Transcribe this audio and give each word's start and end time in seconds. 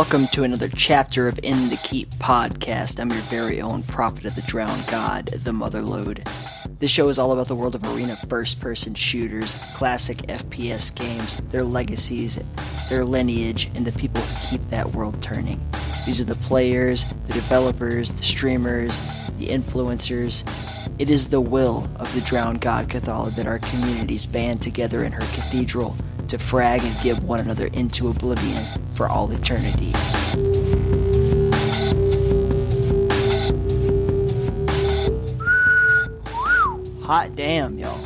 Welcome 0.00 0.28
to 0.28 0.44
another 0.44 0.70
chapter 0.70 1.28
of 1.28 1.38
In 1.42 1.68
the 1.68 1.78
Keep 1.84 2.08
podcast. 2.14 3.00
I'm 3.00 3.10
your 3.10 3.20
very 3.20 3.60
own 3.60 3.82
prophet 3.82 4.24
of 4.24 4.34
the 4.34 4.40
drowned 4.40 4.86
god, 4.86 5.26
the 5.26 5.50
Motherlode. 5.50 6.26
This 6.78 6.90
show 6.90 7.10
is 7.10 7.18
all 7.18 7.32
about 7.32 7.48
the 7.48 7.54
world 7.54 7.74
of 7.74 7.84
arena 7.84 8.16
first 8.16 8.62
person 8.62 8.94
shooters, 8.94 9.54
classic 9.76 10.16
FPS 10.28 10.94
games, 10.94 11.36
their 11.50 11.62
legacies, 11.62 12.40
their 12.88 13.04
lineage, 13.04 13.66
and 13.74 13.84
the 13.84 13.92
people 13.92 14.22
who 14.22 14.48
keep 14.56 14.66
that 14.70 14.90
world 14.92 15.22
turning. 15.22 15.60
These 16.06 16.18
are 16.18 16.24
the 16.24 16.34
players, 16.34 17.04
the 17.26 17.34
developers, 17.34 18.14
the 18.14 18.22
streamers, 18.22 18.96
the 19.36 19.48
influencers. 19.48 20.44
It 20.98 21.10
is 21.10 21.28
the 21.28 21.42
will 21.42 21.90
of 21.96 22.12
the 22.14 22.22
drowned 22.22 22.62
god 22.62 22.88
Cathala 22.88 23.36
that 23.36 23.46
our 23.46 23.58
communities 23.58 24.24
band 24.24 24.62
together 24.62 25.04
in 25.04 25.12
her 25.12 25.26
cathedral 25.34 25.94
to 26.30 26.38
frag 26.38 26.82
and 26.84 26.94
gib 27.02 27.18
one 27.24 27.40
another 27.40 27.66
into 27.72 28.08
oblivion 28.08 28.62
for 28.94 29.08
all 29.08 29.30
eternity. 29.32 29.90
Hot 37.02 37.34
damn, 37.34 37.78
y'all. 37.78 38.00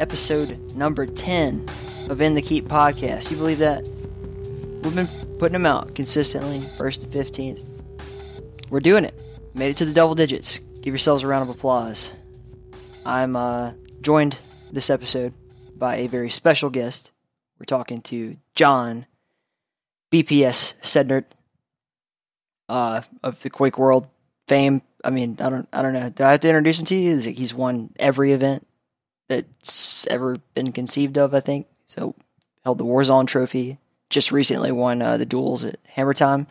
Episode 0.00 0.58
number 0.74 1.06
10 1.06 1.66
of 2.10 2.20
In 2.20 2.34
the 2.34 2.42
Keep 2.42 2.66
podcast. 2.66 3.30
You 3.30 3.36
believe 3.36 3.58
that? 3.58 3.84
We've 4.82 4.94
been 4.94 5.06
putting 5.38 5.52
them 5.52 5.66
out 5.66 5.94
consistently, 5.94 6.58
1st 6.58 7.04
and 7.04 7.12
15th. 7.12 8.70
We're 8.70 8.80
doing 8.80 9.04
it. 9.04 9.14
Made 9.54 9.70
it 9.70 9.76
to 9.76 9.84
the 9.84 9.92
double 9.92 10.16
digits. 10.16 10.58
Give 10.80 10.92
yourselves 10.92 11.22
a 11.22 11.28
round 11.28 11.48
of 11.48 11.54
applause. 11.54 12.14
I'm 13.06 13.36
uh, 13.36 13.74
joined 14.00 14.36
this 14.72 14.90
episode 14.90 15.32
by 15.78 15.96
a 15.96 16.08
very 16.08 16.30
special 16.30 16.70
guest. 16.70 17.12
We're 17.58 17.64
talking 17.64 18.00
to 18.02 18.36
John 18.54 19.06
BPS 20.12 20.74
Sednert 20.80 21.26
uh, 22.68 23.02
of 23.22 23.42
the 23.42 23.50
Quake 23.50 23.78
World 23.78 24.08
fame. 24.46 24.82
I 25.04 25.10
mean, 25.10 25.36
I 25.40 25.50
don't, 25.50 25.68
I 25.72 25.82
don't 25.82 25.92
know. 25.92 26.10
Do 26.10 26.24
I 26.24 26.32
have 26.32 26.40
to 26.40 26.48
introduce 26.48 26.78
him 26.78 26.86
to 26.86 26.94
you? 26.94 27.18
He's 27.18 27.54
won 27.54 27.90
every 27.98 28.32
event 28.32 28.66
that's 29.28 30.06
ever 30.08 30.36
been 30.54 30.72
conceived 30.72 31.16
of. 31.18 31.34
I 31.34 31.40
think 31.40 31.66
so. 31.86 32.14
Held 32.64 32.78
the 32.78 32.84
Warzone 32.84 33.26
trophy. 33.26 33.78
Just 34.10 34.32
recently 34.32 34.72
won 34.72 35.02
uh, 35.02 35.16
the 35.16 35.26
duels 35.26 35.64
at 35.64 35.76
Hammer 35.94 36.14
Time. 36.14 36.46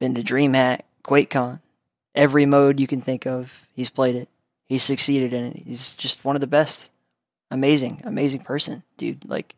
Been 0.00 0.14
to 0.14 0.22
DreamHack, 0.22 0.80
QuakeCon, 1.04 1.60
every 2.14 2.46
mode 2.46 2.80
you 2.80 2.86
can 2.86 3.00
think 3.00 3.26
of. 3.26 3.68
He's 3.74 3.90
played 3.90 4.16
it. 4.16 4.28
He's 4.64 4.82
succeeded 4.82 5.32
in 5.32 5.44
it. 5.44 5.62
He's 5.64 5.94
just 5.94 6.24
one 6.24 6.34
of 6.34 6.40
the 6.40 6.46
best 6.46 6.90
amazing, 7.52 8.00
amazing 8.04 8.40
person, 8.40 8.82
dude. 8.96 9.28
Like, 9.28 9.54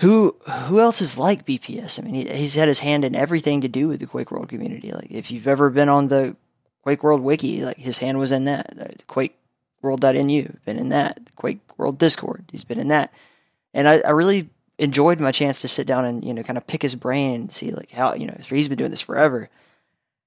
who 0.00 0.36
who 0.66 0.80
else 0.80 1.00
is 1.00 1.18
like 1.18 1.46
BPS? 1.46 1.98
I 1.98 2.02
mean, 2.02 2.14
he, 2.14 2.28
he's 2.36 2.54
had 2.54 2.68
his 2.68 2.80
hand 2.80 3.04
in 3.04 3.16
everything 3.16 3.60
to 3.62 3.68
do 3.68 3.88
with 3.88 4.00
the 4.00 4.06
Quake 4.06 4.30
World 4.30 4.48
community. 4.48 4.92
Like, 4.92 5.10
if 5.10 5.30
you've 5.30 5.48
ever 5.48 5.70
been 5.70 5.88
on 5.88 6.08
the 6.08 6.36
Quake 6.82 7.02
World 7.02 7.22
wiki, 7.22 7.64
like 7.64 7.78
his 7.78 7.98
hand 7.98 8.18
was 8.18 8.30
in 8.30 8.44
that. 8.44 8.70
The 8.76 8.94
Quake 9.06 9.36
World.nu, 9.82 10.56
been 10.64 10.78
in 10.78 10.90
that. 10.90 11.24
The 11.24 11.32
Quake 11.32 11.60
World 11.78 11.98
Discord, 11.98 12.44
he's 12.52 12.64
been 12.64 12.78
in 12.78 12.88
that. 12.88 13.12
And 13.72 13.88
I, 13.88 14.00
I 14.00 14.10
really 14.10 14.50
enjoyed 14.78 15.20
my 15.20 15.32
chance 15.32 15.60
to 15.60 15.68
sit 15.68 15.86
down 15.86 16.04
and 16.04 16.24
you 16.24 16.34
know 16.34 16.42
kind 16.42 16.58
of 16.58 16.66
pick 16.66 16.82
his 16.82 16.94
brain 16.94 17.42
and 17.42 17.52
see 17.52 17.70
like 17.70 17.92
how 17.92 18.14
you 18.14 18.26
know 18.26 18.36
he's 18.44 18.68
been 18.68 18.78
doing 18.78 18.90
this 18.90 19.00
forever, 19.00 19.48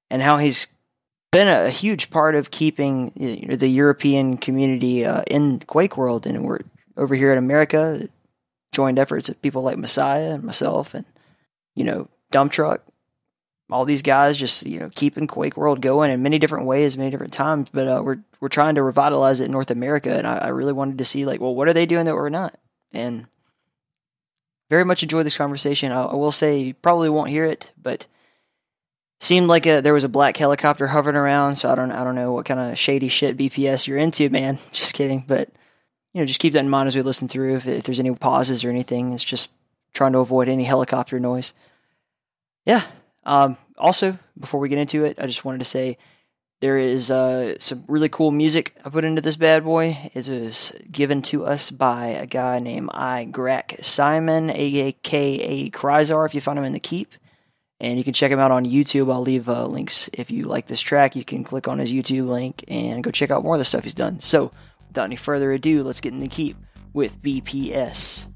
and 0.09 0.21
how 0.21 0.37
he's 0.37 0.67
been 1.37 1.67
a, 1.67 1.69
huge 1.69 2.09
part 2.09 2.33
of 2.33 2.49
keeping 2.49 3.11
you 3.15 3.47
know, 3.47 3.55
the 3.55 3.67
European 3.67 4.37
community 4.37 5.05
uh, 5.05 5.21
in 5.27 5.59
Quake 5.59 5.95
World, 5.95 6.25
and 6.25 6.43
we're 6.43 6.61
over 6.95 7.13
here 7.13 7.31
in 7.31 7.37
America, 7.37 8.09
joined 8.71 8.97
efforts 8.97 9.29
of 9.29 9.39
people 9.43 9.61
like 9.61 9.77
Messiah 9.77 10.31
and 10.31 10.43
myself, 10.43 10.95
and 10.95 11.05
you 11.75 11.83
know 11.83 12.09
Dump 12.31 12.51
Truck, 12.51 12.81
all 13.69 13.85
these 13.85 14.01
guys 14.01 14.35
just 14.35 14.65
you 14.65 14.79
know 14.79 14.89
keeping 14.95 15.27
Quake 15.27 15.57
World 15.57 15.79
going 15.79 16.09
in 16.09 16.23
many 16.23 16.39
different 16.39 16.65
ways, 16.65 16.97
many 16.97 17.11
different 17.11 17.33
times. 17.33 17.69
But 17.71 17.87
uh, 17.87 18.01
we're 18.03 18.17
we're 18.39 18.49
trying 18.49 18.73
to 18.73 18.81
revitalize 18.81 19.39
it 19.39 19.45
in 19.45 19.51
North 19.51 19.69
America, 19.69 20.17
and 20.17 20.25
I, 20.25 20.37
I 20.37 20.47
really 20.47 20.73
wanted 20.73 20.97
to 20.97 21.05
see 21.05 21.23
like, 21.23 21.39
well, 21.39 21.53
what 21.53 21.67
are 21.67 21.73
they 21.73 21.85
doing 21.85 22.05
that 22.05 22.15
we're 22.15 22.29
not? 22.29 22.55
And 22.91 23.27
very 24.71 24.83
much 24.83 25.03
enjoy 25.03 25.21
this 25.21 25.37
conversation. 25.37 25.91
I, 25.91 26.01
I 26.05 26.15
will 26.15 26.31
say, 26.31 26.57
you 26.57 26.73
probably 26.73 27.09
won't 27.09 27.29
hear 27.29 27.45
it, 27.45 27.73
but 27.79 28.07
seemed 29.19 29.47
like 29.47 29.65
a, 29.65 29.81
there 29.81 29.93
was 29.93 30.03
a 30.03 30.09
black 30.09 30.37
helicopter 30.37 30.87
hovering 30.87 31.15
around. 31.15 31.55
So 31.55 31.69
I 31.69 31.75
don't 31.75 31.91
I 31.91 32.03
don't 32.03 32.15
know 32.15 32.33
what 32.33 32.45
kind 32.45 32.59
of 32.59 32.77
shady 32.77 33.07
shit 33.07 33.37
BPS 33.37 33.87
you're 33.87 33.97
into, 33.97 34.29
man. 34.29 34.59
Just 34.71 34.93
kidding, 34.93 35.23
but 35.27 35.49
you 36.13 36.21
know, 36.21 36.25
just 36.25 36.39
keep 36.39 36.53
that 36.53 36.59
in 36.59 36.69
mind 36.69 36.87
as 36.87 36.95
we 36.95 37.03
listen 37.03 37.27
through. 37.27 37.57
If, 37.57 37.67
if 37.67 37.83
there's 37.83 37.99
any 37.99 38.13
pauses 38.15 38.63
or 38.63 38.71
anything, 38.71 39.13
it's 39.13 39.23
just 39.23 39.51
trying 39.93 40.13
to 40.13 40.17
avoid 40.17 40.49
any 40.49 40.63
helicopter 40.63 41.19
noise. 41.19 41.53
Yeah. 42.65 42.81
Um, 43.23 43.55
also, 43.77 44.17
before 44.39 44.59
we 44.59 44.67
get 44.67 44.79
into 44.79 45.05
it, 45.05 45.19
I 45.19 45.27
just 45.27 45.45
wanted 45.45 45.59
to 45.59 45.65
say 45.65 45.97
there 46.59 46.77
is 46.79 47.11
uh, 47.11 47.59
some 47.59 47.83
really 47.87 48.09
cool 48.09 48.31
music 48.31 48.75
I 48.83 48.89
put 48.89 49.03
into 49.03 49.21
this 49.21 49.37
bad 49.37 49.63
boy. 49.63 49.95
It 50.15 50.27
was 50.27 50.75
given 50.91 51.21
to 51.23 51.45
us 51.45 51.69
by 51.69 52.07
a 52.07 52.25
guy 52.25 52.57
named 52.57 52.89
I 52.93 53.27
Grack 53.29 53.83
Simon, 53.83 54.49
aka 54.49 55.69
Kryzar, 55.69 56.25
if 56.25 56.33
you 56.33 56.41
find 56.41 56.57
him 56.57 56.65
in 56.65 56.73
the 56.73 56.79
Keep 56.79 57.13
and 57.79 57.97
you 57.97 58.03
can 58.03 58.13
check 58.13 58.31
him 58.31 58.39
out 58.39 58.51
on 58.51 58.65
YouTube. 58.65 59.11
I'll 59.11 59.21
leave 59.21 59.47
uh, 59.47 59.65
links 59.65 60.09
if 60.13 60.31
you 60.31 60.43
like 60.43 60.67
this 60.67 60.81
track. 60.81 61.15
You 61.15 61.23
can 61.23 61.43
click 61.43 61.67
on 61.67 61.79
his 61.79 61.91
YouTube 61.91 62.27
link 62.27 62.63
and 62.67 63.03
go 63.03 63.11
check 63.11 63.31
out 63.31 63.43
more 63.43 63.55
of 63.55 63.59
the 63.59 63.65
stuff 63.65 63.83
he's 63.83 63.93
done. 63.93 64.19
So, 64.19 64.51
without 64.87 65.05
any 65.05 65.15
further 65.15 65.51
ado, 65.51 65.83
let's 65.83 66.01
get 66.01 66.13
in 66.13 66.19
the 66.19 66.27
keep 66.27 66.57
with 66.93 67.21
BPS. 67.21 68.27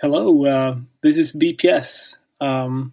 Hello, 0.00 0.44
uh, 0.44 0.76
this 1.02 1.16
is 1.16 1.32
BPS. 1.32 2.16
Um, 2.40 2.92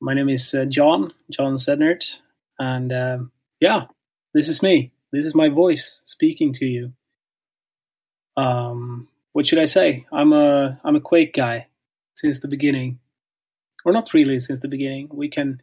my 0.00 0.14
name 0.14 0.28
is 0.28 0.54
uh, 0.54 0.64
John, 0.64 1.12
John 1.30 1.54
Sednert, 1.54 2.20
and 2.58 2.92
um, 2.92 3.32
yeah, 3.60 3.86
this 4.32 4.48
is 4.48 4.62
me. 4.62 4.92
This 5.12 5.24
is 5.24 5.34
my 5.34 5.48
voice 5.48 6.00
speaking 6.04 6.52
to 6.54 6.66
you. 6.66 6.92
Um, 8.36 9.08
what 9.32 9.46
should 9.46 9.58
I 9.58 9.64
say? 9.64 10.06
I'm 10.12 10.32
a 10.32 10.80
I'm 10.84 10.96
a 10.96 11.00
Quake 11.00 11.34
guy 11.34 11.68
since 12.16 12.40
the 12.40 12.48
beginning, 12.48 12.98
or 13.84 13.92
not 13.92 14.12
really 14.12 14.38
since 14.40 14.60
the 14.60 14.68
beginning. 14.68 15.08
We 15.12 15.28
can 15.28 15.62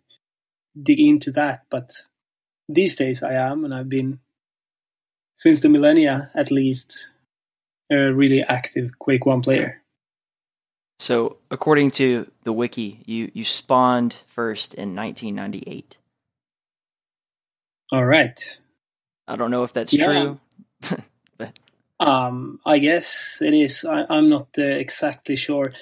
dig 0.81 1.00
into 1.00 1.31
that, 1.31 1.66
but 1.69 1.92
these 2.69 2.96
days 2.96 3.24
I 3.24 3.34
am, 3.34 3.66
and 3.66 3.74
I've 3.74 3.90
been 3.90 4.19
since 5.34 5.59
the 5.59 5.69
millennia 5.69 6.31
at 6.36 6.52
least 6.52 7.09
a 7.92 8.13
really 8.13 8.42
active 8.42 8.98
Quake 9.00 9.25
One 9.25 9.42
player. 9.42 9.81
So, 11.01 11.38
according 11.50 11.89
to 11.91 12.29
the 12.44 12.53
wiki, 12.53 13.01
you, 13.07 13.31
you 13.34 13.44
spawned 13.44 14.22
first 14.28 14.75
in 14.75 14.95
1998. 14.95 15.97
All 17.91 18.06
right. 18.06 18.62
I 19.28 19.35
don't 19.35 19.50
know 19.50 19.63
if 19.63 19.73
that's 19.73 19.95
yeah. 19.95 20.06
true. 20.06 20.39
but. 21.39 21.57
Um, 22.00 22.59
I 22.67 22.78
guess 22.78 23.41
it 23.41 23.51
is. 23.51 23.84
I, 23.84 24.06
am 24.16 24.29
not 24.29 24.50
uh, 24.59 24.62
exactly 24.62 25.35
sure. 25.35 25.73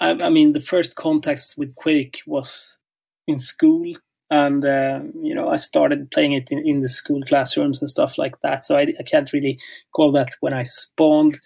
I, 0.00 0.12
I, 0.12 0.30
mean, 0.30 0.54
the 0.54 0.62
first 0.62 0.96
contacts 0.96 1.58
with 1.58 1.74
Quake 1.74 2.22
was 2.26 2.78
in 3.26 3.38
school, 3.38 3.92
and 4.30 4.64
uh, 4.64 5.00
you 5.20 5.34
know, 5.34 5.50
I 5.50 5.56
started 5.56 6.10
playing 6.10 6.32
it 6.32 6.50
in, 6.50 6.66
in, 6.66 6.80
the 6.80 6.88
school 6.88 7.20
classrooms 7.24 7.82
and 7.82 7.90
stuff 7.90 8.16
like 8.16 8.40
that. 8.40 8.64
So 8.64 8.78
I, 8.78 8.86
I 8.98 9.02
can't 9.02 9.30
really 9.34 9.60
call 9.92 10.12
that 10.12 10.30
when 10.40 10.54
I 10.54 10.62
spawned 10.62 11.38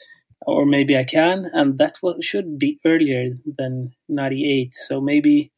or 0.46 0.66
maybe 0.66 0.96
I 0.96 1.04
can, 1.04 1.50
and 1.52 1.78
that 1.78 1.98
should 2.20 2.58
be 2.58 2.78
earlier 2.84 3.36
than 3.44 3.92
98. 4.08 4.74
So 4.74 5.00
maybe 5.00 5.52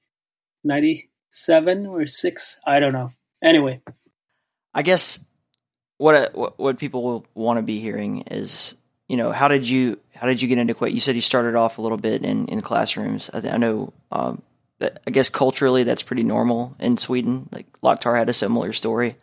97 0.64 1.86
or 1.86 2.06
6, 2.06 2.60
I 2.66 2.80
don't 2.80 2.92
know. 2.92 3.10
Anyway, 3.42 3.80
I 4.74 4.82
guess 4.82 5.24
what 5.98 6.58
what, 6.58 6.78
people 6.78 7.24
want 7.34 7.58
to 7.58 7.62
be 7.62 7.78
hearing 7.78 8.22
is 8.22 8.76
you 9.08 9.16
know 9.16 9.32
how 9.32 9.48
did 9.48 9.68
you 9.68 9.98
how 10.14 10.26
did 10.26 10.40
you 10.40 10.48
get 10.48 10.58
into 10.58 10.74
Quake? 10.74 10.94
You 10.94 11.00
said 11.00 11.16
you 11.16 11.20
started 11.20 11.56
off 11.56 11.78
a 11.78 11.82
little 11.82 11.98
bit 11.98 12.22
in 12.22 12.46
in 12.46 12.60
classrooms. 12.60 13.30
I, 13.32 13.50
I 13.50 13.56
know. 13.56 13.92
Um, 14.10 14.42
I 14.80 15.12
guess 15.12 15.30
culturally 15.30 15.84
that's 15.84 16.02
pretty 16.02 16.24
normal 16.24 16.74
in 16.80 16.96
Sweden. 16.96 17.48
Like 17.52 17.66
Loktar 17.82 18.18
had 18.18 18.28
a 18.28 18.32
similar 18.32 18.72
story. 18.72 19.14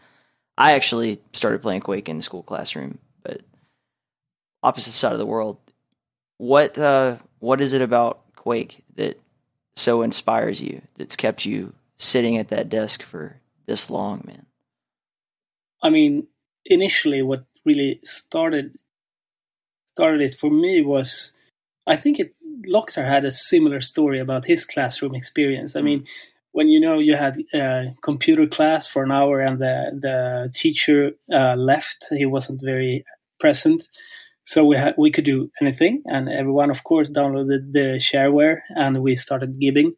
I 0.57 0.71
actually 0.73 1.19
started 1.33 1.61
playing 1.61 1.81
Quake 1.81 2.07
in 2.07 2.17
the 2.17 2.21
school 2.21 2.43
classroom 2.43 2.99
opposite 4.63 4.91
side 4.91 5.13
of 5.13 5.19
the 5.19 5.25
world. 5.25 5.57
What 6.37 6.77
uh, 6.77 7.17
what 7.39 7.61
is 7.61 7.73
it 7.73 7.81
about 7.81 8.21
Quake 8.35 8.83
that 8.95 9.19
so 9.75 10.01
inspires 10.01 10.61
you? 10.61 10.81
That's 10.95 11.15
kept 11.15 11.45
you 11.45 11.73
sitting 11.97 12.37
at 12.37 12.49
that 12.49 12.69
desk 12.69 13.03
for 13.03 13.41
this 13.65 13.89
long, 13.89 14.23
man. 14.25 14.45
I 15.81 15.89
mean, 15.89 16.27
initially, 16.65 17.21
what 17.21 17.45
really 17.65 17.99
started 18.03 18.75
started 19.87 20.21
it 20.21 20.35
for 20.35 20.49
me 20.49 20.81
was, 20.81 21.33
I 21.85 21.95
think 21.97 22.19
it 22.19 22.35
Loktar 22.67 23.05
had 23.05 23.25
a 23.25 23.31
similar 23.31 23.81
story 23.81 24.19
about 24.19 24.45
his 24.45 24.65
classroom 24.65 25.15
experience. 25.15 25.75
I 25.75 25.81
mm. 25.81 25.85
mean, 25.85 26.07
when 26.51 26.67
you 26.67 26.79
know 26.79 26.99
you 26.99 27.15
had 27.15 27.37
a 27.53 27.93
computer 28.01 28.47
class 28.47 28.87
for 28.87 29.03
an 29.03 29.11
hour 29.11 29.39
and 29.39 29.59
the 29.59 29.99
the 30.01 30.51
teacher 30.53 31.11
uh, 31.31 31.55
left, 31.55 32.07
he 32.11 32.25
wasn't 32.25 32.61
very 32.63 33.05
present. 33.39 33.87
So 34.45 34.65
we 34.65 34.77
had 34.77 34.95
we 34.97 35.11
could 35.11 35.25
do 35.25 35.51
anything, 35.61 36.03
and 36.05 36.29
everyone, 36.29 36.71
of 36.71 36.83
course, 36.83 37.09
downloaded 37.09 37.71
the 37.71 37.99
shareware, 37.99 38.61
and 38.69 39.01
we 39.01 39.15
started 39.15 39.59
giving 39.59 39.93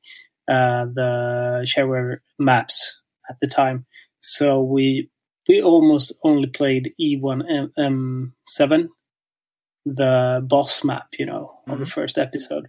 uh, 0.47 0.85
the 0.93 1.65
shareware 1.65 2.17
maps 2.37 3.01
at 3.29 3.37
the 3.39 3.47
time. 3.47 3.85
So 4.19 4.61
we 4.61 5.09
we 5.47 5.61
almost 5.61 6.13
only 6.23 6.47
played 6.47 6.93
E1 6.99 7.69
M7, 7.77 8.87
the 9.85 10.45
boss 10.47 10.83
map, 10.83 11.07
you 11.17 11.25
know, 11.25 11.53
mm-hmm. 11.61 11.71
on 11.71 11.79
the 11.79 11.85
first 11.85 12.17
episode 12.17 12.67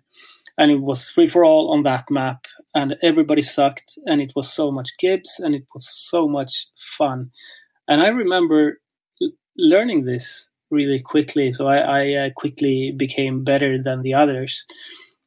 and 0.59 0.71
it 0.71 0.81
was 0.81 1.09
free 1.09 1.27
for 1.27 1.45
all 1.45 1.73
on 1.73 1.83
that 1.83 2.05
map 2.11 2.47
and 2.75 2.97
everybody 3.03 3.43
sucked 3.43 3.99
and 4.07 4.21
it 4.21 4.33
was 4.35 4.53
so 4.53 4.71
much 4.71 4.91
gibs 4.99 5.41
and 5.41 5.55
it 5.55 5.65
was 5.75 5.89
so 5.91 6.29
much 6.29 6.67
fun 6.99 7.31
and 7.89 8.03
i 8.03 8.09
remember 8.09 8.79
l- 9.23 9.31
learning 9.57 10.05
this 10.05 10.51
really 10.73 10.99
quickly. 10.99 11.53
So 11.53 11.69
i, 11.69 11.79
I 11.79 12.15
uh, 12.15 12.31
quickly 12.35 12.93
became 12.97 13.45
better 13.45 13.81
than 13.81 14.03
the 14.03 14.15
others. 14.15 14.65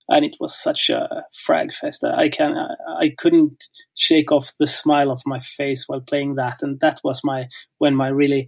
And 0.08 0.24
it 0.26 0.36
was 0.40 0.56
such 0.56 0.92
a 0.92 1.24
frag 1.46 1.74
fest 1.74 2.04
i 2.04 2.30
can 2.30 2.56
i 3.00 3.12
couldn't 3.18 3.66
shake 3.96 4.32
off 4.32 4.54
the 4.60 4.68
smile 4.68 5.10
off 5.10 5.24
my 5.26 5.40
face 5.40 5.86
while 5.88 6.02
playing 6.02 6.36
that. 6.36 6.62
And 6.62 6.80
that 6.82 7.00
was 7.04 7.22
my 7.24 7.48
when 7.78 8.00
i 8.02 8.10
really 8.10 8.48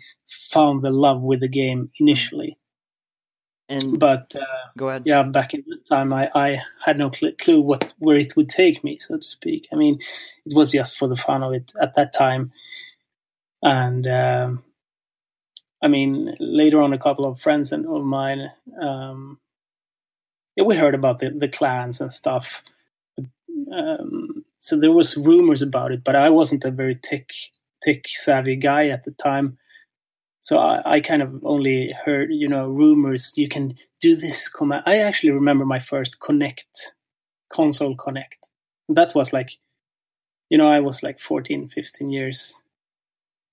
found 0.51 0.83
the 0.83 0.91
love 0.91 1.21
with 1.21 1.39
the 1.39 1.47
game 1.47 1.89
initially. 1.99 2.57
And 3.69 3.99
but 3.99 4.33
uh, 4.35 4.69
go 4.77 4.89
ahead. 4.89 5.03
Yeah, 5.05 5.23
back 5.23 5.53
in 5.53 5.63
the 5.67 5.77
time, 5.89 6.13
I, 6.13 6.29
I 6.33 6.61
had 6.81 6.97
no 6.97 7.11
cl- 7.11 7.33
clue 7.33 7.59
what 7.59 7.93
where 7.99 8.15
it 8.15 8.35
would 8.37 8.49
take 8.49 8.81
me, 8.83 8.97
so 8.97 9.17
to 9.17 9.21
speak. 9.21 9.67
I 9.73 9.75
mean, 9.75 9.99
it 10.45 10.55
was 10.55 10.71
just 10.71 10.97
for 10.97 11.07
the 11.07 11.17
fun 11.17 11.43
of 11.43 11.53
it 11.53 11.73
at 11.81 11.93
that 11.95 12.13
time, 12.13 12.51
and 13.61 14.07
um, 14.07 14.63
I 15.81 15.87
mean, 15.87 16.35
later 16.39 16.81
on, 16.81 16.93
a 16.93 16.97
couple 16.97 17.25
of 17.25 17.39
friends 17.39 17.71
and 17.71 17.85
of 17.85 18.03
mine, 18.03 18.51
um, 18.81 19.39
yeah, 20.55 20.63
we 20.63 20.75
heard 20.75 20.95
about 20.95 21.19
the 21.19 21.29
the 21.29 21.47
clans 21.47 22.01
and 22.01 22.11
stuff. 22.11 22.63
Um, 23.71 24.43
so 24.59 24.77
there 24.77 24.91
was 24.91 25.17
rumors 25.17 25.61
about 25.61 25.91
it, 25.91 26.03
but 26.03 26.15
I 26.15 26.29
wasn't 26.29 26.65
a 26.65 26.71
very 26.71 26.95
tech 26.95 27.29
tech 27.83 28.07
savvy 28.07 28.55
guy 28.55 28.87
at 28.87 29.03
the 29.03 29.11
time. 29.11 29.57
So 30.41 30.59
I, 30.59 30.81
I, 30.85 31.01
kind 31.01 31.21
of 31.21 31.43
only 31.43 31.93
heard 32.05 32.29
you 32.31 32.47
know 32.47 32.67
rumors 32.67 33.33
you 33.35 33.49
can 33.49 33.75
do 33.99 34.15
this 34.15 34.47
command 34.47 34.83
i 34.85 34.99
actually 34.99 35.31
remember 35.31 35.65
my 35.65 35.79
first 35.79 36.19
connect 36.19 36.93
console 37.51 37.95
connect. 37.95 38.37
That 38.87 39.13
was 39.15 39.33
like 39.33 39.57
you 40.49 40.57
know 40.57 40.69
i 40.69 40.79
was 40.79 41.03
like 41.03 41.19
14 41.19 41.67
15 41.67 42.09
years 42.09 42.55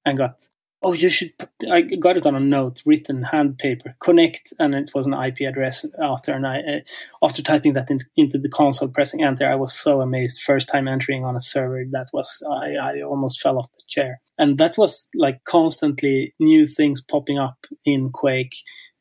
and 0.05 0.17
got 0.19 0.49
oh, 0.85 0.93
you 0.93 1.09
should. 1.09 1.33
I 1.71 1.83
got 1.83 2.17
it 2.17 2.27
on 2.27 2.35
a 2.35 2.41
note, 2.41 2.83
written 2.87 3.23
hand 3.23 3.59
paper. 3.59 3.97
Connect, 4.01 4.53
and 4.59 4.75
it 4.75 4.91
was 4.95 5.07
an 5.07 5.15
IP 5.15 5.41
address 5.49 5.85
after. 6.01 6.33
And 6.33 6.47
I, 6.47 6.61
uh, 6.61 6.81
after 7.25 7.43
typing 7.43 7.73
that 7.73 7.91
in, 7.91 7.99
into 8.17 8.39
the 8.39 8.49
console, 8.49 8.89
pressing 8.89 9.25
enter, 9.25 9.49
I 9.49 9.57
was 9.57 9.75
so 9.75 10.01
amazed. 10.01 10.43
First 10.43 10.69
time 10.69 10.87
entering 10.87 11.25
on 11.25 11.37
a 11.37 11.41
server, 11.41 11.85
that 11.91 12.09
was 12.13 12.43
I, 12.51 12.75
I 12.75 13.03
almost 13.03 13.41
fell 13.41 13.59
off 13.59 13.71
the 13.73 13.83
chair. 13.89 14.21
And 14.39 14.59
that 14.59 14.77
was 14.79 15.07
like 15.15 15.43
constantly 15.45 16.35
new 16.39 16.67
things 16.67 17.01
popping 17.01 17.39
up 17.39 17.67
in 17.85 18.11
Quake. 18.11 18.55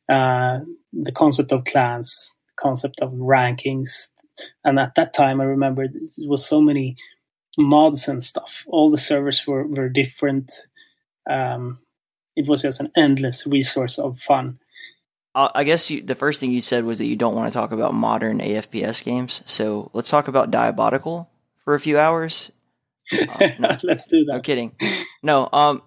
Uh, 0.10 0.60
the 0.92 1.12
concept 1.12 1.52
of 1.52 1.66
clans, 1.66 2.34
concept 2.60 3.02
of 3.02 3.12
rankings, 3.14 4.10
and 4.64 4.80
at 4.80 4.96
that 4.96 5.14
time, 5.14 5.42
I 5.42 5.46
remember 5.46 5.84
it 5.84 5.94
was 6.28 6.46
so 6.46 6.62
many 6.62 6.96
mods 7.58 8.08
and 8.08 8.24
stuff. 8.24 8.64
All 8.68 8.90
the 8.90 8.98
servers 8.98 9.46
were 9.46 9.68
were 9.68 9.90
different 9.90 10.52
um, 11.30 11.80
it 12.36 12.48
was 12.48 12.62
just 12.62 12.80
an 12.80 12.92
endless 12.96 13.46
resource 13.46 13.98
of 13.98 14.20
fun. 14.20 14.60
Uh, 15.36 15.50
I 15.56 15.64
guess 15.64 15.90
you, 15.90 16.02
the 16.02 16.16
first 16.16 16.40
thing 16.40 16.52
you 16.52 16.62
said 16.62 16.86
was 16.86 17.00
that 17.00 17.06
you 17.06 17.16
don't 17.16 17.36
want 17.36 17.52
to 17.52 17.54
talk 17.54 17.72
about 17.72 17.94
modern 17.94 18.40
AFPS 18.40 19.04
games. 19.04 19.42
So 19.46 19.90
let's 19.94 20.10
talk 20.10 20.28
about 20.28 20.52
Diabotical 20.52 21.28
for 21.58 21.74
a 21.74 21.80
few 21.80 21.98
hours. 21.98 22.52
Uh, 23.12 23.50
no, 23.60 23.78
let's 23.84 24.08
do 24.08 24.26
that. 24.26 24.34
No 24.34 24.42
kidding. 24.42 24.76
No, 25.24 25.50
um, 25.52 25.82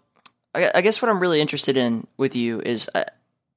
I, 0.55 0.71
I, 0.75 0.81
guess 0.81 1.01
what 1.01 1.11
I'm 1.11 1.21
really 1.21 1.41
interested 1.41 1.77
in 1.77 2.07
with 2.17 2.35
you 2.35 2.61
is 2.61 2.91
I, 2.95 3.05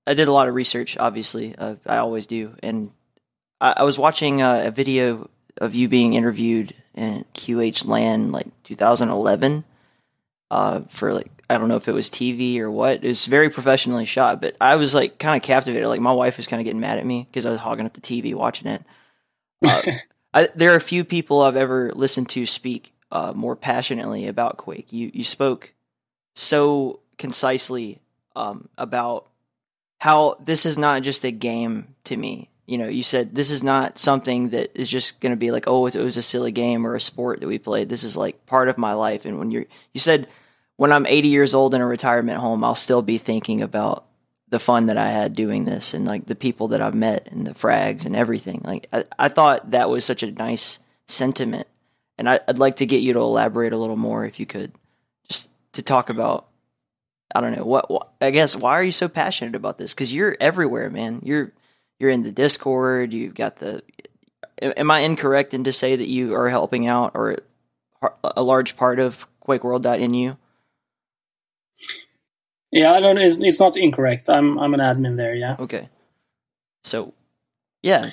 I 0.06 0.14
did 0.14 0.28
a 0.28 0.34
lot 0.34 0.48
of 0.48 0.56
research. 0.56 0.98
Obviously, 0.98 1.56
uh, 1.58 1.76
I 1.86 1.98
always 1.98 2.26
do, 2.28 2.56
and 2.62 2.92
I, 3.60 3.76
I 3.78 3.84
was 3.84 3.98
watching 3.98 4.42
uh, 4.42 4.64
a 4.66 4.72
video 4.72 5.30
of 5.58 5.74
you 5.74 5.90
being 5.90 6.14
interviewed 6.14 6.74
in 6.96 7.26
QH 7.34 7.88
LAN 7.88 8.32
like 8.32 8.48
2011 8.64 9.64
uh, 10.52 10.82
for 10.90 11.14
like 11.14 11.39
I 11.50 11.58
don't 11.58 11.68
know 11.68 11.78
if 11.78 11.88
it 11.88 11.94
was 11.94 12.10
TV 12.10 12.60
or 12.60 12.70
what. 12.70 13.04
It 13.04 13.08
was 13.08 13.26
very 13.26 13.50
professionally 13.50 14.06
shot, 14.06 14.40
but 14.40 14.56
I 14.62 14.76
was 14.76 14.94
like 14.94 15.18
kind 15.18 15.36
of 15.36 15.46
captivated. 15.46 15.88
Like 15.88 16.00
my 16.00 16.14
wife 16.14 16.38
was 16.38 16.48
kind 16.48 16.62
of 16.62 16.66
getting 16.66 16.80
mad 16.80 17.00
at 17.00 17.06
me 17.06 17.28
because 17.30 17.46
I 17.46 17.52
was 17.52 17.62
hogging 17.62 17.86
up 17.86 17.94
the 17.94 18.02
TV 18.02 18.36
watching 18.36 18.68
it. 18.68 18.84
Uh, 19.66 19.82
I, 20.34 20.48
there 20.56 20.72
are 20.72 20.78
a 20.78 20.82
few 20.82 21.04
people 21.04 21.42
I've 21.42 21.56
ever 21.56 21.92
listened 21.96 22.30
to 22.30 22.46
speak 22.46 22.94
uh, 23.12 23.34
more 23.36 23.56
passionately 23.56 24.28
about 24.28 24.58
Quake. 24.58 24.94
You 24.94 25.10
you 25.12 25.24
spoke 25.24 25.74
so 26.36 27.00
concisely 27.18 28.00
um, 28.36 28.70
about 28.78 29.28
how 30.02 30.36
this 30.40 30.66
is 30.66 30.78
not 30.78 31.02
just 31.02 31.26
a 31.26 31.32
game 31.32 31.96
to 32.06 32.16
me. 32.16 32.50
You 32.68 32.78
know, 32.78 32.88
you 32.88 33.02
said 33.02 33.34
this 33.34 33.50
is 33.50 33.64
not 33.64 33.98
something 33.98 34.50
that 34.50 34.70
is 34.80 34.90
just 34.90 35.20
going 35.20 35.32
to 35.32 35.38
be 35.38 35.50
like, 35.50 35.66
oh, 35.66 35.88
it 35.88 35.96
was 35.96 36.18
a 36.18 36.22
silly 36.22 36.52
game 36.52 36.86
or 36.86 36.96
a 36.96 37.02
sport 37.02 37.42
that 37.42 37.48
we 37.48 37.58
played. 37.58 37.90
This 37.90 38.04
is 38.04 38.16
like 38.16 38.46
part 38.46 38.70
of 38.70 38.78
my 38.78 38.94
life. 38.94 39.26
And 39.26 39.40
when 39.40 39.50
you're, 39.50 39.66
you 39.92 40.00
said 40.00 40.28
when 40.80 40.94
I'm 40.94 41.06
80 41.06 41.28
years 41.28 41.54
old 41.54 41.74
in 41.74 41.82
a 41.82 41.86
retirement 41.86 42.38
home, 42.38 42.64
I'll 42.64 42.74
still 42.74 43.02
be 43.02 43.18
thinking 43.18 43.62
about 43.62 44.06
the 44.48 44.62
fun 44.62 44.86
that 44.86 44.98
I 44.98 45.10
had 45.10 45.34
doing 45.34 45.66
this 45.66 45.94
and 45.94 46.06
like 46.06 46.28
the 46.28 46.38
people 46.38 46.70
that 46.70 46.80
I've 46.80 46.96
met 46.96 47.28
and 47.30 47.46
the 47.46 47.52
frags 47.52 48.06
and 48.06 48.16
everything. 48.16 48.62
Like 48.64 48.88
I, 48.94 49.04
I 49.20 49.28
thought 49.28 49.72
that 49.72 49.90
was 49.90 50.06
such 50.06 50.24
a 50.24 50.32
nice 50.32 50.80
sentiment, 51.06 51.68
and 52.18 52.30
I, 52.30 52.40
would 52.48 52.60
like 52.60 52.78
to 52.78 52.86
get 52.86 53.02
you 53.02 53.12
to 53.12 53.20
elaborate 53.20 53.74
a 53.74 53.78
little 53.78 53.98
more 53.98 54.24
if 54.24 54.40
you 54.40 54.46
could, 54.46 54.72
just 55.28 55.52
to 55.74 55.82
talk 55.82 56.10
about. 56.10 56.48
I 57.36 57.42
don't 57.42 57.58
know 57.58 57.66
what, 57.66 57.92
what 57.92 58.14
I 58.22 58.32
guess 58.32 58.56
why 58.56 58.72
are 58.72 58.84
you 58.84 58.94
so 58.94 59.10
passionate 59.10 59.56
about 59.56 59.80
this? 59.80 59.94
Because 59.94 60.14
you're 60.14 60.38
everywhere, 60.40 60.90
man. 60.90 61.20
You're 61.26 61.52
you're 62.00 62.10
in 62.10 62.24
the 62.24 62.32
Discord. 62.32 63.12
You've 63.12 63.36
got 63.36 63.58
the. 63.58 63.84
Am 64.62 64.90
I 64.90 65.00
incorrect 65.00 65.54
in 65.54 65.66
to 65.66 65.74
say 65.74 65.98
that 65.98 66.08
you 66.08 66.34
are 66.36 66.48
helping 66.48 66.88
out 66.88 67.12
or 67.16 67.36
a 68.24 68.42
large 68.42 68.78
part 68.78 68.98
of 69.00 69.28
QuakeWorld.nu? 69.46 70.38
Yeah, 72.72 72.94
I 72.94 73.00
don't. 73.00 73.18
It's, 73.18 73.38
it's 73.38 73.60
not 73.60 73.78
incorrect. 73.78 74.30
I'm 74.30 74.60
I'm 74.60 74.74
an 74.74 74.80
admin 74.80 75.18
there. 75.18 75.34
Yeah. 75.34 75.56
Okay. 75.60 75.90
So, 76.84 77.14
yeah, 77.82 78.12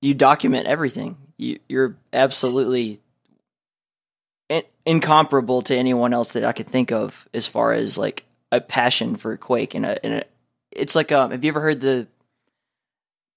you 0.00 0.14
document 0.14 0.66
everything. 0.66 1.16
You 1.36 1.58
you're 1.68 1.96
absolutely 2.12 3.00
in- 4.48 4.62
incomparable 4.86 5.62
to 5.62 5.76
anyone 5.76 6.14
else 6.14 6.32
that 6.32 6.44
I 6.44 6.52
could 6.52 6.68
think 6.68 6.90
of 6.90 7.28
as 7.34 7.46
far 7.46 7.72
as 7.72 7.98
like 7.98 8.24
a 8.50 8.60
passion 8.60 9.14
for 9.14 9.36
Quake 9.36 9.74
and 9.74 9.84
a, 9.84 10.04
and 10.04 10.14
a 10.14 10.24
it's 10.70 10.94
like 10.94 11.12
um. 11.12 11.30
Have 11.30 11.44
you 11.44 11.50
ever 11.50 11.60
heard 11.60 11.80
the 11.80 12.06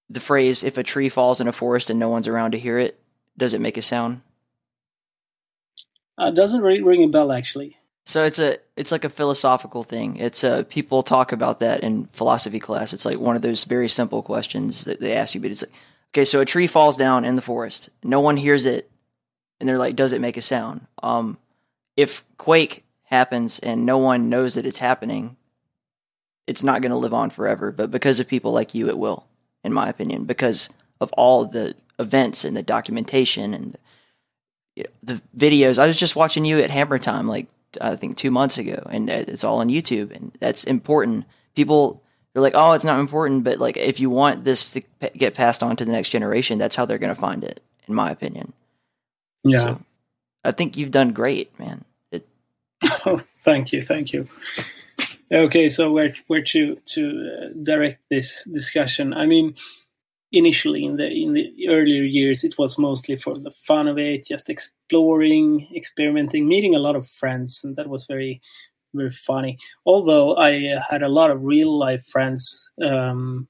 the 0.10 0.22
phrase 0.22 0.64
"if 0.64 0.78
a 0.78 0.84
tree 0.84 1.10
falls 1.10 1.42
in 1.42 1.48
a 1.50 1.52
forest 1.52 1.90
and 1.90 2.00
no 2.00 2.10
one's 2.10 2.28
around 2.28 2.52
to 2.52 2.60
hear 2.60 2.78
it, 2.78 2.98
does 3.38 3.54
it 3.54 3.62
make 3.62 3.78
a 3.78 3.82
sound"? 3.82 4.22
Uh, 6.18 6.32
doesn't 6.32 6.62
ring, 6.62 6.86
ring 6.86 7.04
a 7.04 7.08
bell 7.08 7.32
actually. 7.34 7.78
So 8.06 8.24
it's 8.24 8.40
a 8.40 8.58
it's 8.76 8.92
like 8.92 9.04
a 9.04 9.10
philosophical 9.10 9.84
thing. 9.84 10.18
It's 10.18 10.44
a 10.44 10.60
uh, 10.60 10.64
people 10.64 11.02
talk 11.02 11.32
about 11.32 11.60
that 11.60 11.84
in 11.84 12.06
philosophy 12.06 12.60
class. 12.60 12.94
It's 12.94 13.06
like 13.06 13.20
one 13.20 13.36
of 13.36 13.42
those 13.42 13.64
very 13.64 13.90
simple 13.90 14.22
questions 14.22 14.86
that 14.86 15.00
they 15.00 15.16
ask 15.16 15.34
you, 15.34 15.42
but 15.42 15.52
it's 15.52 15.64
like, 15.64 15.76
okay, 16.14 16.26
so 16.26 16.40
a 16.40 16.46
tree 16.46 16.68
falls 16.68 16.98
down 16.98 17.26
in 17.26 17.36
the 17.36 17.42
forest. 17.42 17.90
No 18.04 18.20
one 18.20 18.38
hears 18.38 18.66
it, 18.66 18.92
and 19.60 19.68
they're 19.68 19.80
like, 19.80 19.96
does 19.96 20.14
it 20.14 20.22
make 20.22 20.38
a 20.38 20.42
sound? 20.42 20.86
Um, 21.02 21.40
if 21.98 22.24
quake 22.38 22.84
happens 23.06 23.60
and 23.60 23.86
no 23.86 23.98
one 23.98 24.30
knows 24.30 24.54
that 24.54 24.66
it's 24.66 24.80
happening, 24.80 25.36
it's 26.46 26.64
not 26.64 26.82
going 26.82 26.92
to 26.92 26.98
live 26.98 27.14
on 27.14 27.32
forever. 27.32 27.72
But 27.72 27.90
because 27.90 28.20
of 28.20 28.28
people 28.28 28.52
like 28.52 28.76
you, 28.76 28.88
it 28.88 29.00
will, 29.00 29.26
in 29.64 29.74
my 29.74 29.90
opinion, 29.90 30.26
because 30.26 30.70
of 31.02 31.12
all 31.14 31.46
the 31.46 31.76
events 31.98 32.44
and 32.46 32.56
the 32.56 32.64
documentation 32.64 33.54
and 33.54 33.76
the, 34.76 34.86
the 35.02 35.22
videos. 35.36 35.80
I 35.80 35.88
was 35.88 36.00
just 36.00 36.16
watching 36.16 36.46
you 36.46 36.60
at 36.60 36.70
Hammer 36.70 37.00
Time 37.00 37.28
like 37.28 37.48
I 37.82 37.96
think 37.96 38.18
two 38.18 38.32
months 38.32 38.58
ago, 38.58 38.82
and 38.90 39.10
it's 39.10 39.44
all 39.44 39.60
on 39.60 39.70
YouTube, 39.70 40.16
and 40.16 40.32
that's 40.40 40.64
important. 40.64 41.26
People 41.56 42.04
they're 42.34 42.42
like, 42.42 42.54
oh, 42.56 42.74
it's 42.74 42.84
not 42.84 43.00
important, 43.00 43.46
but 43.46 43.60
like 43.60 43.78
if 43.78 44.02
you 44.02 44.10
want 44.10 44.44
this 44.44 44.70
to 44.72 44.82
p- 45.00 45.18
get 45.18 45.36
passed 45.36 45.64
on 45.64 45.78
to 45.78 45.86
the 45.86 45.92
next 45.94 46.10
generation, 46.10 46.58
that's 46.58 46.76
how 46.76 46.86
they're 46.86 46.98
going 46.98 47.16
to 47.16 47.20
find 47.20 47.46
it, 47.46 47.62
in 47.88 47.96
my 47.96 48.12
opinion. 48.12 48.52
Yeah, 49.46 49.58
so, 49.58 49.82
I 50.44 50.52
think 50.52 50.76
you've 50.76 50.92
done 50.92 51.14
great, 51.14 51.58
man. 51.58 51.86
It- 52.12 52.28
oh, 53.06 53.22
thank 53.40 53.72
you, 53.72 53.82
thank 53.82 54.12
you. 54.12 54.28
Okay, 55.32 55.70
so 55.70 55.92
where 55.94 56.14
where 56.28 56.44
to 56.44 56.76
to 56.86 57.32
uh, 57.32 57.64
direct 57.64 58.02
this 58.10 58.44
discussion? 58.44 59.14
I 59.14 59.26
mean, 59.26 59.56
initially 60.32 60.84
in 60.84 60.98
the 60.98 61.08
in 61.08 61.34
the 61.34 61.70
earlier 61.70 62.04
years 62.04 62.44
it 62.44 62.58
was 62.58 62.78
mostly 62.78 63.16
for 63.16 63.38
the 63.38 63.52
fun 63.68 63.88
of 63.88 63.98
it 63.98 64.26
just 64.26 64.50
exploring 64.50 65.68
experimenting 65.76 66.48
meeting 66.48 66.76
a 66.76 66.80
lot 66.80 66.96
of 66.96 67.08
friends 67.10 67.62
and 67.64 67.76
that 67.76 67.88
was 67.88 68.06
very 68.06 68.42
very 68.94 69.12
funny. 69.12 69.58
Although 69.86 70.38
i 70.38 70.80
had 70.90 71.04
a 71.04 71.10
lot 71.10 71.30
of 71.32 71.44
real 71.44 71.78
life 71.78 72.06
friends 72.12 72.70
um, 72.84 73.48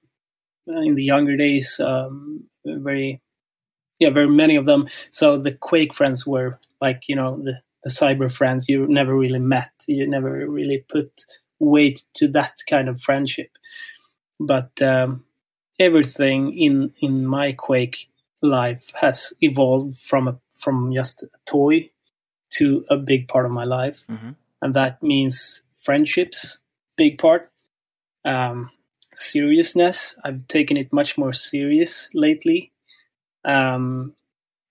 in 0.67 0.95
the 0.95 1.03
younger 1.03 1.37
days 1.37 1.79
um, 1.79 2.43
very 2.65 3.21
yeah 3.99 4.09
very 4.09 4.27
many 4.27 4.55
of 4.55 4.65
them. 4.65 4.87
So 5.11 5.37
the 5.37 5.51
quake 5.53 5.93
friends 5.93 6.25
were 6.25 6.59
like 6.81 7.03
you 7.07 7.15
know 7.15 7.41
the, 7.43 7.61
the 7.83 7.89
cyber 7.89 8.31
friends 8.31 8.67
you 8.67 8.87
never 8.87 9.15
really 9.15 9.39
met. 9.39 9.71
You 9.87 10.07
never 10.07 10.49
really 10.49 10.83
put 10.89 11.11
weight 11.59 12.03
to 12.15 12.27
that 12.29 12.55
kind 12.69 12.89
of 12.89 13.01
friendship. 13.01 13.51
But 14.39 14.81
um, 14.81 15.23
everything 15.79 16.57
in 16.57 16.93
in 17.01 17.25
my 17.25 17.51
Quake 17.51 18.07
life 18.41 18.91
has 18.93 19.33
evolved 19.41 19.97
from 19.99 20.27
a 20.27 20.37
from 20.61 20.93
just 20.93 21.23
a 21.23 21.29
toy 21.45 21.89
to 22.51 22.85
a 22.89 22.97
big 22.97 23.27
part 23.27 23.45
of 23.45 23.51
my 23.51 23.65
life, 23.65 24.03
mm-hmm. 24.09 24.31
and 24.61 24.73
that 24.73 25.01
means 25.03 25.63
friendships, 25.81 26.57
big 26.97 27.17
part. 27.17 27.51
Um, 28.23 28.71
seriousness, 29.13 30.15
I've 30.23 30.47
taken 30.47 30.77
it 30.77 30.91
much 30.91 31.17
more 31.17 31.33
serious 31.33 32.09
lately, 32.13 32.71
um, 33.43 34.13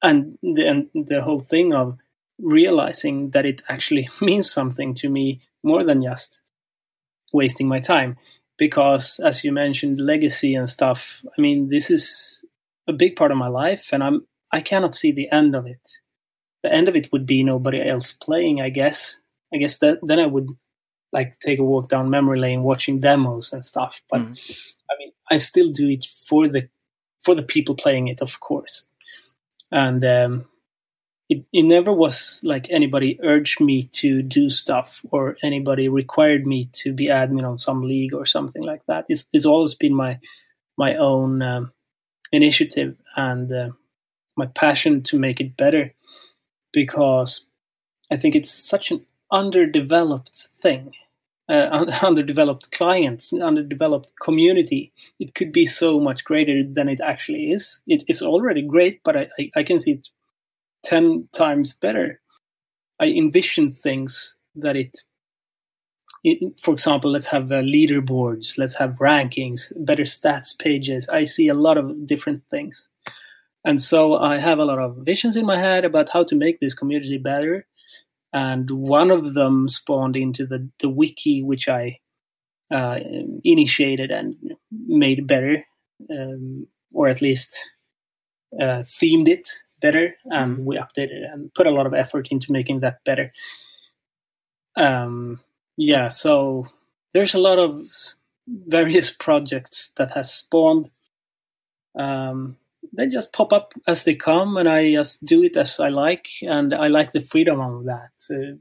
and 0.03 0.39
the, 0.43 0.67
and 0.67 1.07
the 1.07 1.23
whole 1.23 1.41
thing 1.41 1.73
of 1.73 1.99
realizing 2.41 3.31
that 3.31 3.47
it 3.47 3.63
actually 3.69 4.09
means 4.21 4.51
something 4.51 4.95
to 4.95 5.09
me 5.09 5.41
more 5.63 5.83
than 5.83 6.03
just 6.03 6.41
wasting 7.33 7.69
my 7.69 7.81
time 7.81 8.17
because 8.57 9.21
as 9.25 9.45
you 9.45 9.53
mentioned 9.53 9.99
legacy 9.99 10.55
and 10.55 10.69
stuff 10.69 11.25
i 11.37 11.41
mean 11.41 11.69
this 11.69 11.91
is 11.91 12.45
a 12.89 12.93
big 12.93 13.17
part 13.17 13.31
of 13.31 13.39
my 13.39 13.49
life 13.49 13.89
and 13.93 14.03
i'm 14.03 14.27
i 14.53 14.61
cannot 14.61 14.95
see 14.95 15.13
the 15.13 15.31
end 15.31 15.55
of 15.55 15.67
it. 15.67 15.81
The 16.63 16.73
end 16.73 16.89
of 16.89 16.97
it 16.97 17.11
would 17.13 17.27
be 17.27 17.43
nobody 17.43 17.87
else 17.87 18.13
playing 18.13 18.61
i 18.61 18.71
guess. 18.71 19.19
I 19.53 19.59
guess 19.59 19.79
that 19.79 19.99
then 20.03 20.19
i 20.19 20.27
would 20.27 20.49
like 21.13 21.39
take 21.39 21.59
a 21.59 21.65
walk 21.65 21.89
down 21.89 22.11
memory 22.11 22.41
lane 22.41 22.63
watching 22.63 23.01
demos 23.01 23.53
and 23.53 23.65
stuff 23.65 24.01
but 24.11 24.21
mm. 24.21 24.59
i 24.91 24.95
mean 24.99 25.13
i 25.31 25.37
still 25.37 25.71
do 25.71 25.89
it 25.89 26.07
for 26.27 26.49
the 26.49 26.69
for 27.25 27.35
the 27.35 27.43
people 27.43 27.75
playing 27.75 28.09
it 28.09 28.21
of 28.21 28.39
course. 28.41 28.87
And 29.73 30.05
um, 30.05 30.45
it, 31.29 31.45
it 31.53 31.63
never 31.63 31.93
was 31.93 32.41
like 32.45 32.67
anybody 32.71 33.19
urged 33.23 33.61
me 33.61 33.85
to 33.95 34.23
do 34.23 34.51
stuff 34.51 35.01
or 35.11 35.37
anybody 35.43 35.89
required 35.89 36.47
me 36.47 36.69
to 36.73 36.93
be 36.93 37.07
admin 37.07 37.49
on 37.49 37.59
some 37.59 37.83
league 37.83 38.13
or 38.13 38.27
something 38.27 38.63
like 38.63 38.83
that. 38.87 39.07
It's, 39.09 39.27
it's 39.33 39.47
always 39.47 39.75
been 39.75 39.95
my 39.95 40.19
my 40.77 40.97
own 40.97 41.41
um, 41.41 41.73
initiative 42.33 42.99
and 43.17 43.53
uh, 43.53 43.71
my 44.37 44.47
passion 44.47 45.03
to 45.05 45.19
make 45.19 45.41
it 45.41 45.57
better 45.57 45.95
because 46.73 47.47
I 48.11 48.17
think 48.17 48.35
it's 48.35 48.51
such 48.51 48.91
an 48.91 49.07
underdeveloped 49.31 50.49
thing. 50.61 50.93
Uh, 51.49 51.87
underdeveloped 52.03 52.73
clients, 52.73 53.33
underdeveloped 53.33 54.13
community. 54.21 54.93
It 55.21 55.35
could 55.35 55.53
be 55.53 55.67
so 55.67 56.01
much 56.01 56.25
greater 56.25 56.63
than 56.67 56.89
it 56.89 57.01
actually 57.01 57.53
is. 57.53 57.81
It, 57.87 58.03
it's 58.09 58.23
already 58.23 58.63
great, 58.63 59.01
but 59.05 59.17
I, 59.17 59.29
I, 59.39 59.51
I 59.57 59.63
can 59.63 59.79
see 59.79 59.93
it 59.93 60.09
10 60.85 61.29
times 61.33 61.75
better. 61.75 62.21
I 63.01 63.07
envision 63.07 63.73
things 63.73 64.37
that 64.55 64.77
it, 64.77 65.01
it 66.23 66.61
for 66.61 66.73
example, 66.73 67.11
let's 67.11 67.27
have 67.27 67.51
uh, 67.51 67.57
leaderboards, 67.57 68.57
let's 68.57 68.77
have 68.77 68.99
rankings, 68.99 69.73
better 69.85 70.05
stats 70.05 70.57
pages. 70.57 71.09
I 71.09 71.25
see 71.25 71.49
a 71.49 71.55
lot 71.55 71.79
of 71.79 72.07
different 72.07 72.43
things. 72.51 72.89
And 73.65 73.81
so 73.81 74.17
I 74.17 74.39
have 74.39 74.59
a 74.59 74.65
lot 74.65 74.79
of 74.79 74.99
visions 74.99 75.37
in 75.37 75.47
my 75.47 75.59
head 75.59 75.85
about 75.85 76.11
how 76.11 76.23
to 76.25 76.37
make 76.37 76.61
this 76.61 76.75
community 76.75 77.19
better. 77.19 77.67
And 78.33 78.71
one 78.71 79.11
of 79.11 79.35
them 79.35 79.69
spawned 79.69 80.17
into 80.17 80.47
the, 80.47 80.69
the 80.81 80.89
wiki, 80.89 81.43
which 81.43 81.69
I 81.69 81.99
uh, 82.73 82.99
initiated 83.43 84.11
and 84.11 84.35
made 84.71 85.27
better, 85.27 85.65
um, 86.11 86.67
or 86.93 87.09
at 87.09 87.23
least 87.23 87.57
uh, 88.61 88.83
themed 88.85 89.29
it 89.29 89.49
better, 89.85 90.15
and 90.25 90.57
mm-hmm. 90.57 90.65
we 90.65 90.79
updated 90.79 91.31
and 91.31 91.53
put 91.53 91.67
a 91.67 91.71
lot 91.71 91.87
of 91.87 91.93
effort 91.93 92.29
into 92.31 92.53
making 92.53 92.81
that 92.81 93.05
better. 93.05 93.33
Um, 94.77 95.41
yeah, 95.77 96.09
so 96.09 96.69
there's 97.13 97.35
a 97.35 97.39
lot 97.39 97.59
of 97.59 97.87
various 98.49 99.11
projects 99.27 99.93
that 99.99 100.13
has 100.13 100.33
spawned. 100.33 100.91
Um, 101.99 102.57
they 102.97 103.09
just 103.09 103.35
pop 103.35 103.53
up 103.53 103.75
as 103.87 104.05
they 104.05 104.15
come, 104.15 104.57
and 104.57 104.69
I 104.69 104.93
just 104.93 105.23
do 105.23 105.43
it 105.43 105.57
as 105.57 105.79
I 105.79 105.91
like, 105.91 106.29
and 106.41 106.73
I 106.73 106.89
like 106.89 107.13
the 107.13 107.21
freedom 107.21 107.61
of 107.61 107.85
that, 107.85 108.13
uh, 108.31 108.57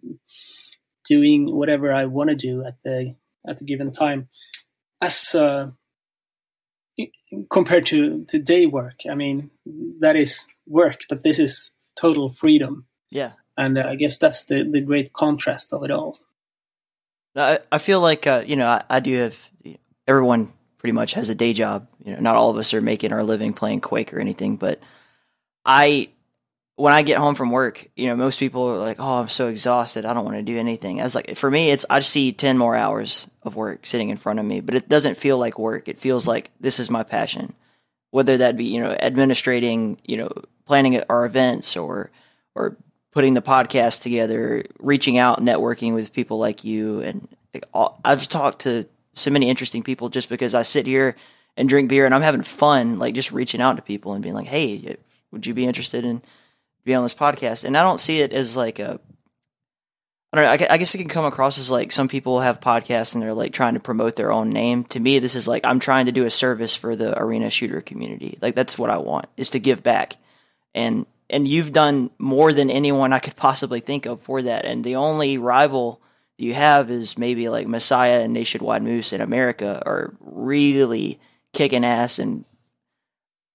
doing 1.05 1.55
whatever 1.55 1.93
I 1.93 2.05
want 2.05 2.31
to 2.31 2.35
do 2.35 2.65
at 2.65 2.75
the 2.83 3.15
at 3.47 3.59
the 3.59 3.65
given 3.65 3.93
time. 3.93 4.27
As 5.01 5.35
uh, 5.35 5.71
compared 7.49 7.85
to 7.87 8.23
to 8.25 8.37
day 8.37 8.65
work 8.65 9.01
i 9.09 9.15
mean 9.15 9.49
that 9.99 10.15
is 10.15 10.47
work 10.67 11.01
but 11.09 11.23
this 11.23 11.39
is 11.39 11.73
total 11.95 12.29
freedom. 12.29 12.85
Yeah. 13.11 13.33
And 13.57 13.77
uh, 13.77 13.87
i 13.87 13.95
guess 13.95 14.17
that's 14.17 14.45
the 14.45 14.63
the 14.63 14.81
great 14.81 15.13
contrast 15.13 15.73
of 15.73 15.83
it 15.83 15.91
all. 15.91 16.19
I, 17.35 17.59
I 17.71 17.77
feel 17.77 18.01
like 18.01 18.27
uh, 18.27 18.43
you 18.45 18.55
know 18.55 18.67
I, 18.67 18.83
I, 18.89 18.99
do 18.99 19.15
have 19.17 19.49
everyone 20.07 20.53
pretty 20.77 20.93
much 20.93 21.13
has 21.13 21.29
a 21.29 21.35
day 21.35 21.53
job. 21.53 21.87
You 22.03 22.13
know 22.13 22.19
not 22.19 22.35
all 22.35 22.49
of 22.49 22.57
us 22.57 22.73
are 22.73 22.81
making 22.81 23.13
our 23.13 23.23
living 23.23 23.53
playing 23.53 23.81
quake 23.81 24.13
or 24.13 24.19
anything 24.19 24.57
but 24.57 24.81
i 25.65 26.09
when 26.75 26.93
I 26.93 27.03
get 27.03 27.19
home 27.19 27.35
from 27.35 27.51
work, 27.51 27.87
you 27.95 28.07
know, 28.07 28.15
most 28.15 28.39
people 28.39 28.63
are 28.67 28.77
like, 28.77 28.97
"Oh, 28.99 29.19
I'm 29.19 29.29
so 29.29 29.47
exhausted. 29.47 30.05
I 30.05 30.13
don't 30.13 30.25
want 30.25 30.37
to 30.37 30.43
do 30.43 30.57
anything." 30.57 30.99
I 30.99 31.03
was 31.03 31.15
like, 31.15 31.35
for 31.37 31.49
me, 31.51 31.69
it's 31.69 31.85
I 31.89 31.99
see 31.99 32.31
ten 32.31 32.57
more 32.57 32.75
hours 32.75 33.27
of 33.43 33.55
work 33.55 33.85
sitting 33.85 34.09
in 34.09 34.17
front 34.17 34.39
of 34.39 34.45
me, 34.45 34.59
but 34.59 34.75
it 34.75 34.89
doesn't 34.89 35.17
feel 35.17 35.37
like 35.37 35.59
work. 35.59 35.87
It 35.87 35.97
feels 35.97 36.27
like 36.27 36.51
this 36.59 36.79
is 36.79 36.89
my 36.89 37.03
passion, 37.03 37.53
whether 38.11 38.37
that 38.37 38.57
be 38.57 38.65
you 38.65 38.81
know 38.81 38.95
administrating, 38.99 39.99
you 40.05 40.17
know, 40.17 40.31
planning 40.65 41.01
our 41.09 41.25
events 41.25 41.77
or 41.77 42.11
or 42.55 42.77
putting 43.11 43.35
the 43.35 43.41
podcast 43.41 44.01
together, 44.01 44.63
reaching 44.79 45.19
out, 45.19 45.39
networking 45.39 45.93
with 45.93 46.13
people 46.13 46.39
like 46.39 46.63
you, 46.63 47.01
and 47.01 47.27
I've 48.03 48.27
talked 48.27 48.61
to 48.61 48.87
so 49.13 49.29
many 49.29 49.47
interesting 49.47 49.83
people 49.83 50.09
just 50.09 50.27
because 50.27 50.55
I 50.55 50.63
sit 50.63 50.87
here 50.87 51.15
and 51.55 51.69
drink 51.69 51.89
beer 51.89 52.05
and 52.05 52.15
I'm 52.15 52.23
having 52.23 52.41
fun, 52.41 52.97
like 52.97 53.13
just 53.13 53.31
reaching 53.31 53.61
out 53.61 53.75
to 53.75 53.83
people 53.83 54.13
and 54.13 54.23
being 54.23 54.33
like, 54.33 54.47
"Hey, 54.47 54.97
would 55.31 55.45
you 55.45 55.53
be 55.53 55.67
interested 55.67 56.03
in?" 56.03 56.23
Be 56.83 56.93
on 56.93 57.03
this 57.03 57.13
podcast, 57.13 57.63
and 57.63 57.77
I 57.77 57.83
don't 57.83 57.99
see 57.99 58.19
it 58.19 58.33
as 58.33 58.55
like 58.55 58.79
a. 58.79 58.99
I 60.31 60.35
don't 60.35 60.59
know. 60.61 60.67
I 60.71 60.77
guess 60.77 60.95
it 60.95 60.97
can 60.97 61.09
come 61.09 61.25
across 61.25 61.59
as 61.59 61.69
like 61.69 61.91
some 61.91 62.07
people 62.07 62.39
have 62.39 62.59
podcasts 62.59 63.13
and 63.13 63.21
they're 63.21 63.35
like 63.35 63.53
trying 63.53 63.75
to 63.75 63.79
promote 63.79 64.15
their 64.15 64.31
own 64.31 64.49
name. 64.49 64.83
To 64.85 64.99
me, 64.99 65.19
this 65.19 65.35
is 65.35 65.47
like 65.47 65.63
I'm 65.63 65.79
trying 65.79 66.07
to 66.07 66.11
do 66.11 66.25
a 66.25 66.31
service 66.31 66.75
for 66.75 66.95
the 66.95 67.17
arena 67.19 67.51
shooter 67.51 67.81
community. 67.81 68.39
Like 68.41 68.55
that's 68.55 68.79
what 68.79 68.89
I 68.89 68.97
want 68.97 69.27
is 69.37 69.51
to 69.51 69.59
give 69.59 69.83
back, 69.83 70.15
and 70.73 71.05
and 71.29 71.47
you've 71.47 71.71
done 71.71 72.09
more 72.17 72.51
than 72.51 72.69
anyone 72.69 73.13
I 73.13 73.19
could 73.19 73.35
possibly 73.35 73.79
think 73.79 74.05
of 74.05 74.19
for 74.19 74.41
that. 74.41 74.65
And 74.65 74.83
the 74.83 74.95
only 74.95 75.37
rival 75.37 76.01
you 76.37 76.53
have 76.53 76.89
is 76.89 77.17
maybe 77.17 77.49
like 77.49 77.67
Messiah 77.67 78.21
and 78.21 78.33
Nationwide 78.33 78.83
Moose 78.83 79.13
in 79.13 79.21
America 79.21 79.81
are 79.85 80.13
really 80.19 81.19
kicking 81.53 81.85
ass 81.85 82.19
and 82.19 82.45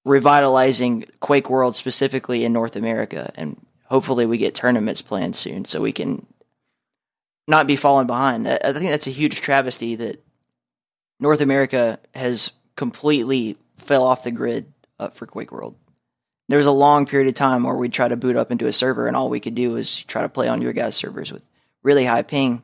revitalizing 0.05 1.05
Quake 1.21 1.51
World 1.51 1.77
specifically 1.77 2.45
in 2.45 2.53
North 2.53 2.77
America, 2.77 3.33
and 3.35 3.61
hopefully 3.85 4.27
we 4.27 4.39
get 4.39 4.55
tournaments 4.55 5.03
planned 5.03 5.37
soon 5.37 5.65
so 5.65 5.81
we 5.81 5.93
can 5.93 6.27
not 7.47 7.67
be 7.67 7.77
falling 7.77 8.07
behind. 8.07 8.47
I 8.47 8.73
think 8.73 8.91
that's 8.91 9.07
a 9.07 9.11
huge 9.11 9.41
travesty 9.41 9.97
that 9.97 10.23
North 11.21 11.41
America 11.41 11.99
has 12.15 12.53
completely 12.77 13.57
fell 13.77 14.05
off 14.05 14.25
the 14.25 14.31
grid 14.31 14.73
uh, 14.99 15.09
for 15.09 15.27
Quake 15.27 15.53
World. 15.53 15.77
There 16.49 16.59
was 16.59 16.67
a 16.67 16.73
long 16.73 17.05
period 17.05 17.29
of 17.29 17.35
time 17.35 17.65
where 17.65 17.75
we'd 17.75 17.93
try 17.93 18.09
to 18.09 18.17
boot 18.17 18.37
up 18.37 18.51
into 18.51 18.67
a 18.67 18.73
server, 18.73 19.07
and 19.07 19.17
all 19.17 19.29
we 19.29 19.41
could 19.41 19.55
do 19.55 19.73
was 19.73 20.03
try 20.05 20.23
to 20.23 20.29
play 20.29 20.49
on 20.49 20.63
your 20.63 20.73
guys' 20.73 20.97
servers 20.97 21.33
with 21.33 21.51
really 21.83 22.05
high 22.05 22.23
ping. 22.23 22.63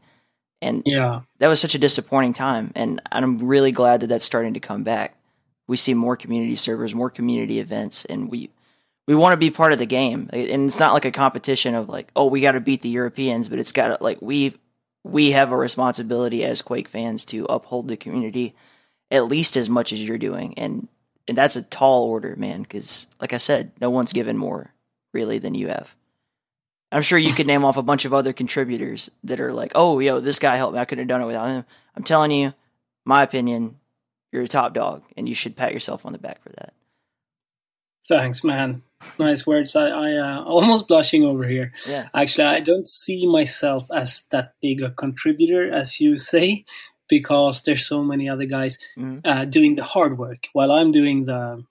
And 0.63 0.83
yeah, 0.87 1.21
that 1.39 1.49
was 1.49 1.61
such 1.61 1.75
a 1.75 1.79
disappointing 1.79 2.33
time. 2.33 2.73
And 2.75 3.03
I'm 3.13 3.39
really 3.39 3.73
glad 3.73 4.01
that 4.01 4.07
that's 4.07 4.25
starting 4.25 4.55
to 4.55 4.61
come 4.61 4.85
back 4.85 5.17
we 5.67 5.77
see 5.77 5.95
more 5.95 6.17
community 6.17 6.55
servers, 6.55 6.95
more 6.95 7.11
community 7.11 7.59
events, 7.59 8.05
and 8.05 8.31
we 8.31 8.51
we 9.07 9.15
want 9.15 9.35
to 9.35 9.45
be 9.45 9.51
part 9.51 9.73
of 9.73 9.79
the 9.79 9.87
game. 9.87 10.29
And 10.33 10.67
it's 10.67 10.81
not 10.81 10.95
like 10.95 11.05
a 11.05 11.11
competition 11.11 11.75
of 11.75 11.89
like, 11.89 12.11
oh, 12.17 12.27
we 12.27 12.41
got 12.41 12.53
to 12.53 12.61
beat 12.61 12.83
the 12.83 12.89
Europeans, 12.89 13.49
but 13.49 13.59
it's 13.59 13.73
got 13.73 14.01
like 14.03 14.19
we 14.21 14.55
we 15.03 15.33
have 15.33 15.53
a 15.53 15.57
responsibility 15.57 16.45
as 16.45 16.63
Quake 16.63 16.89
fans 16.89 17.25
to 17.27 17.45
uphold 17.47 17.89
the 17.89 17.97
community 17.97 18.55
at 19.11 19.27
least 19.27 19.57
as 19.57 19.69
much 19.69 19.93
as 19.93 20.03
you're 20.03 20.19
doing, 20.19 20.55
and 20.59 20.89
and 21.29 21.37
that's 21.37 21.57
a 21.57 21.63
tall 21.63 22.05
order, 22.05 22.35
man. 22.37 22.63
Because 22.63 23.07
like 23.21 23.33
I 23.33 23.39
said, 23.39 23.73
no 23.81 23.91
one's 23.91 24.13
given 24.13 24.37
more 24.37 24.75
really 25.13 25.39
than 25.39 25.55
you 25.55 25.69
have. 25.69 25.95
I'm 26.93 27.03
sure 27.03 27.19
you 27.19 27.33
could 27.33 27.47
name 27.47 27.65
off 27.65 27.77
a 27.77 27.83
bunch 27.83 28.05
of 28.05 28.15
other 28.15 28.33
contributors 28.33 29.11
that 29.25 29.41
are 29.41 29.53
like, 29.53 29.73
oh, 29.75 29.99
yo, 29.99 30.21
this 30.21 30.39
guy 30.39 30.57
helped 30.57 30.75
me. 30.75 30.81
I 30.81 30.85
couldn't 30.85 31.03
have 31.03 31.09
done 31.09 31.23
it 31.23 31.27
without 31.27 31.49
him. 31.49 31.65
I'm 31.97 32.05
telling 32.05 32.31
you, 32.31 32.55
my 33.05 33.23
opinion, 33.23 33.79
you're 34.35 34.43
a 34.43 34.49
top 34.49 34.75
dog, 34.75 35.03
and 35.17 35.29
you 35.29 35.35
should 35.35 35.55
pat 35.57 35.73
yourself 35.73 36.05
on 36.05 36.13
the 36.13 36.19
back 36.19 36.43
for 36.43 36.51
that. 36.51 36.75
Thanks, 38.09 38.43
man. 38.43 38.83
Nice 39.19 39.47
words. 39.47 39.77
I, 39.77 39.87
I 39.89 40.13
uh, 40.17 40.43
almost 40.45 40.89
blushing 40.89 41.23
over 41.25 41.47
here. 41.47 41.73
Yeah. 41.87 42.09
Actually, 42.13 42.49
I 42.49 42.61
don't 42.61 42.89
see 42.89 43.27
myself 43.27 43.85
as 43.95 44.27
that 44.31 44.55
big 44.61 44.83
a 44.83 44.91
contributor 44.91 45.73
as 45.73 46.01
you 46.01 46.19
say, 46.19 46.65
because 47.09 47.63
there's 47.63 47.87
so 47.87 48.03
many 48.03 48.29
other 48.29 48.45
guys 48.47 48.77
Mhm. 48.99 49.21
uh, 49.25 49.45
doing 49.45 49.77
the 49.77 49.85
hard 49.85 50.19
work 50.19 50.49
while 50.53 50.73
I'm 50.73 50.91
doing 50.91 51.27
the 51.27 51.65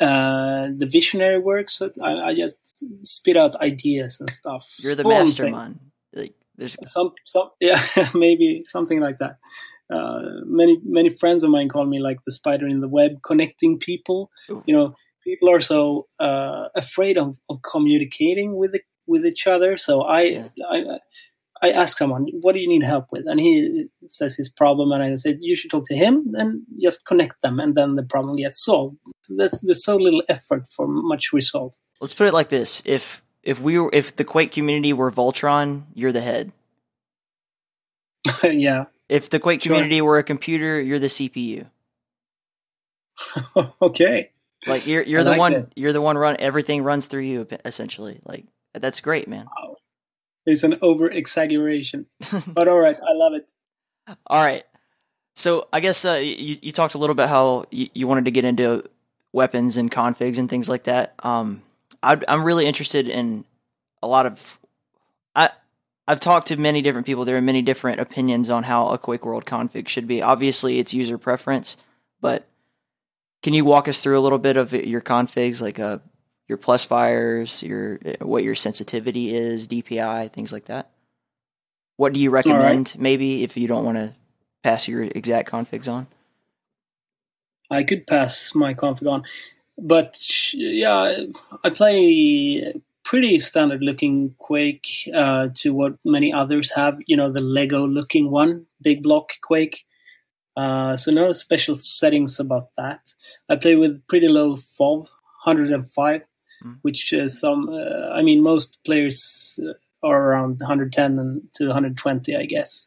uh, 0.00 0.68
the 0.76 0.86
visionary 0.86 1.38
work. 1.38 1.70
So 1.70 1.90
I, 2.02 2.12
I 2.30 2.34
just 2.34 2.58
spit 3.06 3.36
out 3.36 3.56
ideas 3.56 4.20
and 4.20 4.30
stuff. 4.30 4.68
You're 4.78 4.94
the 4.96 5.02
Spawn 5.04 5.12
mastermind. 5.14 5.80
Like, 6.12 6.34
there's 6.56 6.76
Some, 6.90 7.12
some, 7.24 7.50
yeah, 7.60 7.80
maybe 8.14 8.64
something 8.66 9.00
like 9.00 9.18
that. 9.18 9.38
Uh, 9.90 10.40
many, 10.44 10.78
many 10.84 11.10
friends 11.10 11.44
of 11.44 11.50
mine 11.50 11.68
call 11.68 11.84
me 11.84 12.00
like 12.00 12.18
the 12.24 12.32
spider 12.32 12.66
in 12.66 12.80
the 12.80 12.88
web, 12.88 13.22
connecting 13.24 13.78
people. 13.78 14.30
Ooh. 14.50 14.62
You 14.66 14.74
know, 14.74 14.94
people 15.24 15.50
are 15.50 15.60
so 15.60 16.06
uh, 16.18 16.68
afraid 16.74 17.18
of, 17.18 17.36
of 17.48 17.60
communicating 17.62 18.56
with 18.56 18.72
the, 18.72 18.80
with 19.06 19.26
each 19.26 19.46
other. 19.46 19.76
So 19.76 20.02
I, 20.02 20.22
Yeah. 20.22 20.48
I, 20.70 20.98
I 21.62 21.70
ask 21.70 21.96
someone, 21.96 22.26
"What 22.40 22.54
do 22.54 22.58
you 22.58 22.68
need 22.68 22.82
help 22.82 23.06
with?" 23.12 23.24
And 23.26 23.38
he 23.38 23.86
says 24.08 24.34
his 24.34 24.48
problem, 24.48 24.90
and 24.90 25.00
I 25.00 25.14
said, 25.14 25.38
"You 25.40 25.54
should 25.54 25.70
talk 25.70 25.84
to 25.86 25.94
him 25.94 26.34
and 26.34 26.62
just 26.80 27.06
connect 27.06 27.40
them, 27.40 27.60
and 27.60 27.76
then 27.76 27.94
the 27.94 28.02
problem 28.02 28.34
gets 28.34 28.64
solved." 28.64 28.96
So 29.22 29.36
that's 29.36 29.60
there's 29.60 29.84
so 29.84 29.96
little 29.96 30.24
effort 30.28 30.66
for 30.74 30.88
much 30.88 31.32
result. 31.32 31.78
let's 32.00 32.14
put 32.14 32.26
it 32.26 32.34
like 32.34 32.48
this: 32.48 32.82
if 32.84 33.22
if 33.44 33.60
we 33.60 33.78
were 33.78 33.90
if 33.92 34.16
the 34.16 34.24
Quake 34.24 34.50
community 34.50 34.92
were 34.92 35.12
Voltron, 35.12 35.84
you're 35.94 36.10
the 36.10 36.20
head. 36.20 36.52
yeah. 38.42 38.86
If 39.12 39.28
the 39.28 39.38
Quake 39.38 39.60
Sure. 39.60 39.74
community 39.74 40.00
were 40.00 40.18
a 40.18 40.22
computer, 40.22 40.80
you're 40.80 40.98
the 40.98 41.08
CPU. 41.08 41.66
okay. 43.82 44.30
Like 44.66 44.86
you're 44.86 45.02
you're 45.02 45.20
I 45.20 45.24
the 45.24 45.30
like 45.30 45.38
one 45.38 45.52
that. 45.52 45.72
you're 45.76 45.92
the 45.92 46.00
one 46.00 46.16
run 46.16 46.36
everything 46.38 46.82
runs 46.82 47.06
through 47.06 47.22
you 47.22 47.46
essentially. 47.64 48.20
Like 48.24 48.46
that's 48.74 49.00
great, 49.00 49.28
man. 49.28 49.48
It's 50.46 50.62
an 50.62 50.78
over 50.82 51.08
exaggeration, 51.10 52.06
but 52.48 52.68
all 52.68 52.78
right, 52.80 52.96
I 52.96 53.12
love 53.12 53.34
it. 53.34 53.48
All 54.26 54.42
right. 54.42 54.64
So 55.34 55.68
I 55.72 55.80
guess 55.80 56.04
uh, 56.04 56.14
you 56.14 56.56
you 56.62 56.72
talked 56.72 56.94
a 56.94 56.98
little 56.98 57.14
bit 57.14 57.28
how 57.28 57.64
you, 57.70 57.88
you 57.94 58.06
wanted 58.06 58.24
to 58.26 58.30
get 58.30 58.44
into 58.44 58.84
weapons 59.32 59.76
and 59.76 59.90
configs 59.90 60.38
and 60.38 60.48
things 60.48 60.68
like 60.68 60.84
that. 60.84 61.14
Um, 61.22 61.62
i 62.02 62.18
I'm 62.28 62.44
really 62.44 62.66
interested 62.66 63.08
in 63.08 63.44
a 64.02 64.08
lot 64.08 64.26
of. 64.26 64.58
I've 66.06 66.20
talked 66.20 66.48
to 66.48 66.56
many 66.56 66.82
different 66.82 67.06
people. 67.06 67.24
There 67.24 67.36
are 67.36 67.42
many 67.42 67.62
different 67.62 68.00
opinions 68.00 68.50
on 68.50 68.64
how 68.64 68.88
a 68.88 68.98
Quake 68.98 69.24
World 69.24 69.44
config 69.44 69.88
should 69.88 70.08
be. 70.08 70.20
Obviously, 70.20 70.78
it's 70.78 70.92
user 70.92 71.16
preference, 71.16 71.76
but 72.20 72.48
can 73.42 73.54
you 73.54 73.64
walk 73.64 73.88
us 73.88 74.00
through 74.00 74.18
a 74.18 74.20
little 74.20 74.38
bit 74.38 74.56
of 74.56 74.72
your 74.72 75.00
configs, 75.00 75.62
like 75.62 75.78
uh, 75.78 75.98
your 76.48 76.58
plus 76.58 76.84
fires, 76.84 77.62
your 77.62 77.98
what 78.20 78.42
your 78.42 78.54
sensitivity 78.54 79.34
is, 79.34 79.68
DPI, 79.68 80.30
things 80.30 80.52
like 80.52 80.64
that? 80.64 80.90
What 81.96 82.12
do 82.12 82.20
you 82.20 82.30
recommend? 82.30 82.94
Maybe 82.98 83.44
if 83.44 83.56
you 83.56 83.68
don't 83.68 83.84
want 83.84 83.98
to 83.98 84.14
pass 84.62 84.88
your 84.88 85.02
exact 85.02 85.50
configs 85.50 85.92
on. 85.92 86.08
I 87.70 87.84
could 87.84 88.06
pass 88.06 88.54
my 88.54 88.74
config 88.74 89.10
on, 89.10 89.24
but 89.78 90.18
yeah, 90.52 91.24
I 91.64 91.70
play 91.70 92.74
pretty 93.04 93.38
standard 93.38 93.82
looking 93.82 94.34
Quake 94.38 94.86
uh, 95.14 95.48
to 95.56 95.70
what 95.74 95.94
many 96.04 96.32
others 96.32 96.70
have. 96.72 96.98
You 97.06 97.16
know, 97.16 97.32
the 97.32 97.42
Lego 97.42 97.86
looking 97.86 98.30
one, 98.30 98.66
big 98.82 99.02
block 99.02 99.30
Quake. 99.42 99.84
Uh, 100.56 100.96
so 100.96 101.10
no 101.10 101.32
special 101.32 101.76
settings 101.76 102.38
about 102.38 102.68
that. 102.76 103.00
I 103.48 103.56
play 103.56 103.74
with 103.76 104.06
pretty 104.06 104.28
low 104.28 104.56
FOV, 104.56 105.08
105, 105.44 106.22
Mm. 106.64 106.78
which 106.82 107.12
is 107.12 107.40
some. 107.40 107.68
Uh, 107.68 108.10
I 108.12 108.22
mean, 108.22 108.40
most 108.40 108.78
players 108.84 109.58
are 110.04 110.22
around 110.30 110.60
110 110.60 111.18
and 111.18 111.42
to 111.54 111.66
120, 111.66 112.36
I 112.36 112.44
guess. 112.46 112.86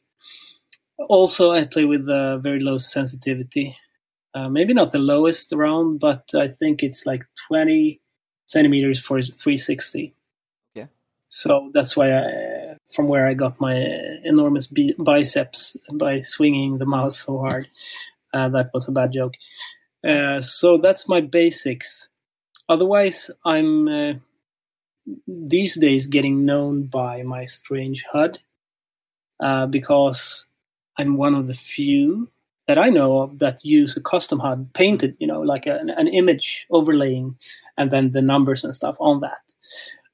Also, 1.09 1.51
I 1.51 1.65
play 1.65 1.83
with 1.83 2.07
uh, 2.07 2.37
very 2.37 2.61
low 2.61 2.77
sensitivity. 2.77 3.75
Uh, 4.33 4.47
maybe 4.47 4.73
not 4.73 4.93
the 4.93 4.99
lowest 4.99 5.51
around, 5.51 5.99
but 5.99 6.23
I 6.33 6.47
think 6.47 6.83
it's 6.83 7.05
like 7.05 7.23
20 7.49 7.99
centimeters 8.47 8.99
for 8.99 9.21
360. 9.21 10.13
Yeah. 10.73 10.87
So 11.27 11.71
that's 11.73 11.95
why 11.97 12.13
I, 12.13 12.77
from 12.93 13.07
where 13.07 13.27
I 13.27 13.33
got 13.33 13.59
my 13.59 13.75
enormous 14.23 14.67
bi- 14.67 14.95
biceps 14.97 15.77
by 15.93 16.21
swinging 16.21 16.77
the 16.77 16.85
mouse 16.85 17.25
so 17.25 17.39
hard. 17.39 17.67
Uh, 18.33 18.49
that 18.49 18.71
was 18.73 18.87
a 18.87 18.91
bad 18.91 19.13
joke. 19.13 19.33
Uh, 20.05 20.41
so 20.41 20.77
that's 20.77 21.09
my 21.09 21.21
basics. 21.21 22.09
Otherwise, 22.67 23.31
I'm 23.45 23.87
uh, 23.87 24.13
these 25.27 25.75
days 25.75 26.07
getting 26.07 26.45
known 26.45 26.83
by 26.83 27.23
my 27.23 27.45
strange 27.45 28.03
HUD 28.11 28.39
uh, 29.39 29.67
because 29.67 30.45
I'm 30.97 31.17
one 31.17 31.35
of 31.35 31.47
the 31.47 31.53
few 31.53 32.29
that 32.67 32.77
I 32.77 32.89
know 32.89 33.19
of 33.19 33.39
that 33.39 33.63
use 33.63 33.95
a 33.95 34.01
custom 34.01 34.39
HUD 34.39 34.73
painted, 34.73 35.15
you 35.19 35.27
know, 35.27 35.41
like 35.41 35.65
an, 35.65 35.89
an 35.89 36.07
image 36.07 36.65
overlaying, 36.71 37.37
and 37.77 37.91
then 37.91 38.11
the 38.11 38.21
numbers 38.21 38.63
and 38.63 38.73
stuff 38.73 38.95
on 38.99 39.21
that. 39.21 39.41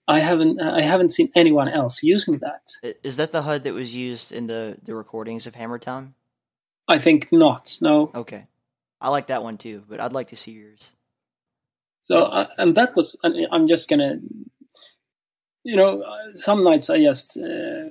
I 0.07 0.19
haven't 0.19 0.59
I 0.59 0.81
haven't 0.81 1.13
seen 1.13 1.31
anyone 1.35 1.69
else 1.69 2.03
using 2.03 2.39
that. 2.39 2.61
Is 3.03 3.17
that 3.17 3.31
the 3.31 3.43
HUD 3.43 3.63
that 3.63 3.73
was 3.73 3.95
used 3.95 4.31
in 4.31 4.47
the 4.47 4.77
the 4.83 4.95
recordings 4.95 5.47
of 5.47 5.55
Hammer 5.55 5.79
Time? 5.79 6.15
I 6.87 6.99
think 6.99 7.31
not. 7.31 7.77
No. 7.79 8.11
Okay, 8.13 8.47
I 8.99 9.09
like 9.09 9.27
that 9.27 9.43
one 9.43 9.57
too, 9.57 9.83
but 9.87 10.01
I'd 10.01 10.13
like 10.13 10.27
to 10.27 10.35
see 10.35 10.51
yours. 10.51 10.95
So 12.03 12.23
uh, 12.23 12.47
and 12.57 12.75
that 12.75 12.95
was 12.95 13.15
I'm 13.23 13.67
just 13.67 13.87
gonna, 13.87 14.15
you 15.63 15.77
know, 15.77 16.01
uh, 16.01 16.35
some 16.35 16.61
nights 16.61 16.89
I 16.89 16.99
just 17.01 17.37
uh, 17.37 17.89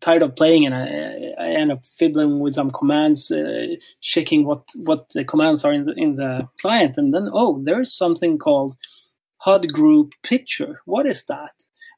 tired 0.00 0.22
of 0.22 0.36
playing 0.36 0.66
and 0.66 0.74
I, 0.74 1.44
I 1.44 1.48
end 1.50 1.72
up 1.72 1.84
fiddling 1.98 2.40
with 2.40 2.54
some 2.54 2.70
commands, 2.70 3.30
uh, 3.30 3.66
checking 4.00 4.44
what 4.44 4.62
what 4.76 5.08
the 5.10 5.24
commands 5.24 5.64
are 5.64 5.72
in 5.72 5.86
the 5.86 5.94
in 5.96 6.16
the 6.16 6.48
client, 6.60 6.96
and 6.96 7.12
then 7.12 7.28
oh, 7.32 7.60
there's 7.62 7.92
something 7.92 8.38
called 8.38 8.76
HUD 9.38 9.72
group 9.72 10.12
picture. 10.22 10.80
What 10.84 11.06
is 11.06 11.26
that? 11.26 11.52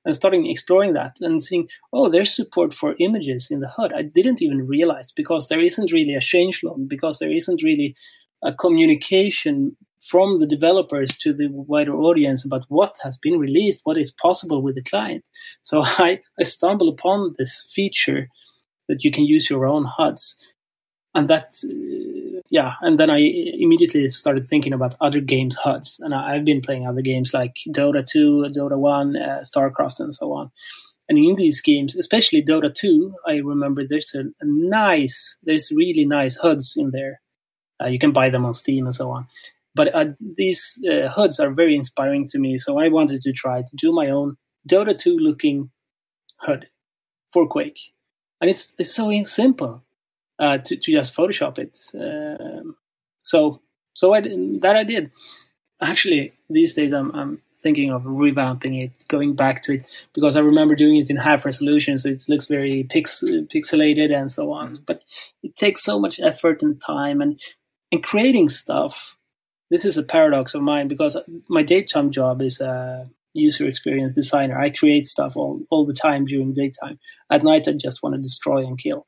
And 0.05 0.15
starting 0.15 0.47
exploring 0.47 0.93
that 0.95 1.17
and 1.21 1.43
seeing, 1.43 1.69
oh, 1.93 2.09
there's 2.09 2.35
support 2.35 2.73
for 2.73 2.95
images 3.01 3.49
in 3.51 3.61
the 3.61 3.69
HUD. 3.69 3.93
I 3.93 4.03
didn't 4.03 4.41
even 4.41 4.67
realize 4.67 5.11
because 5.11 5.49
there 5.49 5.61
isn't 5.61 5.91
really 5.93 6.15
a 6.15 6.21
changelog, 6.21 6.89
because 6.89 7.19
there 7.19 7.33
isn't 7.33 7.63
really 7.63 7.97
a 8.45 8.53
communication 8.53 9.77
from 10.09 10.41
the 10.41 10.47
developers 10.47 11.17
to 11.19 11.33
the 11.33 11.49
wider 11.51 11.95
audience 11.95 12.45
about 12.45 12.65
what 12.69 12.97
has 13.03 13.17
been 13.17 13.39
released, 13.39 13.81
what 13.85 13.99
is 13.99 14.11
possible 14.11 14.63
with 14.63 14.75
the 14.75 14.83
client. 14.83 15.25
So 15.63 15.83
I, 15.85 16.21
I 16.39 16.45
stumbled 16.45 16.93
upon 16.93 17.35
this 17.39 17.71
feature 17.75 18.29
that 18.89 19.03
you 19.03 19.11
can 19.11 19.25
use 19.25 19.51
your 19.51 19.67
own 19.67 19.85
HUDs. 19.85 20.37
And 21.15 21.29
that, 21.29 21.55
uh, 21.65 22.41
yeah, 22.51 22.75
and 22.83 23.01
then 23.01 23.11
I 23.11 23.19
immediately 23.19 24.09
started 24.11 24.49
thinking 24.49 24.73
about 24.73 24.97
other 25.01 25.21
games' 25.21 25.57
HUDs. 25.57 25.99
And 26.01 26.15
I, 26.15 26.35
I've 26.35 26.45
been 26.45 26.61
playing 26.61 26.87
other 26.87 27.01
games 27.01 27.35
like 27.35 27.57
Dota 27.69 28.07
2, 28.07 28.49
Dota 28.55 28.79
1, 28.79 29.17
uh, 29.17 29.43
StarCraft, 29.43 29.99
and 29.99 30.15
so 30.15 30.33
on. 30.33 30.51
And 31.09 31.19
in 31.19 31.37
these 31.37 31.61
games, 31.61 31.97
especially 31.97 32.45
Dota 32.45 32.73
2, 32.73 33.15
I 33.27 33.37
remember 33.37 33.83
there's 33.83 34.15
a, 34.15 34.21
a 34.21 34.45
nice, 34.45 35.39
there's 35.43 35.73
really 35.75 36.05
nice 36.05 36.37
HUDs 36.37 36.75
in 36.77 36.91
there. 36.91 37.21
Uh, 37.83 37.87
you 37.89 37.99
can 37.99 38.13
buy 38.13 38.31
them 38.31 38.45
on 38.45 38.55
Steam 38.55 38.87
and 38.87 38.95
so 38.95 39.11
on 39.11 39.27
but 39.77 39.95
uh, 39.95 40.07
these 40.37 40.83
uh, 40.91 41.09
HUDs 41.09 41.39
are 41.39 41.51
very 41.51 41.77
inspiring 41.77 42.27
to 42.29 42.39
me. 42.39 42.57
So 42.57 42.79
I 42.79 42.89
wanted 42.89 43.21
to 43.23 43.33
try 43.33 43.61
to 43.61 43.77
do 43.77 43.93
my 43.93 44.09
own 44.09 44.37
Dota 44.69 44.99
2 44.99 45.19
looking 45.19 45.71
HUD 46.39 46.67
for 47.33 47.47
Quake, 47.47 47.79
and 48.41 48.51
it's 48.51 48.75
it's 48.79 48.95
so 48.95 49.23
simple 49.23 49.85
uh, 50.39 50.59
to 50.59 50.77
to 50.77 50.93
just 50.93 51.15
Photoshop 51.15 51.59
it. 51.59 51.79
Um, 51.95 52.77
so 53.23 53.61
so 53.95 54.15
I 54.15 54.21
did, 54.23 54.63
that 54.63 54.77
I 54.77 54.85
did. 54.85 55.11
Actually, 55.81 56.33
these 56.49 56.73
days 56.75 56.93
I'm 56.93 57.15
I'm 57.15 57.43
thinking 57.55 57.91
of 57.91 58.03
revamping 58.05 58.83
it, 58.83 59.05
going 59.09 59.35
back 59.35 59.63
to 59.63 59.73
it 59.75 59.85
because 60.15 60.37
I 60.37 60.41
remember 60.41 60.75
doing 60.75 60.97
it 60.97 61.11
in 61.11 61.17
half 61.17 61.45
resolution, 61.45 61.99
so 61.99 62.09
it 62.09 62.25
looks 62.29 62.47
very 62.47 62.85
pix- 62.85 63.25
pixelated 63.25 64.11
and 64.15 64.31
so 64.31 64.53
on. 64.53 64.79
But 64.87 65.03
it 65.43 65.57
takes 65.57 65.83
so 65.83 65.99
much 65.99 66.19
effort 66.21 66.63
and 66.63 66.81
time 66.81 67.21
and 67.21 67.39
and 67.93 68.03
creating 68.03 68.49
stuff 68.49 69.17
this 69.71 69.85
is 69.85 69.97
a 69.97 70.03
paradox 70.03 70.55
of 70.55 70.63
mine 70.63 70.89
because 70.89 71.17
my 71.49 71.63
daytime 71.63 72.11
job 72.11 72.43
is 72.43 72.61
a 72.61 73.09
user 73.35 73.67
experience 73.67 74.13
designer. 74.13 74.59
I 74.59 74.71
create 74.71 75.07
stuff 75.07 75.37
all, 75.37 75.61
all 75.71 75.85
the 75.87 75.93
time 75.95 76.25
during 76.25 76.55
daytime. 76.55 76.99
At 77.31 77.45
night, 77.45 77.69
I 77.69 77.73
just 77.73 78.03
want 78.03 78.15
to 78.15 78.21
destroy 78.21 78.67
and 78.67 78.79
kill. 78.79 79.07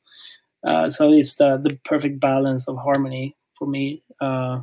Uh, 0.66 0.88
so 0.88 1.12
it's 1.12 1.36
the, 1.36 1.56
the 1.56 1.78
perfect 1.84 2.20
balance 2.20 2.68
of 2.68 2.76
harmony 2.76 3.36
for 3.58 3.66
me. 3.66 4.02
Uh, 4.20 4.60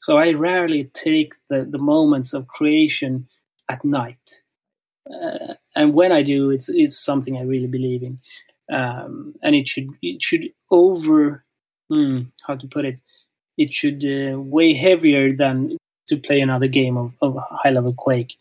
so 0.00 0.18
I 0.18 0.32
rarely 0.32 0.90
take 0.94 1.34
the, 1.48 1.66
the 1.68 1.78
moments 1.78 2.32
of 2.32 2.48
creation 2.48 3.28
at 3.68 3.84
night. 3.84 4.42
Uh, 5.08 5.54
and 5.74 5.94
when 5.94 6.12
I 6.12 6.22
do, 6.22 6.50
it's, 6.50 6.68
it's 6.68 6.98
something 6.98 7.36
I 7.36 7.42
really 7.42 7.68
believe 7.68 8.02
in. 8.02 8.18
Um, 8.72 9.34
and 9.42 9.54
it 9.54 9.68
should, 9.68 9.88
it 10.02 10.20
should 10.20 10.48
over, 10.70 11.44
hmm, 11.88 12.22
how 12.46 12.56
to 12.56 12.66
put 12.66 12.84
it, 12.84 13.00
it 13.56 13.72
should 13.72 14.04
uh, 14.04 14.38
weigh 14.40 14.74
heavier 14.74 15.32
than 15.32 15.76
to 16.08 16.16
play 16.16 16.40
another 16.40 16.68
game 16.68 16.96
of, 16.96 17.12
of 17.20 17.38
high 17.50 17.70
level 17.70 17.94
Quake, 17.94 18.34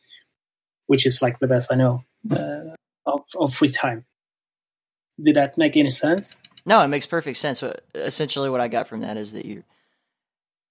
which 0.87 1.05
is 1.05 1.21
like 1.21 1.39
the 1.39 1.47
best 1.47 1.71
I 1.71 1.75
know 1.75 2.03
uh, 2.31 2.75
of, 3.05 3.23
of 3.35 3.55
free 3.55 3.69
time. 3.69 4.05
Did 5.21 5.35
that 5.35 5.57
make 5.57 5.77
any 5.77 5.89
sense? 5.89 6.37
No, 6.65 6.83
it 6.83 6.87
makes 6.87 7.05
perfect 7.05 7.37
sense. 7.37 7.59
So 7.59 7.75
essentially, 7.93 8.49
what 8.49 8.61
I 8.61 8.67
got 8.67 8.87
from 8.87 9.01
that 9.01 9.17
is 9.17 9.33
that 9.33 9.45
you, 9.45 9.63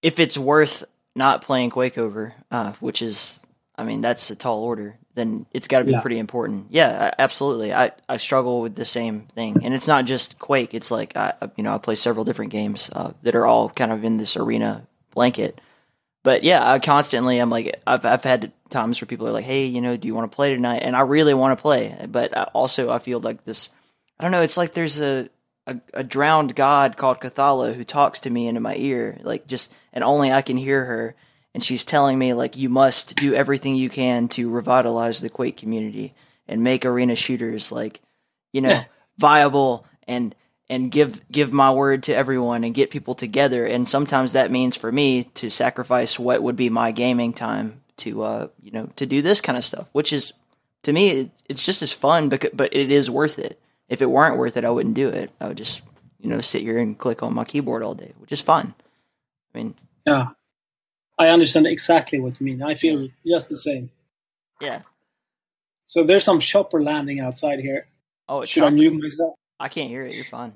if 0.02 0.18
it's 0.18 0.36
worth 0.36 0.84
not 1.16 1.42
playing 1.42 1.70
Quake 1.70 1.96
over, 1.96 2.34
uh, 2.50 2.72
which 2.72 3.00
is, 3.00 3.46
I 3.76 3.84
mean, 3.84 4.00
that's 4.00 4.28
a 4.30 4.36
tall 4.36 4.62
order, 4.62 4.98
then 5.14 5.46
it's 5.52 5.68
got 5.68 5.80
to 5.80 5.84
be 5.84 5.92
yeah. 5.92 6.00
pretty 6.00 6.18
important. 6.18 6.66
Yeah, 6.70 7.12
absolutely. 7.18 7.72
I, 7.72 7.92
I 8.08 8.16
struggle 8.16 8.60
with 8.60 8.74
the 8.74 8.84
same 8.84 9.20
thing, 9.20 9.64
and 9.64 9.74
it's 9.74 9.88
not 9.88 10.04
just 10.04 10.38
Quake. 10.38 10.74
It's 10.74 10.90
like 10.90 11.16
I, 11.16 11.34
you 11.56 11.64
know, 11.64 11.74
I 11.74 11.78
play 11.78 11.94
several 11.94 12.24
different 12.24 12.52
games 12.52 12.90
uh, 12.94 13.12
that 13.22 13.34
are 13.34 13.46
all 13.46 13.68
kind 13.68 13.92
of 13.92 14.04
in 14.04 14.16
this 14.16 14.36
arena 14.36 14.86
blanket. 15.14 15.60
But 16.22 16.42
yeah, 16.42 16.68
I 16.68 16.78
constantly 16.78 17.38
I'm 17.38 17.50
like 17.50 17.80
I've 17.86 18.04
I've 18.04 18.24
had 18.24 18.52
times 18.70 19.00
where 19.00 19.06
people 19.06 19.28
are 19.28 19.32
like, 19.32 19.44
"Hey, 19.44 19.66
you 19.66 19.80
know, 19.80 19.96
do 19.96 20.08
you 20.08 20.14
want 20.14 20.30
to 20.30 20.34
play 20.34 20.54
tonight?" 20.54 20.82
And 20.82 20.96
I 20.96 21.02
really 21.02 21.34
want 21.34 21.56
to 21.56 21.62
play, 21.62 21.96
but 22.08 22.36
I 22.36 22.44
also 22.54 22.90
I 22.90 22.98
feel 22.98 23.20
like 23.20 23.44
this. 23.44 23.70
I 24.18 24.22
don't 24.22 24.32
know. 24.32 24.42
It's 24.42 24.56
like 24.56 24.74
there's 24.74 25.00
a 25.00 25.28
a, 25.66 25.80
a 25.92 26.04
drowned 26.04 26.54
god 26.54 26.96
called 26.96 27.20
Cathala 27.20 27.74
who 27.74 27.84
talks 27.84 28.20
to 28.20 28.30
me 28.30 28.48
into 28.48 28.60
my 28.60 28.74
ear, 28.76 29.18
like 29.22 29.46
just, 29.46 29.74
and 29.92 30.04
only 30.04 30.32
I 30.32 30.42
can 30.42 30.56
hear 30.56 30.84
her. 30.84 31.14
And 31.54 31.62
she's 31.62 31.84
telling 31.84 32.18
me 32.18 32.34
like, 32.34 32.56
you 32.56 32.68
must 32.68 33.16
do 33.16 33.34
everything 33.34 33.76
you 33.76 33.88
can 33.88 34.28
to 34.28 34.50
revitalize 34.50 35.20
the 35.20 35.30
Quake 35.30 35.56
community 35.56 36.14
and 36.48 36.64
make 36.64 36.84
arena 36.84 37.14
shooters 37.14 37.70
like, 37.70 38.00
you 38.52 38.60
know, 38.60 38.84
viable 39.18 39.86
and 40.06 40.34
and 40.68 40.90
give 40.90 41.20
give 41.30 41.52
my 41.52 41.70
word 41.70 42.02
to 42.02 42.14
everyone 42.14 42.64
and 42.64 42.74
get 42.74 42.90
people 42.90 43.14
together. 43.14 43.64
And 43.66 43.86
sometimes 43.86 44.32
that 44.32 44.50
means 44.50 44.76
for 44.76 44.90
me 44.90 45.24
to 45.34 45.50
sacrifice 45.50 46.18
what 46.18 46.42
would 46.42 46.56
be 46.56 46.70
my 46.70 46.90
gaming 46.90 47.32
time 47.32 47.82
to 47.98 48.24
uh 48.24 48.48
you 48.60 48.72
know 48.72 48.88
to 48.96 49.06
do 49.06 49.22
this 49.22 49.40
kind 49.40 49.56
of 49.56 49.64
stuff, 49.64 49.88
which 49.92 50.12
is 50.12 50.32
to 50.82 50.92
me 50.92 51.30
it's 51.48 51.64
just 51.64 51.82
as 51.82 51.92
fun, 51.92 52.28
but 52.28 52.56
but 52.56 52.74
it 52.74 52.90
is 52.90 53.10
worth 53.10 53.38
it 53.38 53.60
if 53.88 54.02
it 54.02 54.10
weren't 54.10 54.38
worth 54.38 54.56
it, 54.56 54.64
I 54.64 54.70
wouldn't 54.70 54.94
do 54.94 55.08
it. 55.08 55.30
I 55.40 55.48
would 55.48 55.56
just, 55.56 55.82
you 56.18 56.30
know, 56.30 56.40
sit 56.40 56.62
here 56.62 56.78
and 56.78 56.98
click 56.98 57.22
on 57.22 57.34
my 57.34 57.44
keyboard 57.44 57.82
all 57.82 57.94
day, 57.94 58.12
which 58.18 58.32
is 58.32 58.40
fun. 58.40 58.74
I 59.54 59.58
mean, 59.58 59.74
yeah, 60.06 60.28
I 61.18 61.28
understand 61.28 61.66
exactly 61.66 62.20
what 62.20 62.40
you 62.40 62.46
mean. 62.46 62.62
I 62.62 62.74
feel 62.74 63.08
just 63.26 63.48
the 63.48 63.56
same. 63.56 63.90
Yeah. 64.60 64.82
So 65.84 66.02
there's 66.02 66.24
some 66.24 66.40
chopper 66.40 66.82
landing 66.82 67.20
outside 67.20 67.60
here. 67.60 67.86
Oh, 68.28 68.44
should 68.44 68.60
chopper. 68.60 68.66
I 68.66 68.70
mute 68.70 69.00
myself? 69.00 69.34
I 69.60 69.68
can't 69.68 69.88
hear 69.88 70.04
it. 70.04 70.14
You're 70.14 70.24
fine. 70.24 70.54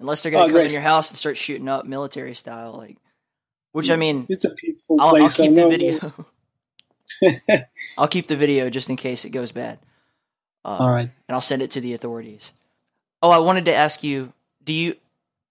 Unless 0.00 0.22
they're 0.22 0.32
gonna 0.32 0.44
oh, 0.44 0.46
come 0.48 0.54
great. 0.54 0.66
in 0.66 0.72
your 0.72 0.82
house 0.82 1.10
and 1.10 1.16
start 1.16 1.36
shooting 1.36 1.68
up 1.68 1.86
military 1.86 2.34
style, 2.34 2.72
like. 2.72 2.96
Which 3.70 3.90
I 3.90 3.96
mean, 3.96 4.26
it's 4.28 4.44
a 4.44 4.50
peaceful 4.50 5.00
I'll, 5.00 5.10
place. 5.10 5.40
I'll 5.40 5.46
keep 5.46 5.54
the 5.54 5.68
video. 5.68 7.58
I'll 7.98 8.08
keep 8.08 8.26
the 8.26 8.36
video 8.36 8.68
just 8.68 8.90
in 8.90 8.96
case 8.96 9.24
it 9.24 9.30
goes 9.30 9.52
bad. 9.52 9.78
Uh, 10.64 10.76
All 10.78 10.90
right, 10.90 11.08
and 11.28 11.34
I'll 11.34 11.40
send 11.40 11.62
it 11.62 11.70
to 11.72 11.80
the 11.80 11.94
authorities. 11.94 12.52
Oh, 13.22 13.30
I 13.30 13.38
wanted 13.38 13.64
to 13.66 13.74
ask 13.74 14.02
you, 14.02 14.32
do 14.62 14.72
you 14.72 14.94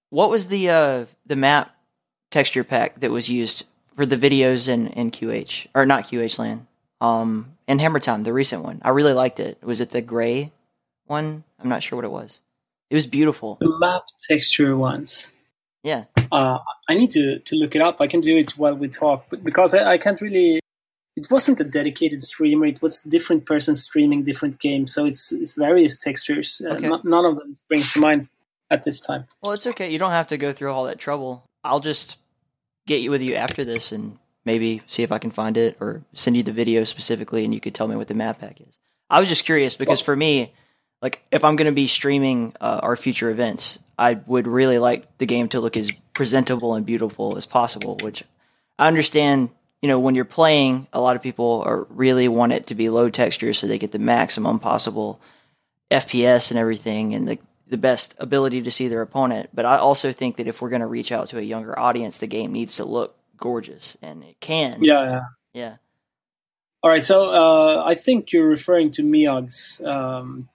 what 0.09 0.29
was 0.29 0.47
the 0.47 0.69
uh, 0.69 1.05
the 1.25 1.35
map 1.35 1.75
texture 2.29 2.63
pack 2.63 2.95
that 2.99 3.09
was 3.09 3.29
used 3.29 3.65
for 3.95 4.05
the 4.05 4.17
videos 4.17 4.67
in, 4.67 4.87
in 4.87 5.11
QH 5.11 5.67
or 5.75 5.85
not 5.85 6.05
QH 6.05 6.39
land? 6.39 6.67
Um 6.99 7.57
in 7.67 7.79
Hammer 7.79 7.99
Time, 7.99 8.23
the 8.23 8.33
recent 8.33 8.63
one. 8.63 8.81
I 8.83 8.89
really 8.89 9.13
liked 9.13 9.39
it. 9.39 9.57
Was 9.63 9.79
it 9.79 9.91
the 9.91 10.01
gray 10.01 10.51
one? 11.05 11.43
I'm 11.59 11.69
not 11.69 11.83
sure 11.83 11.95
what 11.95 12.05
it 12.05 12.11
was. 12.11 12.41
It 12.89 12.95
was 12.95 13.07
beautiful. 13.07 13.57
The 13.61 13.77
map 13.79 14.03
texture 14.27 14.75
ones. 14.75 15.31
Yeah. 15.83 16.05
Uh, 16.31 16.59
I 16.89 16.93
need 16.93 17.11
to, 17.11 17.39
to 17.39 17.55
look 17.55 17.75
it 17.75 17.81
up. 17.81 18.01
I 18.01 18.07
can 18.07 18.21
do 18.21 18.37
it 18.37 18.51
while 18.57 18.75
we 18.75 18.87
talk, 18.87 19.25
but 19.29 19.43
because 19.43 19.73
I, 19.73 19.93
I 19.93 19.97
can't 19.97 20.19
really 20.21 20.59
it 21.17 21.29
wasn't 21.29 21.59
a 21.59 21.63
dedicated 21.63 22.21
streamer. 22.23 22.65
It 22.65 22.81
was 22.81 23.01
different 23.01 23.45
persons 23.45 23.83
streaming 23.83 24.23
different 24.23 24.59
games, 24.59 24.93
so 24.93 25.05
it's 25.05 25.31
it's 25.31 25.55
various 25.55 25.97
textures. 25.97 26.61
Uh, 26.63 26.73
okay. 26.73 26.87
Uh, 26.87 26.95
n- 26.95 27.01
none 27.03 27.25
of 27.25 27.37
them 27.37 27.55
springs 27.55 27.91
to 27.93 27.99
mind 27.99 28.27
at 28.69 28.85
this 28.85 29.01
time. 29.01 29.25
Well, 29.41 29.51
it's 29.51 29.67
okay. 29.67 29.91
You 29.91 29.99
don't 29.99 30.11
have 30.11 30.27
to 30.27 30.37
go 30.37 30.51
through 30.51 30.71
all 30.71 30.85
that 30.85 30.99
trouble. 30.99 31.43
I'll 31.63 31.81
just 31.81 32.17
get 32.87 33.01
you 33.01 33.11
with 33.11 33.21
you 33.21 33.35
after 33.35 33.63
this 33.63 33.91
and 33.91 34.17
maybe 34.45 34.81
see 34.85 35.03
if 35.03 35.11
I 35.11 35.17
can 35.17 35.31
find 35.31 35.57
it 35.57 35.77
or 35.79 36.03
send 36.13 36.35
you 36.35 36.43
the 36.43 36.51
video 36.51 36.83
specifically, 36.83 37.45
and 37.45 37.53
you 37.53 37.59
could 37.59 37.75
tell 37.75 37.87
me 37.87 37.95
what 37.95 38.07
the 38.07 38.13
map 38.13 38.39
pack 38.39 38.61
is. 38.61 38.79
I 39.09 39.19
was 39.19 39.29
just 39.29 39.45
curious 39.45 39.75
because 39.75 40.01
for 40.01 40.15
me, 40.15 40.53
like 41.01 41.23
if 41.31 41.43
I'm 41.43 41.55
going 41.55 41.69
to 41.69 41.75
be 41.75 41.87
streaming 41.87 42.53
uh, 42.61 42.79
our 42.81 42.95
future 42.95 43.29
events, 43.29 43.79
I 43.97 44.19
would 44.25 44.47
really 44.47 44.79
like 44.79 45.17
the 45.17 45.25
game 45.25 45.47
to 45.49 45.59
look 45.59 45.77
as 45.77 45.91
presentable 46.13 46.75
and 46.75 46.85
beautiful 46.85 47.37
as 47.37 47.45
possible. 47.45 47.97
Which 48.01 48.23
I 48.79 48.87
understand 48.87 49.49
you 49.81 49.87
know, 49.87 49.99
when 49.99 50.15
you're 50.15 50.25
playing, 50.25 50.87
a 50.93 51.01
lot 51.01 51.15
of 51.15 51.21
people 51.21 51.63
are 51.65 51.87
really 51.89 52.27
want 52.27 52.51
it 52.51 52.67
to 52.67 52.75
be 52.75 52.89
low 52.89 53.09
texture 53.09 53.51
so 53.53 53.65
they 53.65 53.79
get 53.79 53.91
the 53.91 53.99
maximum 53.99 54.59
possible 54.59 55.19
FPS 55.89 56.51
and 56.51 56.59
everything 56.59 57.13
and 57.13 57.27
the 57.27 57.39
the 57.71 57.77
best 57.77 58.13
ability 58.19 58.61
to 58.61 58.69
see 58.69 58.89
their 58.89 59.01
opponent. 59.01 59.49
But 59.53 59.65
I 59.65 59.77
also 59.77 60.11
think 60.11 60.35
that 60.35 60.47
if 60.47 60.61
we're 60.61 60.69
going 60.69 60.81
to 60.81 60.87
reach 60.87 61.11
out 61.11 61.29
to 61.29 61.39
a 61.39 61.41
younger 61.41 61.77
audience, 61.79 62.17
the 62.17 62.27
game 62.27 62.51
needs 62.51 62.75
to 62.75 62.85
look 62.85 63.15
gorgeous, 63.37 63.97
and 64.01 64.23
it 64.23 64.39
can. 64.41 64.83
Yeah, 64.83 65.03
yeah. 65.03 65.21
yeah. 65.53 65.75
All 66.83 66.91
right, 66.91 67.01
so 67.01 67.31
uh, 67.31 67.83
I 67.85 67.95
think 67.95 68.33
you're 68.33 68.47
referring 68.47 68.91
to 68.91 69.03
Miyagi's 69.03 69.81
um, 69.85 70.49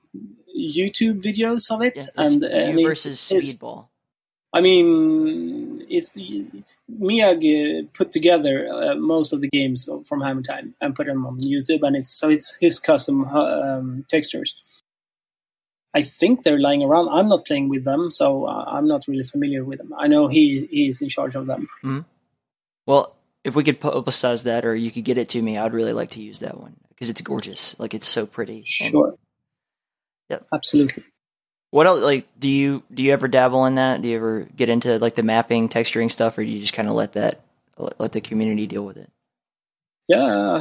YouTube 0.54 1.22
videos 1.22 1.70
of 1.70 1.80
it, 1.82 1.94
yeah, 1.96 2.06
and, 2.16 2.44
and 2.44 2.82
versus 2.82 3.18
Speedball. 3.18 3.88
I 4.52 4.60
mean, 4.60 5.86
it's 5.88 6.10
the, 6.10 6.44
Miyagi 7.00 7.88
put 7.94 8.12
together 8.12 8.68
uh, 8.70 8.94
most 8.94 9.32
of 9.32 9.40
the 9.40 9.48
games 9.48 9.88
from 10.06 10.20
Hammer 10.20 10.42
Time 10.42 10.74
and 10.80 10.94
put 10.94 11.06
them 11.06 11.24
on 11.24 11.40
YouTube, 11.40 11.82
and 11.82 11.96
it's 11.96 12.10
so 12.10 12.28
it's 12.28 12.56
his 12.60 12.78
custom 12.78 13.24
uh, 13.24 13.78
um, 13.78 14.04
textures. 14.08 14.54
I 15.96 16.02
think 16.02 16.44
they're 16.44 16.60
lying 16.60 16.82
around. 16.82 17.08
I'm 17.08 17.28
not 17.28 17.46
playing 17.46 17.70
with 17.70 17.84
them, 17.84 18.10
so 18.10 18.44
uh, 18.44 18.64
I'm 18.68 18.86
not 18.86 19.08
really 19.08 19.24
familiar 19.24 19.64
with 19.64 19.78
them. 19.78 19.94
I 19.96 20.06
know 20.08 20.28
he 20.28 20.68
he 20.70 20.88
is 20.90 21.00
in 21.00 21.08
charge 21.08 21.34
of 21.34 21.46
them. 21.46 21.68
Mm-hmm. 21.82 22.00
Well, 22.84 23.16
if 23.44 23.56
we 23.56 23.64
could 23.64 23.80
publicize 23.80 24.44
that, 24.44 24.66
or 24.66 24.74
you 24.74 24.90
could 24.90 25.04
get 25.04 25.16
it 25.16 25.30
to 25.30 25.40
me, 25.40 25.56
I'd 25.56 25.72
really 25.72 25.94
like 25.94 26.10
to 26.10 26.22
use 26.22 26.40
that 26.40 26.60
one 26.60 26.76
because 26.90 27.08
it's 27.08 27.22
gorgeous. 27.22 27.78
Like 27.78 27.94
it's 27.94 28.06
so 28.06 28.26
pretty. 28.26 28.62
Sure. 28.66 28.86
And, 28.86 29.18
yep. 30.28 30.46
Absolutely. 30.52 31.04
What 31.70 31.86
else? 31.86 32.04
Like, 32.04 32.26
do 32.38 32.48
you 32.48 32.82
do 32.92 33.02
you 33.02 33.12
ever 33.14 33.26
dabble 33.26 33.64
in 33.64 33.76
that? 33.76 34.02
Do 34.02 34.08
you 34.08 34.16
ever 34.16 34.48
get 34.54 34.68
into 34.68 34.98
like 34.98 35.14
the 35.14 35.22
mapping, 35.22 35.68
texturing 35.70 36.10
stuff, 36.10 36.36
or 36.36 36.44
do 36.44 36.50
you 36.50 36.60
just 36.60 36.74
kind 36.74 36.88
of 36.88 36.94
let 36.94 37.14
that 37.14 37.40
let 37.98 38.12
the 38.12 38.20
community 38.20 38.66
deal 38.66 38.84
with 38.84 38.98
it? 38.98 39.10
Yeah, 40.08 40.60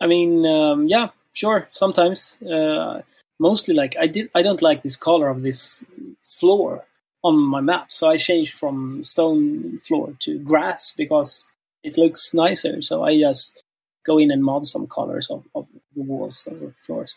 I 0.00 0.06
mean, 0.06 0.46
um, 0.46 0.86
yeah, 0.86 1.08
sure. 1.32 1.68
Sometimes, 1.70 2.40
uh, 2.42 3.02
mostly 3.40 3.74
like 3.74 3.96
I 3.98 4.06
did. 4.06 4.30
I 4.34 4.42
don't 4.42 4.62
like 4.62 4.82
this 4.82 4.96
color 4.96 5.28
of 5.28 5.42
this 5.42 5.84
floor 6.22 6.84
on 7.24 7.36
my 7.38 7.60
map, 7.60 7.90
so 7.90 8.08
I 8.08 8.16
changed 8.16 8.54
from 8.54 9.02
stone 9.02 9.78
floor 9.78 10.14
to 10.20 10.38
grass 10.38 10.92
because 10.96 11.52
it 11.82 11.98
looks 11.98 12.32
nicer. 12.32 12.82
So 12.82 13.02
I 13.02 13.18
just 13.18 13.62
go 14.06 14.18
in 14.18 14.30
and 14.30 14.44
mod 14.44 14.66
some 14.66 14.86
colors 14.86 15.28
of, 15.30 15.44
of 15.54 15.66
the 15.96 16.02
walls 16.02 16.46
or 16.50 16.74
floors. 16.86 17.16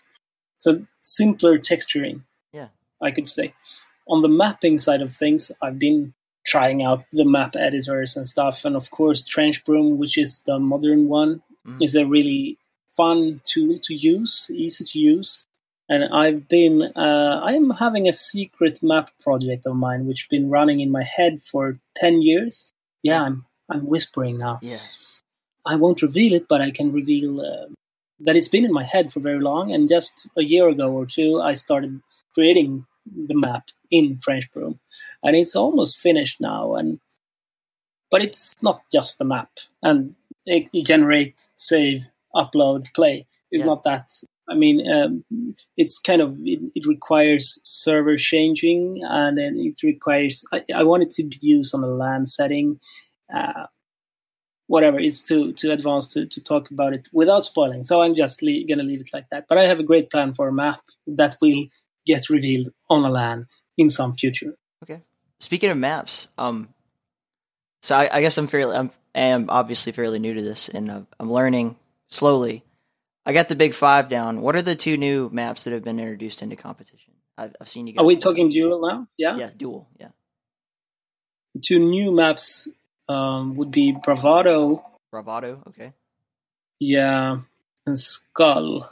So 0.58 0.86
simpler 1.02 1.60
texturing. 1.60 2.22
Yeah, 2.52 2.70
I 3.02 3.12
could 3.12 3.28
say. 3.28 3.54
On 4.08 4.22
the 4.22 4.30
mapping 4.30 4.78
side 4.78 5.02
of 5.02 5.14
things, 5.14 5.52
I've 5.62 5.80
been 5.80 6.14
trying 6.46 6.84
out 6.84 7.06
the 7.14 7.24
map 7.24 7.56
editors 7.56 8.18
and 8.18 8.28
stuff, 8.28 8.66
and 8.66 8.76
of 8.76 8.92
course, 8.92 9.28
TrenchBroom, 9.28 9.98
which 9.98 10.18
is 10.18 10.42
the 10.46 10.60
modern 10.60 11.08
one, 11.08 11.42
mm. 11.66 11.82
is 11.82 11.96
a 11.96 12.06
really 12.06 12.58
fun 12.98 13.42
tool 13.46 13.78
to 13.84 13.94
use, 13.94 14.52
easy 14.54 14.84
to 14.84 15.00
use. 15.00 15.46
And 15.90 16.06
I've 16.14 16.48
been, 16.48 16.82
uh, 16.96 17.42
I 17.44 17.54
am 17.54 17.70
having 17.72 18.08
a 18.08 18.14
secret 18.14 18.82
map 18.82 19.12
project 19.22 19.66
of 19.66 19.76
mine, 19.76 20.06
which 20.06 20.22
has 20.22 20.28
been 20.28 20.50
running 20.50 20.80
in 20.80 20.92
my 20.92 21.04
head 21.04 21.42
for 21.44 21.78
ten 21.98 22.22
years. 22.22 22.72
Yeah, 23.04 23.24
I'm, 23.24 23.46
I'm 23.70 23.86
whispering 23.86 24.38
now. 24.38 24.60
Yeah, 24.62 24.80
I 25.66 25.76
won't 25.76 26.02
reveal 26.02 26.34
it, 26.34 26.48
but 26.48 26.62
I 26.62 26.72
can 26.72 26.94
reveal 26.94 27.42
uh, 27.42 27.68
that 28.22 28.38
it's 28.38 28.48
been 28.48 28.64
in 28.64 28.72
my 28.72 28.86
head 28.86 29.12
for 29.12 29.20
very 29.20 29.42
long. 29.42 29.74
And 29.74 29.90
just 29.90 30.26
a 30.38 30.44
year 30.44 30.70
ago 30.70 30.90
or 30.90 31.06
two, 31.06 31.42
I 31.42 31.54
started 31.54 32.02
creating 32.34 32.86
the 33.06 33.36
map 33.36 33.68
in 33.92 34.20
TrenchBroom, 34.26 34.80
and 35.22 35.36
it's 35.36 35.56
almost 35.56 36.00
finished 36.00 36.40
now. 36.40 36.76
And 36.76 37.02
but 38.10 38.22
it's 38.22 38.56
not 38.64 38.82
just 38.90 39.18
the 39.18 39.26
map, 39.26 39.50
and 39.82 40.16
it, 40.46 40.70
it 40.72 40.86
generate, 40.86 41.46
save, 41.56 42.08
upload, 42.34 42.86
play. 42.94 43.28
It's 43.52 43.64
yeah. 43.64 43.68
not 43.68 43.84
that. 43.84 44.10
I 44.50 44.56
mean, 44.56 44.92
um, 44.92 45.24
it's 45.78 45.98
kind 46.00 46.22
of 46.22 46.38
it, 46.42 46.60
it, 46.76 46.86
requires 46.86 47.60
server 47.64 48.18
changing, 48.18 49.02
and 49.04 49.38
then 49.38 49.56
it 49.58 49.82
requires. 49.84 50.44
I, 50.52 50.64
I 50.76 50.84
want 50.84 51.04
it 51.04 51.12
to 51.12 51.30
use 51.40 51.74
on 51.74 51.84
a 51.84 51.88
LAN 51.88 52.26
setting. 52.26 52.80
Uh, 53.34 53.68
whatever 54.68 54.98
it's 54.98 55.22
too 55.22 55.52
too 55.54 55.72
advanced 55.72 56.14
to, 56.14 56.26
to 56.26 56.42
talk 56.42 56.72
about 56.72 56.94
it 56.94 57.10
without 57.12 57.44
spoiling 57.44 57.84
so 57.84 58.02
i'm 58.02 58.16
just 58.16 58.42
le- 58.42 58.64
gonna 58.66 58.82
leave 58.82 59.02
it 59.02 59.10
like 59.12 59.26
that 59.30 59.46
but 59.50 59.58
i 59.58 59.64
have 59.64 59.78
a 59.78 59.84
great 59.84 60.10
plan 60.10 60.34
for 60.34 60.48
a 60.48 60.54
map 60.54 60.80
that 61.06 61.36
will 61.42 61.66
get 62.06 62.30
revealed 62.30 62.70
on 62.90 63.04
a 63.06 63.10
LAN 63.10 63.48
in 63.78 63.90
some 63.90 64.14
future. 64.14 64.56
Okay. 64.84 65.02
Speaking 65.40 65.70
of 65.70 65.78
maps, 65.78 66.28
um, 66.38 66.70
So 67.82 67.98
I, 67.98 68.10
I 68.12 68.22
guess 68.22 68.38
I'm 68.38 68.48
fairly, 68.48 68.76
I'm, 68.76 68.92
am 69.14 69.50
obviously 69.50 69.92
fairly 69.92 70.20
new 70.20 70.34
to 70.34 70.42
this, 70.42 70.70
and 70.70 70.90
uh, 70.90 71.02
I'm 71.20 71.32
learning 71.32 71.76
slowly. 72.08 72.64
I 73.26 73.34
got 73.34 73.50
the 73.50 73.56
big 73.56 73.74
five 73.74 74.10
down. 74.10 74.42
What 74.42 74.56
are 74.56 74.62
the 74.62 74.76
two 74.76 74.98
new 74.98 75.30
maps 75.32 75.64
that 75.64 75.74
have 75.74 75.84
been 75.84 76.00
introduced 76.00 76.42
into 76.42 76.56
competition? 76.56 77.14
I've, 77.38 77.56
I've 77.60 77.70
seen 77.70 77.88
you 77.88 77.94
guys. 77.94 78.04
Are 78.04 78.08
we 78.08 78.18
talking 78.18 78.50
duel 78.50 78.82
now? 78.82 79.08
Yeah. 79.18 79.38
Yeah, 79.38 79.50
duel. 79.56 79.88
Yeah. 80.00 80.10
The 81.56 81.62
two 81.62 81.80
new 81.80 82.12
maps 82.12 82.68
um, 83.08 83.56
would 83.56 83.72
be 83.72 83.96
Bravado. 84.04 84.84
Bravado. 85.12 85.64
Okay. 85.68 85.94
Yeah, 86.80 87.40
and 87.86 87.98
Skull. 87.98 88.92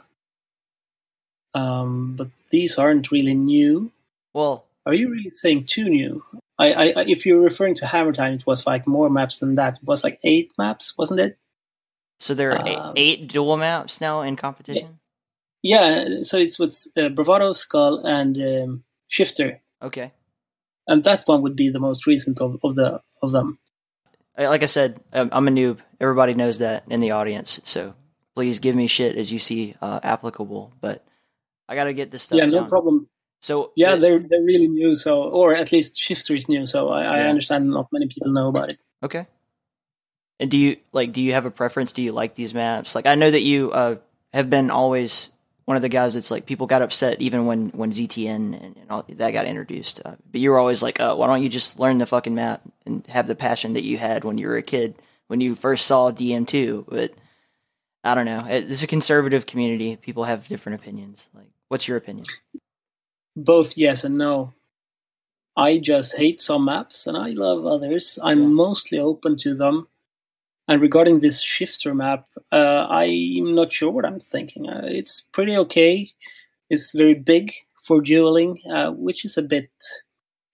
Um, 1.54 2.14
but 2.16 2.28
these 2.50 2.78
aren't 2.78 3.10
really 3.10 3.34
new. 3.34 3.90
Well, 4.32 4.64
are 4.86 4.94
you 4.94 5.10
really 5.10 5.30
saying 5.30 5.66
too 5.66 5.88
new? 5.88 6.24
I, 6.58 6.72
I, 6.72 7.04
if 7.06 7.26
you're 7.26 7.40
referring 7.40 7.74
to 7.76 7.86
Hammer 7.86 8.12
Time, 8.12 8.34
it 8.34 8.46
was 8.46 8.66
like 8.66 8.86
more 8.86 9.10
maps 9.10 9.38
than 9.38 9.56
that. 9.56 9.74
It 9.74 9.84
was 9.84 10.04
like 10.04 10.20
eight 10.22 10.52
maps, 10.56 10.96
wasn't 10.96 11.20
it? 11.20 11.38
So 12.22 12.34
there 12.34 12.52
are 12.52 12.68
um, 12.68 12.92
eight 12.96 13.26
duel 13.26 13.56
maps 13.56 14.00
now 14.00 14.20
in 14.20 14.36
competition. 14.36 15.00
Yeah, 15.60 16.22
so 16.22 16.38
it's 16.38 16.58
with 16.58 16.86
uh, 16.96 17.08
Bravado, 17.08 17.52
Skull, 17.52 18.04
and 18.06 18.36
um, 18.38 18.84
Shifter. 19.08 19.60
Okay. 19.80 20.12
And 20.86 21.02
that 21.04 21.26
one 21.26 21.42
would 21.42 21.56
be 21.56 21.68
the 21.68 21.80
most 21.80 22.06
recent 22.06 22.40
of, 22.40 22.58
of 22.62 22.74
the 22.76 23.00
of 23.22 23.32
them. 23.32 23.58
Like 24.38 24.62
I 24.62 24.66
said, 24.66 25.00
I'm 25.12 25.48
a 25.48 25.50
noob. 25.50 25.80
Everybody 26.00 26.34
knows 26.34 26.58
that 26.58 26.84
in 26.88 27.00
the 27.00 27.10
audience. 27.10 27.60
So 27.64 27.94
please 28.34 28.58
give 28.58 28.74
me 28.74 28.86
shit 28.86 29.16
as 29.16 29.30
you 29.30 29.38
see 29.38 29.74
uh, 29.82 30.00
applicable. 30.02 30.72
But 30.80 31.04
I 31.68 31.74
got 31.74 31.84
to 31.84 31.92
get 31.92 32.10
this 32.10 32.22
stuff. 32.22 32.38
Yeah, 32.38 32.46
no 32.46 32.60
down. 32.60 32.68
problem. 32.68 33.08
So 33.40 33.72
yeah, 33.76 33.96
they're 33.96 34.18
they're 34.18 34.42
really 34.42 34.68
new. 34.68 34.94
So 34.94 35.24
or 35.24 35.54
at 35.54 35.72
least 35.72 35.98
Shifter 35.98 36.34
is 36.34 36.48
new. 36.48 36.66
So 36.66 36.88
I, 36.88 37.02
yeah. 37.02 37.10
I 37.10 37.28
understand 37.28 37.68
not 37.68 37.88
many 37.92 38.06
people 38.06 38.32
know 38.32 38.48
about 38.48 38.72
it. 38.72 38.78
Okay. 39.02 39.26
And 40.40 40.50
do 40.50 40.56
you 40.56 40.76
like? 40.92 41.12
Do 41.12 41.20
you 41.20 41.32
have 41.32 41.46
a 41.46 41.50
preference? 41.50 41.92
Do 41.92 42.02
you 42.02 42.12
like 42.12 42.34
these 42.34 42.54
maps? 42.54 42.94
Like 42.94 43.06
I 43.06 43.14
know 43.14 43.30
that 43.30 43.42
you 43.42 43.70
uh, 43.72 43.96
have 44.32 44.50
been 44.50 44.70
always 44.70 45.30
one 45.64 45.76
of 45.76 45.82
the 45.82 45.88
guys 45.88 46.14
that's 46.14 46.30
like 46.30 46.46
people 46.46 46.66
got 46.66 46.82
upset 46.82 47.20
even 47.20 47.46
when 47.46 47.68
when 47.70 47.92
ZTN 47.92 48.34
and, 48.34 48.76
and 48.76 48.90
all 48.90 49.04
that 49.08 49.30
got 49.32 49.46
introduced. 49.46 50.00
Uh, 50.04 50.16
but 50.30 50.40
you 50.40 50.50
were 50.50 50.58
always 50.58 50.82
like, 50.82 50.98
uh, 51.00 51.14
why 51.14 51.26
don't 51.26 51.42
you 51.42 51.48
just 51.48 51.78
learn 51.78 51.98
the 51.98 52.06
fucking 52.06 52.34
map 52.34 52.60
and 52.84 53.06
have 53.06 53.28
the 53.28 53.36
passion 53.36 53.74
that 53.74 53.84
you 53.84 53.98
had 53.98 54.24
when 54.24 54.38
you 54.38 54.48
were 54.48 54.56
a 54.56 54.62
kid 54.62 54.96
when 55.28 55.40
you 55.40 55.54
first 55.54 55.86
saw 55.86 56.10
DM2? 56.10 56.86
But 56.88 57.12
I 58.02 58.14
don't 58.14 58.26
know. 58.26 58.44
It's 58.48 58.82
a 58.82 58.88
conservative 58.88 59.46
community. 59.46 59.96
People 59.96 60.24
have 60.24 60.48
different 60.48 60.80
opinions. 60.80 61.28
Like, 61.34 61.50
what's 61.68 61.86
your 61.86 61.96
opinion? 61.96 62.24
both 63.36 63.76
yes 63.76 64.04
and 64.04 64.18
no. 64.18 64.52
I 65.56 65.78
just 65.78 66.16
hate 66.16 66.40
some 66.40 66.64
maps 66.64 67.06
and 67.06 67.16
I 67.16 67.30
love 67.30 67.66
others. 67.66 68.18
I'm 68.22 68.42
yeah. 68.42 68.48
mostly 68.48 68.98
open 68.98 69.36
to 69.38 69.54
them. 69.54 69.88
And 70.68 70.80
regarding 70.80 71.20
this 71.20 71.42
shifter 71.42 71.94
map, 71.94 72.26
uh, 72.52 72.86
I'm 72.88 73.54
not 73.54 73.72
sure 73.72 73.90
what 73.90 74.06
I'm 74.06 74.20
thinking. 74.20 74.68
Uh, 74.68 74.82
it's 74.84 75.20
pretty 75.32 75.56
okay. 75.56 76.10
It's 76.70 76.94
very 76.94 77.14
big 77.14 77.52
for 77.84 78.00
dueling, 78.00 78.60
uh, 78.72 78.90
which 78.90 79.24
is 79.24 79.36
a 79.36 79.42
bit 79.42 79.70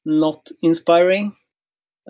not 0.05 0.49
inspiring. 0.63 1.37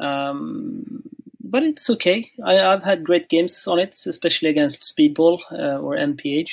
Um, 0.00 1.02
but 1.40 1.62
it's 1.62 1.90
okay. 1.90 2.30
I, 2.44 2.54
have 2.54 2.84
had 2.84 3.04
great 3.04 3.28
games 3.28 3.66
on 3.66 3.78
it, 3.78 3.96
especially 4.06 4.50
against 4.50 4.82
Speedball 4.82 5.40
uh, 5.50 5.78
or 5.78 5.96
NPH. 5.96 6.50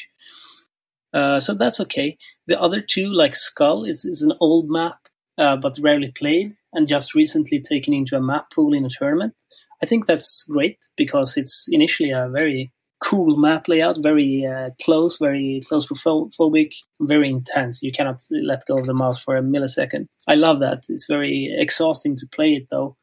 Uh, 1.13 1.39
so 1.39 1.53
that's 1.53 1.79
okay. 1.81 2.17
The 2.47 2.59
other 2.59 2.81
two, 2.81 3.11
like 3.11 3.35
Skull, 3.35 3.85
is, 3.85 4.03
is 4.03 4.21
an 4.21 4.33
old 4.39 4.69
map, 4.69 4.97
uh, 5.37 5.57
but 5.57 5.79
rarely 5.81 6.11
played, 6.11 6.55
and 6.73 6.87
just 6.87 7.13
recently 7.13 7.61
taken 7.61 7.93
into 7.93 8.17
a 8.17 8.21
map 8.21 8.51
pool 8.53 8.73
in 8.73 8.85
a 8.85 8.89
tournament. 8.89 9.33
I 9.81 9.85
think 9.85 10.07
that's 10.07 10.45
great 10.49 10.79
because 10.95 11.37
it's 11.37 11.67
initially 11.69 12.11
a 12.11 12.29
very 12.29 12.71
cool 13.03 13.37
map 13.37 13.67
layout, 13.67 13.97
very 14.01 14.45
uh, 14.45 14.69
close, 14.81 15.17
very 15.17 15.61
claustrophobic, 15.69 16.73
very 17.01 17.29
intense. 17.29 17.83
You 17.83 17.91
cannot 17.91 18.21
let 18.31 18.65
go 18.65 18.79
of 18.79 18.87
the 18.87 18.93
mouse 18.93 19.21
for 19.21 19.35
a 19.35 19.41
millisecond. 19.41 20.07
I 20.27 20.35
love 20.35 20.59
that. 20.61 20.83
It's 20.89 21.07
very 21.07 21.53
exhausting 21.57 22.15
to 22.17 22.27
play 22.27 22.55
it 22.55 22.67
though. 22.71 22.95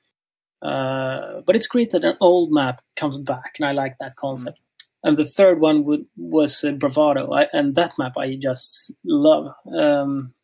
Uh, 0.63 1.43
but 1.45 1.57
it's 1.57 1.67
great 1.67 1.91
that 1.91 2.05
an 2.05 2.17
old 2.21 2.53
map 2.53 2.83
comes 2.97 3.17
back, 3.19 3.55
and 3.59 3.67
I 3.67 3.73
like 3.73 3.97
that 3.99 4.17
concept 4.17 4.59
and 5.05 5.17
the 5.17 5.27
third 5.27 5.61
one 5.61 5.85
would, 5.85 6.07
was 6.17 6.63
uh, 6.65 6.73
Bravado, 6.73 7.33
I, 7.33 7.49
and 7.53 7.75
that 7.75 7.99
map 7.99 8.17
I 8.17 8.37
just 8.37 8.93
love. 9.05 9.55
Um, 9.77 10.35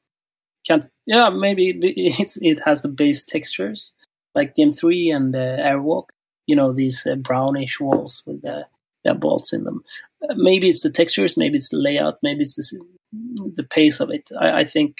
can't 0.67 0.85
yeah 1.07 1.31
maybe 1.31 1.79
it's 1.83 2.37
it 2.43 2.61
has 2.64 2.83
the 2.83 2.88
base 2.88 3.25
textures 3.25 3.93
like 4.35 4.55
DM3 4.55 5.14
and 5.14 5.37
uh, 5.37 5.38
Aerowalk. 5.38 6.09
You 6.49 6.57
know 6.57 6.73
these 6.73 7.07
uh, 7.07 7.15
brownish 7.15 7.79
walls 7.79 8.23
with 8.27 8.43
the 8.43 8.67
uh, 9.09 9.15
bolts 9.15 9.53
in 9.53 9.65
them. 9.65 9.85
Uh, 10.23 10.35
maybe 10.37 10.69
it's 10.69 10.83
the 10.83 10.91
textures, 10.91 11.37
maybe 11.37 11.59
it's 11.59 11.71
the 11.71 11.79
layout, 11.79 12.19
maybe 12.23 12.43
it's 12.43 12.57
the, 12.57 12.81
the 13.55 13.63
pace 13.63 14.01
of 14.01 14.11
it. 14.11 14.31
I, 14.39 14.61
I 14.61 14.65
think 14.65 14.97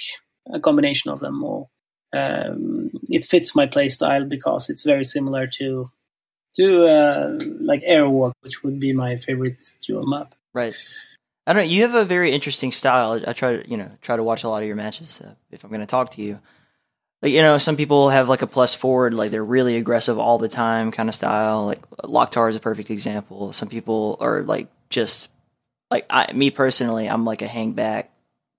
a 0.53 0.61
combination 0.61 1.11
of 1.11 1.21
them 1.21 1.43
all. 1.45 1.71
Um, 2.13 2.91
it 3.11 3.25
fits 3.25 3.55
my 3.55 3.67
playstyle 3.67 4.29
because 4.29 4.71
it's 4.71 4.85
very 4.85 5.05
similar 5.05 5.47
to 5.59 5.91
to 6.55 6.87
uh, 6.87 7.39
like 7.61 7.83
Aerowalk, 7.83 8.33
which 8.41 8.63
would 8.63 8.81
be 8.81 8.93
my 8.93 9.17
favorite 9.17 9.63
duel 9.87 10.07
map. 10.07 10.35
Right. 10.55 10.75
I 11.47 11.53
don't 11.53 11.65
know. 11.65 11.71
You 11.71 11.83
have 11.83 11.95
a 11.95 12.05
very 12.05 12.33
interesting 12.33 12.73
style. 12.73 13.21
I 13.27 13.33
try 13.33 13.57
to, 13.57 13.71
you 13.71 13.77
know, 13.77 13.91
try 14.01 14.17
to 14.17 14.23
watch 14.23 14.45
a 14.45 14.49
lot 14.49 14.63
of 14.63 14.67
your 14.67 14.77
matches 14.77 15.21
uh, 15.21 15.35
if 15.51 15.65
I'm 15.65 15.71
going 15.71 15.81
to 15.81 15.87
talk 15.87 16.11
to 16.13 16.23
you. 16.23 16.41
Like, 17.21 17.33
you 17.33 17.43
know, 17.43 17.59
some 17.59 17.77
people 17.77 18.11
have 18.11 18.29
like 18.29 18.43
a 18.43 18.47
plus 18.47 18.75
forward, 18.75 19.13
like 19.13 19.31
they're 19.31 19.45
really 19.45 19.77
aggressive 19.77 20.19
all 20.19 20.39
the 20.39 20.49
time 20.49 20.93
kind 20.93 21.09
of 21.09 21.15
style. 21.15 21.67
Like 21.67 21.81
Loktar 22.05 22.49
is 22.49 22.57
a 22.57 22.61
perfect 22.61 22.91
example. 22.91 23.53
Some 23.53 23.69
people 23.69 24.17
are 24.21 24.43
like 24.43 24.69
just 24.89 25.29
like 25.91 26.07
I, 26.09 26.33
me 26.33 26.51
personally, 26.51 27.09
I'm 27.09 27.25
like 27.25 27.43
a 27.43 27.49
hang 27.49 27.73
back, 27.73 28.13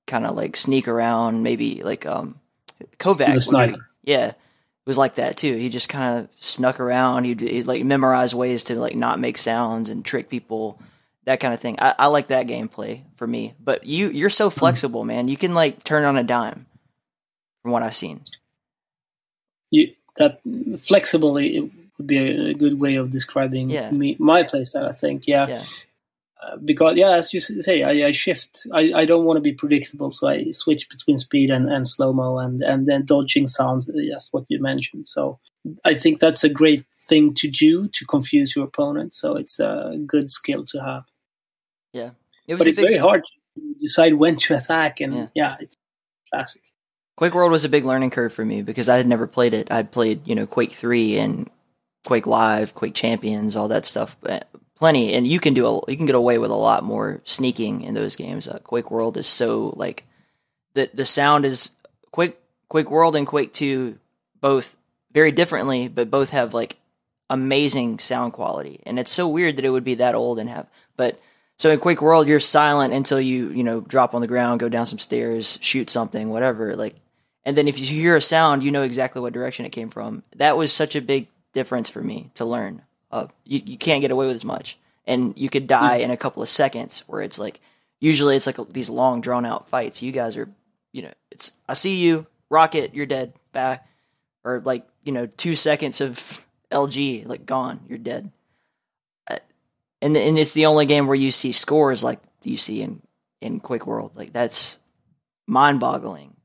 kind 0.08 0.26
of 0.26 0.36
like 0.36 0.58
sneak 0.58 0.88
around, 0.88 1.44
maybe 1.44 1.84
like 1.84 2.06
um 2.06 2.40
Kovac. 2.98 3.34
The 3.34 3.42
sniper. 3.42 3.90
yeah 4.04 4.34
was 4.90 4.98
like 4.98 5.16
that 5.16 5.38
too. 5.38 5.56
He 5.56 5.70
just 5.70 5.88
kind 5.88 6.20
of 6.20 6.30
snuck 6.38 6.80
around. 6.80 7.26
He'd, 7.26 7.42
he'd, 7.42 7.68
like 7.68 7.84
memorize 7.84 8.34
ways 8.34 8.64
to 8.66 8.76
like 8.76 8.96
not 8.96 9.20
make 9.20 9.38
sounds 9.38 9.88
and 9.88 10.04
trick 10.04 10.30
people, 10.30 10.82
that 11.26 11.40
kind 11.40 11.54
of 11.54 11.60
thing. 11.60 11.76
I, 11.80 11.94
I 12.00 12.08
like 12.08 12.28
that 12.28 12.48
gameplay 12.48 13.04
for 13.14 13.28
me. 13.28 13.54
But 13.64 13.86
you 13.86 14.10
you're 14.10 14.32
so 14.32 14.50
flexible, 14.50 15.04
man. 15.04 15.28
You 15.28 15.38
can 15.38 15.54
like 15.54 15.84
turn 15.84 16.06
on 16.06 16.18
a 16.18 16.24
dime, 16.24 16.66
from 17.62 17.72
what 17.72 17.84
I've 17.84 17.94
seen. 17.94 18.22
You 19.72 19.94
that 20.18 20.42
flexibly 20.84 21.58
it 21.58 21.62
would 21.98 22.08
be 22.08 22.18
a 22.18 22.54
good 22.54 22.80
way 22.80 22.96
of 22.96 23.12
describing 23.12 23.70
yeah. 23.70 23.92
me 23.92 24.16
my 24.20 24.44
playstyle. 24.44 24.90
I 24.90 24.94
think, 24.94 25.28
yeah. 25.28 25.48
yeah. 25.48 25.64
Uh, 26.42 26.56
because 26.64 26.96
yeah, 26.96 27.18
as 27.18 27.34
you 27.34 27.40
say, 27.42 27.84
I, 27.84 28.08
I 28.08 28.12
shift. 28.12 28.66
I, 28.74 28.94
I 28.96 29.06
don't 29.06 29.26
want 29.26 29.36
to 29.38 29.42
be 29.42 29.52
predictable, 29.52 30.10
so 30.10 30.28
I 30.28 30.52
switch 30.52 30.88
between 30.88 31.18
speed 31.18 31.50
and, 31.50 31.70
and 31.70 31.86
slow 31.86 32.14
mo, 32.14 32.38
and 32.38 32.62
and 32.64 32.88
then 32.88 33.04
dodging 33.04 33.46
sounds. 33.46 33.88
Just 33.88 34.32
what 34.32 34.46
you 34.48 34.62
mentioned. 34.62 35.06
So 35.08 35.38
I 35.84 35.96
think 35.96 36.22
that's 36.22 36.46
a 36.46 36.50
great 36.50 36.86
thing 37.10 37.34
to 37.34 37.50
do 37.50 37.90
to 37.90 38.06
confuse 38.06 38.56
your 38.56 38.64
opponent. 38.64 39.14
So 39.14 39.36
it's 39.36 39.60
a 39.60 39.98
good 40.06 40.32
skill 40.32 40.64
to 40.68 40.80
have. 40.80 41.04
Yeah, 41.92 42.12
it 42.48 42.58
but 42.58 42.68
it's 42.68 42.78
big... 42.78 42.86
very 42.86 42.98
hard 42.98 43.26
to 43.26 43.76
decide 43.82 44.14
when 44.14 44.38
to 44.38 44.56
attack, 44.56 45.02
and 45.02 45.14
yeah, 45.14 45.28
yeah 45.36 45.58
it's 45.60 45.76
classic. 46.32 46.62
Quake 47.20 47.34
World 47.34 47.52
was 47.52 47.66
a 47.66 47.70
big 47.70 47.84
learning 47.84 48.12
curve 48.12 48.32
for 48.32 48.46
me 48.46 48.62
because 48.62 48.88
I 48.88 48.96
had 48.96 49.06
never 49.06 49.28
played 49.28 49.54
it. 49.54 49.70
I'd 49.70 49.92
played 49.92 50.26
you 50.26 50.36
know 50.36 50.48
Quake 50.48 50.72
Three 50.72 51.18
and 51.18 51.50
Quake 52.08 52.26
Live, 52.26 52.74
Quake 52.74 52.94
Champions, 52.94 53.58
all 53.58 53.68
that 53.68 53.86
stuff 53.86 54.16
plenty, 54.78 55.14
and 55.14 55.28
you 55.28 55.38
can 55.42 55.54
do 55.54 55.68
a, 55.68 55.92
you 55.92 55.98
can 55.98 56.06
get 56.06 56.16
away 56.16 56.38
with 56.38 56.50
a 56.50 56.56
lot 56.56 56.82
more 56.82 57.20
sneaking 57.26 57.82
in 57.82 57.94
those 57.94 58.16
games. 58.16 58.48
Uh, 58.48 58.60
Quake 58.60 58.90
World 58.90 59.18
is 59.18 59.28
so 59.28 59.74
like 59.76 60.06
the 60.76 60.90
the 60.94 61.06
sound 61.06 61.44
is 61.44 61.72
Quake 62.12 62.38
Quake 62.70 62.90
World 62.90 63.18
and 63.18 63.28
Quake 63.28 63.52
Two 63.52 64.00
both 64.40 64.78
very 65.12 65.34
differently, 65.34 65.90
but 65.90 66.10
both 66.10 66.30
have 66.30 66.54
like 66.54 66.78
amazing 67.30 68.00
sound 68.00 68.32
quality, 68.32 68.80
and 68.86 68.98
it's 68.98 69.12
so 69.12 69.28
weird 69.28 69.58
that 69.58 69.66
it 69.66 69.72
would 69.72 69.84
be 69.84 69.96
that 69.96 70.16
old 70.16 70.40
and 70.40 70.50
have. 70.50 70.70
But 70.96 71.20
so 71.58 71.70
in 71.70 71.80
Quake 71.80 72.02
World, 72.02 72.30
you're 72.30 72.40
silent 72.40 72.94
until 72.94 73.20
you 73.20 73.50
you 73.50 73.66
know 73.66 73.82
drop 73.82 74.16
on 74.16 74.22
the 74.22 74.28
ground, 74.28 74.62
go 74.62 74.70
down 74.70 74.86
some 74.86 75.00
stairs, 75.00 75.60
shoot 75.62 75.90
something, 75.90 76.30
whatever. 76.30 76.78
Like, 76.78 76.96
and 77.46 77.58
then 77.58 77.68
if 77.68 77.80
you 77.80 77.86
hear 77.86 78.16
a 78.16 78.22
sound, 78.22 78.64
you 78.64 78.72
know 78.72 78.84
exactly 78.84 79.22
what 79.22 79.34
direction 79.34 79.66
it 79.66 79.72
came 79.72 79.90
from. 79.90 80.24
That 80.36 80.58
was 80.58 80.74
such 80.74 80.96
a 80.96 81.02
big 81.02 81.28
difference 81.54 81.90
for 81.90 82.02
me 82.02 82.32
to 82.36 82.46
learn 82.46 82.84
uh, 83.12 83.28
you, 83.44 83.62
you 83.66 83.78
can't 83.78 84.02
get 84.02 84.12
away 84.12 84.28
with 84.28 84.36
as 84.36 84.46
much. 84.46 84.78
And 85.06 85.38
you 85.38 85.50
could 85.50 85.68
die 85.68 86.00
mm. 86.00 86.04
in 86.04 86.12
a 86.12 86.18
couple 86.18 86.44
of 86.44 86.50
seconds 86.50 87.04
where 87.08 87.22
it's 87.22 87.40
like, 87.40 87.60
usually 88.00 88.36
it's 88.36 88.46
like 88.46 88.58
these 88.70 88.90
long 88.90 89.22
drawn 89.22 89.46
out 89.46 89.68
fights. 89.68 90.04
You 90.04 90.12
guys 90.12 90.38
are, 90.38 90.50
you 90.92 91.02
know, 91.02 91.14
it's, 91.32 91.54
I 91.68 91.74
see 91.74 91.96
you, 91.96 92.28
rocket, 92.50 92.94
you're 92.94 93.06
dead, 93.06 93.34
back. 93.52 93.88
Or 94.44 94.60
like, 94.60 94.88
you 95.04 95.12
know, 95.12 95.26
two 95.26 95.56
seconds 95.56 96.00
of 96.00 96.46
LG, 96.72 97.26
like 97.26 97.46
gone, 97.46 97.82
you're 97.90 97.98
dead. 97.98 98.32
Uh, 99.30 99.38
and, 100.02 100.16
and 100.16 100.38
it's 100.38 100.54
the 100.54 100.68
only 100.68 100.86
game 100.86 101.08
where 101.08 101.16
you 101.16 101.32
see 101.32 101.52
scores 101.52 102.04
like 102.04 102.20
you 102.44 102.58
see 102.58 102.82
in, 102.82 103.02
in 103.42 103.60
Quake 103.60 103.88
World. 103.88 104.16
Like 104.16 104.32
that's 104.32 104.80
mind 105.48 105.80
boggling. 105.80 106.36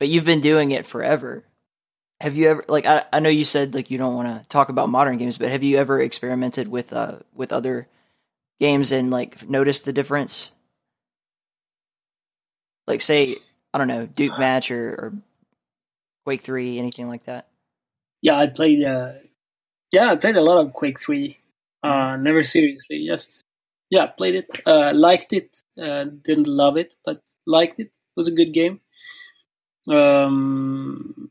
But 0.00 0.08
you've 0.08 0.24
been 0.24 0.40
doing 0.40 0.72
it 0.72 0.86
forever. 0.86 1.44
have 2.20 2.36
you 2.36 2.48
ever 2.48 2.64
like 2.68 2.86
I, 2.86 3.04
I 3.12 3.20
know 3.20 3.28
you 3.28 3.44
said 3.44 3.74
like 3.74 3.90
you 3.90 3.98
don't 3.98 4.16
want 4.16 4.42
to 4.42 4.48
talk 4.48 4.70
about 4.70 4.88
modern 4.88 5.18
games, 5.18 5.38
but 5.38 5.50
have 5.50 5.62
you 5.62 5.78
ever 5.78 6.00
experimented 6.00 6.68
with 6.68 6.92
uh 6.92 7.18
with 7.34 7.52
other 7.52 7.88
games 8.58 8.92
and 8.92 9.10
like 9.10 9.48
noticed 9.48 9.84
the 9.84 9.92
difference? 9.92 10.52
Like 12.88 13.02
say 13.02 13.36
I 13.72 13.78
don't 13.78 13.88
know 13.88 14.06
Duke 14.06 14.38
Match 14.38 14.70
or, 14.70 14.88
or 14.90 15.14
Quake 16.24 16.42
Three, 16.42 16.78
anything 16.78 17.08
like 17.08 17.24
that. 17.24 17.48
Yeah, 18.22 18.36
I 18.38 18.46
played. 18.46 18.84
Uh, 18.84 19.12
yeah, 19.92 20.10
I 20.10 20.16
played 20.16 20.36
a 20.36 20.42
lot 20.42 20.64
of 20.64 20.72
Quake 20.72 21.00
Three. 21.00 21.38
Uh, 21.82 22.16
never 22.16 22.44
seriously, 22.44 23.06
just 23.06 23.44
yeah, 23.90 24.06
played 24.06 24.36
it, 24.36 24.62
uh, 24.66 24.92
liked 24.94 25.32
it, 25.32 25.62
uh, 25.80 26.04
didn't 26.04 26.46
love 26.46 26.76
it, 26.76 26.94
but 27.04 27.22
liked 27.46 27.80
it. 27.80 27.88
it 27.88 27.92
was 28.16 28.28
a 28.28 28.32
good 28.32 28.52
game. 28.52 28.80
Um, 29.90 31.30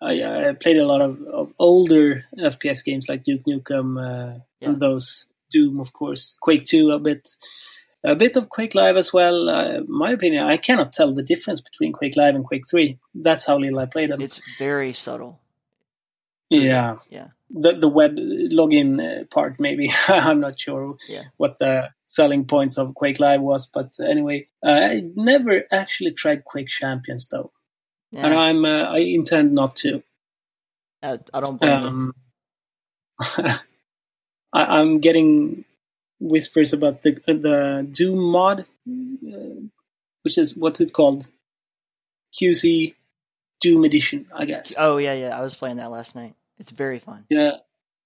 I, 0.00 0.48
I, 0.48 0.52
played 0.52 0.78
a 0.78 0.86
lot 0.86 1.00
of, 1.00 1.22
of, 1.24 1.52
older 1.58 2.24
FPS 2.38 2.84
games 2.84 3.08
like 3.08 3.24
Duke 3.24 3.42
Nukem 3.46 3.98
uh, 3.98 4.38
yeah. 4.60 4.68
and 4.68 4.80
those 4.80 5.26
Doom, 5.50 5.80
of 5.80 5.92
course, 5.92 6.36
Quake 6.40 6.64
Two 6.64 6.90
a 6.90 6.98
bit, 6.98 7.28
a 8.04 8.14
bit 8.14 8.36
of 8.36 8.48
Quake 8.48 8.74
Live 8.74 8.96
as 8.96 9.12
well. 9.12 9.48
Uh, 9.48 9.80
my 9.88 10.12
opinion, 10.12 10.44
I 10.44 10.56
cannot 10.56 10.92
tell 10.92 11.12
the 11.12 11.22
difference 11.22 11.60
between 11.60 11.92
Quake 11.92 12.16
Live 12.16 12.34
and 12.34 12.44
Quake 12.44 12.68
Three. 12.68 12.98
That's 13.14 13.46
how 13.46 13.58
little 13.58 13.78
I 13.78 13.86
played 13.86 14.10
them. 14.10 14.20
It's 14.20 14.40
very 14.58 14.92
subtle. 14.92 15.40
Yeah, 16.50 16.96
yeah. 17.10 17.28
The 17.50 17.72
the 17.72 17.88
web 17.88 18.16
login 18.16 19.00
uh, 19.00 19.24
part, 19.24 19.58
maybe 19.58 19.90
I'm 20.08 20.40
not 20.40 20.60
sure 20.60 20.96
yeah. 21.08 21.22
what 21.38 21.58
the 21.58 21.90
selling 22.04 22.44
points 22.44 22.78
of 22.78 22.94
Quake 22.94 23.20
Live 23.20 23.40
was, 23.40 23.66
but 23.66 23.98
anyway, 24.00 24.48
uh, 24.64 24.70
I 24.70 25.02
never 25.14 25.64
actually 25.70 26.12
tried 26.12 26.44
Quake 26.44 26.68
Champions 26.68 27.26
though. 27.28 27.52
Yeah. 28.12 28.26
And 28.26 28.34
I'm 28.34 28.64
uh, 28.64 28.84
I 28.84 28.98
intend 28.98 29.52
not 29.52 29.76
to. 29.76 30.02
Uh, 31.02 31.18
I 31.32 31.40
don't 31.40 31.60
blame 31.60 31.84
um, 31.84 32.14
I, 34.52 34.80
am 34.80 35.00
getting 35.00 35.64
whispers 36.20 36.72
about 36.72 37.02
the 37.02 37.12
the 37.26 37.86
Doom 37.90 38.18
mod, 38.18 38.60
uh, 38.60 39.60
which 40.22 40.38
is 40.38 40.56
what's 40.56 40.80
it 40.80 40.92
called? 40.92 41.28
QC 42.40 42.94
Doom 43.60 43.84
Edition, 43.84 44.26
I 44.34 44.44
guess. 44.44 44.72
Oh 44.76 44.96
yeah, 44.98 45.14
yeah. 45.14 45.38
I 45.38 45.42
was 45.42 45.56
playing 45.56 45.76
that 45.76 45.90
last 45.90 46.14
night. 46.14 46.34
It's 46.58 46.70
very 46.70 46.98
fun. 46.98 47.24
Yeah, 47.28 47.58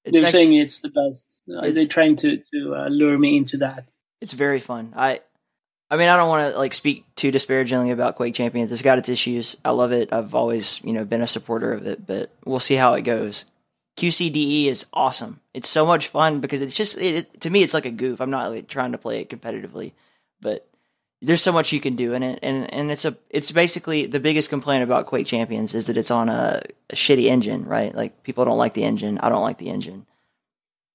it's 0.04 0.16
they're 0.16 0.26
actually, 0.26 0.46
saying 0.46 0.58
it's 0.58 0.80
the 0.80 0.88
best. 0.88 1.42
Uh, 1.48 1.60
it's, 1.66 1.78
they're 1.78 1.88
trying 1.88 2.16
to 2.16 2.42
to 2.52 2.74
uh, 2.74 2.88
lure 2.88 3.18
me 3.18 3.36
into 3.36 3.56
that. 3.58 3.86
It's 4.20 4.32
very 4.32 4.60
fun. 4.60 4.92
I 4.96 5.20
I 5.92 5.96
mean, 5.96 6.08
I 6.08 6.16
don't 6.16 6.30
want 6.30 6.50
to 6.50 6.58
like 6.58 6.72
speak 6.72 7.04
too 7.16 7.30
disparagingly 7.30 7.90
about 7.90 8.16
Quake 8.16 8.34
Champions. 8.34 8.72
It's 8.72 8.80
got 8.80 8.96
its 8.96 9.10
issues. 9.10 9.58
I 9.62 9.72
love 9.72 9.92
it. 9.92 10.10
I've 10.10 10.34
always, 10.34 10.82
you 10.82 10.94
know, 10.94 11.04
been 11.04 11.20
a 11.20 11.26
supporter 11.26 11.70
of 11.70 11.86
it, 11.86 12.06
but 12.06 12.30
we'll 12.46 12.60
see 12.60 12.76
how 12.76 12.94
it 12.94 13.02
goes. 13.02 13.44
QCDE 13.98 14.68
is 14.68 14.86
awesome. 14.94 15.40
It's 15.52 15.68
so 15.68 15.84
much 15.84 16.08
fun 16.08 16.40
because 16.40 16.62
it's 16.62 16.72
just 16.72 16.96
it, 16.96 17.14
it, 17.14 17.40
to 17.42 17.50
me 17.50 17.62
it's 17.62 17.74
like 17.74 17.84
a 17.84 17.90
goof. 17.90 18.22
I'm 18.22 18.30
not 18.30 18.50
like 18.50 18.68
trying 18.68 18.92
to 18.92 18.98
play 18.98 19.20
it 19.20 19.28
competitively, 19.28 19.92
but 20.40 20.66
there's 21.20 21.42
so 21.42 21.52
much 21.52 21.74
you 21.74 21.80
can 21.80 21.94
do 21.94 22.14
in 22.14 22.22
it 22.22 22.38
and 22.42 22.72
and 22.72 22.90
it's 22.90 23.04
a 23.04 23.14
it's 23.28 23.52
basically 23.52 24.06
the 24.06 24.18
biggest 24.18 24.48
complaint 24.48 24.82
about 24.82 25.04
Quake 25.04 25.26
Champions 25.26 25.74
is 25.74 25.88
that 25.88 25.98
it's 25.98 26.10
on 26.10 26.30
a, 26.30 26.62
a 26.88 26.94
shitty 26.94 27.26
engine, 27.26 27.66
right? 27.66 27.94
Like 27.94 28.22
people 28.22 28.46
don't 28.46 28.56
like 28.56 28.72
the 28.72 28.84
engine. 28.84 29.18
I 29.18 29.28
don't 29.28 29.42
like 29.42 29.58
the 29.58 29.68
engine. 29.68 30.06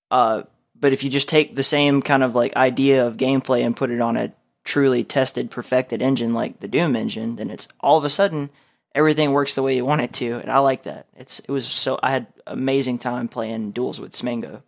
Uh 0.10 0.42
but 0.74 0.92
if 0.92 1.04
you 1.04 1.12
just 1.12 1.30
take 1.30 1.56
the 1.56 1.62
same 1.62 2.02
kind 2.02 2.24
of 2.24 2.34
like 2.34 2.56
idea 2.56 3.06
of 3.06 3.18
gameplay 3.18 3.64
and 3.64 3.78
put 3.78 3.92
it 3.92 4.02
on 4.02 4.18
a 4.18 4.34
truly 4.68 5.02
tested, 5.02 5.50
perfected 5.50 6.02
engine 6.02 6.34
like 6.34 6.60
the 6.60 6.68
Doom 6.68 6.96
engine, 6.96 7.38
then 7.38 7.50
it's 7.50 7.70
all 7.80 7.98
of 7.98 8.04
a 8.04 8.10
sudden 8.10 8.50
everything 8.94 9.32
works 9.32 9.56
the 9.56 9.64
way 9.64 9.76
you 9.76 9.86
want 9.86 10.02
it 10.02 10.12
to, 10.14 10.40
and 10.40 10.52
I 10.52 10.60
like 10.60 10.84
that. 10.84 11.08
It's 11.16 11.40
it 11.40 11.50
was 11.50 11.66
so 11.66 11.98
I 12.04 12.12
had 12.12 12.28
amazing 12.46 13.00
time 13.00 13.30
playing 13.30 13.72
duels 13.72 14.00
with 14.00 14.12
Smango 14.12 14.62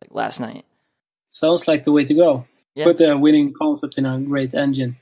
like 0.00 0.12
last 0.12 0.40
night. 0.40 0.64
Sounds 1.28 1.66
like 1.66 1.84
the 1.84 1.92
way 1.92 2.04
to 2.04 2.14
go. 2.14 2.46
Yeah. 2.74 2.84
Put 2.84 3.00
a 3.00 3.18
winning 3.18 3.52
concept 3.52 3.98
in 3.98 4.06
a 4.06 4.18
great 4.20 4.54
engine. 4.54 4.96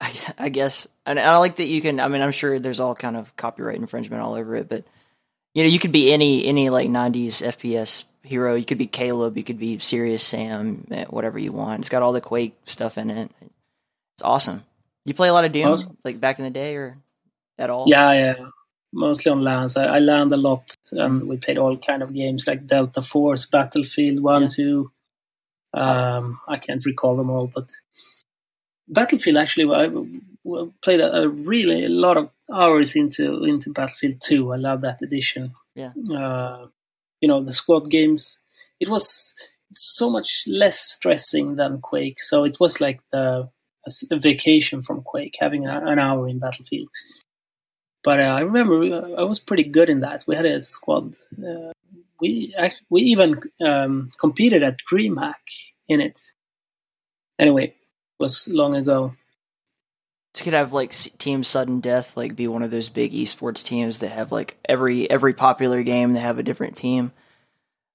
I, 0.00 0.12
I 0.38 0.48
guess, 0.48 0.88
and 1.06 1.18
I 1.18 1.38
like 1.38 1.56
that 1.56 1.66
you 1.66 1.80
can. 1.80 2.00
I 2.00 2.08
mean, 2.08 2.20
I'm 2.20 2.32
sure 2.32 2.58
there's 2.58 2.80
all 2.80 2.96
kind 2.96 3.16
of 3.16 3.36
copyright 3.36 3.76
infringement 3.76 4.22
all 4.22 4.34
over 4.34 4.56
it, 4.56 4.68
but 4.68 4.84
you 5.54 5.62
know, 5.62 5.68
you 5.68 5.78
could 5.78 5.92
be 5.92 6.12
any 6.12 6.44
any 6.46 6.68
like 6.68 6.88
'90s 6.88 7.42
FPS 7.42 8.06
hero. 8.24 8.56
You 8.56 8.64
could 8.64 8.78
be 8.78 8.88
Caleb. 8.88 9.36
You 9.36 9.44
could 9.44 9.58
be 9.58 9.78
Serious 9.78 10.24
Sam. 10.24 10.84
Eh, 10.90 11.04
whatever 11.04 11.38
you 11.38 11.52
want. 11.52 11.80
It's 11.80 11.88
got 11.88 12.02
all 12.02 12.12
the 12.12 12.20
Quake 12.20 12.56
stuff 12.64 12.98
in 12.98 13.08
it. 13.10 13.30
It's 14.14 14.22
awesome. 14.22 14.64
You 15.04 15.14
play 15.14 15.28
a 15.28 15.32
lot 15.32 15.44
of 15.44 15.52
Doom, 15.52 15.66
awesome. 15.66 15.98
like 16.04 16.20
back 16.20 16.38
in 16.38 16.44
the 16.44 16.50
day, 16.50 16.76
or 16.76 16.98
at 17.58 17.70
all? 17.70 17.84
Yeah, 17.86 18.12
yeah. 18.12 18.34
Mostly 18.92 19.32
on 19.32 19.42
LANs. 19.42 19.76
I, 19.76 19.84
I 19.84 19.98
land 19.98 20.32
a 20.32 20.36
lot, 20.36 20.70
and 20.92 21.28
we 21.28 21.36
played 21.36 21.58
all 21.58 21.76
kind 21.76 22.02
of 22.02 22.14
games 22.14 22.46
like 22.46 22.66
Delta 22.66 23.02
Force, 23.02 23.44
Battlefield 23.46 24.20
One, 24.20 24.42
yeah. 24.42 24.48
Two. 24.48 24.92
Um, 25.74 26.40
I 26.46 26.56
can't 26.58 26.84
recall 26.86 27.16
them 27.16 27.30
all, 27.30 27.48
but 27.52 27.70
Battlefield 28.86 29.36
actually, 29.36 29.74
I 29.74 29.90
played 30.82 31.00
a, 31.00 31.22
a, 31.22 31.28
really 31.28 31.84
a 31.84 31.88
lot 31.88 32.16
of 32.16 32.30
hours 32.52 32.94
into 32.94 33.44
into 33.44 33.70
Battlefield 33.70 34.20
Two. 34.22 34.52
I 34.52 34.56
love 34.56 34.82
that 34.82 35.02
edition. 35.02 35.54
Yeah. 35.74 35.92
Uh, 36.14 36.66
you 37.20 37.28
know 37.28 37.42
the 37.42 37.52
squad 37.52 37.90
games. 37.90 38.40
It 38.78 38.88
was 38.88 39.34
so 39.72 40.08
much 40.08 40.44
less 40.46 40.78
stressing 40.78 41.56
than 41.56 41.80
Quake, 41.80 42.20
so 42.20 42.44
it 42.44 42.58
was 42.60 42.80
like 42.80 43.00
the 43.10 43.50
a, 44.10 44.16
vacation 44.16 44.82
from 44.82 45.02
Quake, 45.02 45.36
having 45.38 45.66
a, 45.66 45.80
an 45.84 45.98
hour 45.98 46.28
in 46.28 46.38
Battlefield. 46.38 46.88
But 48.02 48.20
uh, 48.20 48.24
I 48.24 48.40
remember 48.40 48.82
uh, 48.82 49.20
I 49.20 49.24
was 49.24 49.38
pretty 49.38 49.64
good 49.64 49.88
in 49.88 50.00
that. 50.00 50.24
We 50.26 50.36
had 50.36 50.46
a 50.46 50.60
squad. 50.60 51.14
Uh, 51.38 51.72
we 52.20 52.54
we 52.90 53.02
even 53.02 53.40
um, 53.64 54.10
competed 54.18 54.62
at 54.62 54.76
DreamHack 54.90 55.34
in 55.88 56.00
it. 56.00 56.20
Anyway, 57.38 57.64
it 57.64 57.76
was 58.18 58.46
long 58.48 58.74
ago. 58.74 59.14
This 60.34 60.42
could 60.42 60.52
have 60.52 60.72
like 60.72 60.90
Team 60.90 61.44
Sudden 61.44 61.80
Death, 61.80 62.16
like 62.16 62.36
be 62.36 62.48
one 62.48 62.62
of 62.62 62.70
those 62.70 62.88
big 62.88 63.12
esports 63.12 63.64
teams 63.64 64.00
that 64.00 64.10
have 64.10 64.32
like 64.32 64.58
every 64.68 65.08
every 65.10 65.32
popular 65.32 65.82
game 65.82 66.12
they 66.12 66.20
have 66.20 66.38
a 66.38 66.42
different 66.42 66.76
team. 66.76 67.12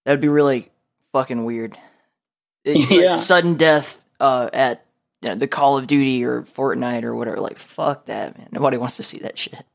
That'd 0.05 0.21
be 0.21 0.29
really 0.29 0.69
fucking 1.11 1.43
weird. 1.43 1.77
It, 2.63 2.89
yeah. 2.91 3.11
Like, 3.11 3.19
sudden 3.19 3.55
Death 3.55 4.05
uh, 4.19 4.49
at 4.53 4.85
you 5.21 5.29
know, 5.29 5.35
the 5.35 5.47
Call 5.47 5.77
of 5.77 5.87
Duty 5.87 6.23
or 6.23 6.43
Fortnite 6.43 7.03
or 7.03 7.15
whatever. 7.15 7.37
Like, 7.37 7.57
fuck 7.57 8.05
that, 8.05 8.37
man. 8.37 8.47
Nobody 8.51 8.77
wants 8.77 8.97
to 8.97 9.03
see 9.03 9.19
that 9.19 9.37
shit. 9.37 9.65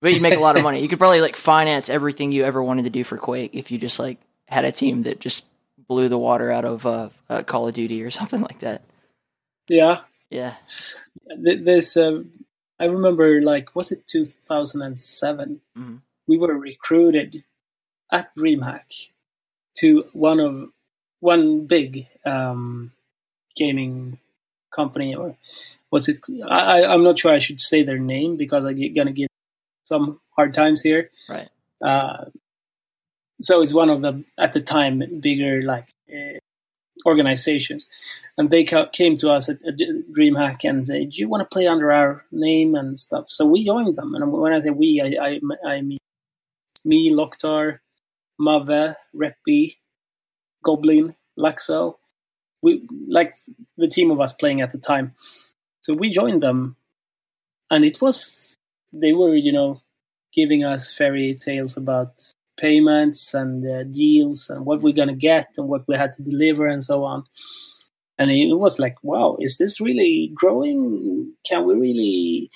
But 0.00 0.12
you'd 0.12 0.22
make 0.22 0.36
a 0.36 0.40
lot 0.40 0.56
of 0.56 0.62
money. 0.62 0.80
You 0.80 0.88
could 0.88 0.98
probably 0.98 1.20
like 1.20 1.36
finance 1.36 1.90
everything 1.90 2.32
you 2.32 2.44
ever 2.44 2.62
wanted 2.62 2.84
to 2.84 2.90
do 2.90 3.04
for 3.04 3.18
Quake 3.18 3.54
if 3.54 3.70
you 3.70 3.78
just 3.78 3.98
like 3.98 4.18
had 4.48 4.64
a 4.64 4.72
team 4.72 5.02
that 5.02 5.20
just 5.20 5.46
blew 5.88 6.08
the 6.08 6.18
water 6.18 6.50
out 6.50 6.64
of 6.64 6.86
uh, 6.86 7.10
uh, 7.28 7.42
Call 7.42 7.68
of 7.68 7.74
Duty 7.74 8.02
or 8.02 8.10
something 8.18 8.40
like 8.40 8.60
that. 8.60 8.82
Yeah, 9.68 10.00
yeah. 10.30 10.54
There's, 11.26 11.96
uh, 11.96 12.22
I 12.78 12.86
remember, 12.86 13.40
like, 13.40 13.76
was 13.76 13.92
it 13.92 14.06
2007? 14.06 15.60
Mm-hmm. 15.76 15.96
We 16.26 16.38
were 16.38 16.58
recruited 16.58 17.44
at 18.10 18.34
DreamHack 18.34 19.08
to 19.78 20.06
one 20.12 20.40
of 20.40 20.70
one 21.20 21.66
big 21.66 22.06
um, 22.24 22.92
gaming 23.54 24.18
company 24.70 25.14
or 25.14 25.36
was 25.90 26.08
it? 26.08 26.18
I, 26.48 26.84
I'm 26.84 27.02
not 27.02 27.18
sure 27.18 27.32
I 27.32 27.38
should 27.38 27.60
say 27.60 27.82
their 27.82 27.98
name 27.98 28.36
because 28.36 28.64
I'm 28.64 28.94
gonna 28.94 29.12
get 29.12 29.28
some 29.84 30.20
hard 30.36 30.54
times 30.54 30.82
here. 30.82 31.10
Right. 31.28 31.48
Uh, 31.82 32.26
so 33.40 33.62
it's 33.62 33.74
one 33.74 33.90
of 33.90 34.02
the 34.02 34.24
at 34.38 34.52
the 34.52 34.60
time 34.60 35.02
bigger 35.20 35.62
like 35.62 35.88
uh, 36.12 36.38
organizations, 37.06 37.88
and 38.36 38.50
they 38.50 38.64
ca- 38.64 38.88
came 38.88 39.16
to 39.16 39.30
us 39.30 39.48
at, 39.48 39.64
at 39.66 39.76
DreamHack 40.12 40.58
and 40.64 40.86
said, 40.86 41.10
"Do 41.10 41.16
you 41.16 41.28
want 41.28 41.40
to 41.42 41.54
play 41.54 41.66
under 41.66 41.90
our 41.90 42.24
name 42.30 42.74
and 42.74 42.98
stuff?" 42.98 43.24
So 43.28 43.46
we 43.46 43.64
joined 43.64 43.96
them, 43.96 44.14
and 44.14 44.30
when 44.30 44.52
I 44.52 44.60
say 44.60 44.70
we, 44.70 45.00
I 45.00 45.26
I, 45.26 45.40
I 45.66 45.80
mean 45.80 45.98
me, 46.84 47.12
Loktar, 47.12 47.80
Mave, 48.38 48.94
Reppy, 49.14 49.76
Goblin, 50.64 51.14
Laxo, 51.38 51.96
we 52.62 52.86
like 53.08 53.34
the 53.76 53.88
team 53.88 54.10
of 54.10 54.20
us 54.20 54.32
playing 54.32 54.60
at 54.60 54.72
the 54.72 54.78
time. 54.78 55.14
So 55.80 55.94
we 55.94 56.10
joined 56.10 56.42
them, 56.42 56.76
and 57.70 57.84
it 57.84 58.00
was 58.00 58.54
they 58.92 59.12
were 59.12 59.34
you 59.34 59.52
know 59.52 59.80
giving 60.32 60.64
us 60.64 60.92
fairy 60.92 61.34
tales 61.34 61.76
about 61.76 62.12
payments 62.56 63.34
and 63.34 63.66
uh, 63.66 63.84
deals 63.84 64.50
and 64.50 64.66
what 64.66 64.82
we're 64.82 64.92
gonna 64.92 65.16
get 65.16 65.48
and 65.56 65.68
what 65.68 65.88
we 65.88 65.96
had 65.96 66.12
to 66.12 66.22
deliver 66.22 66.66
and 66.66 66.84
so 66.84 67.04
on. 67.04 67.24
And 68.18 68.30
it 68.30 68.54
was 68.54 68.78
like, 68.78 68.96
wow, 69.02 69.38
is 69.40 69.56
this 69.56 69.80
really 69.80 70.30
growing? 70.34 71.32
Can 71.48 71.66
we 71.66 71.74
really 71.74 72.50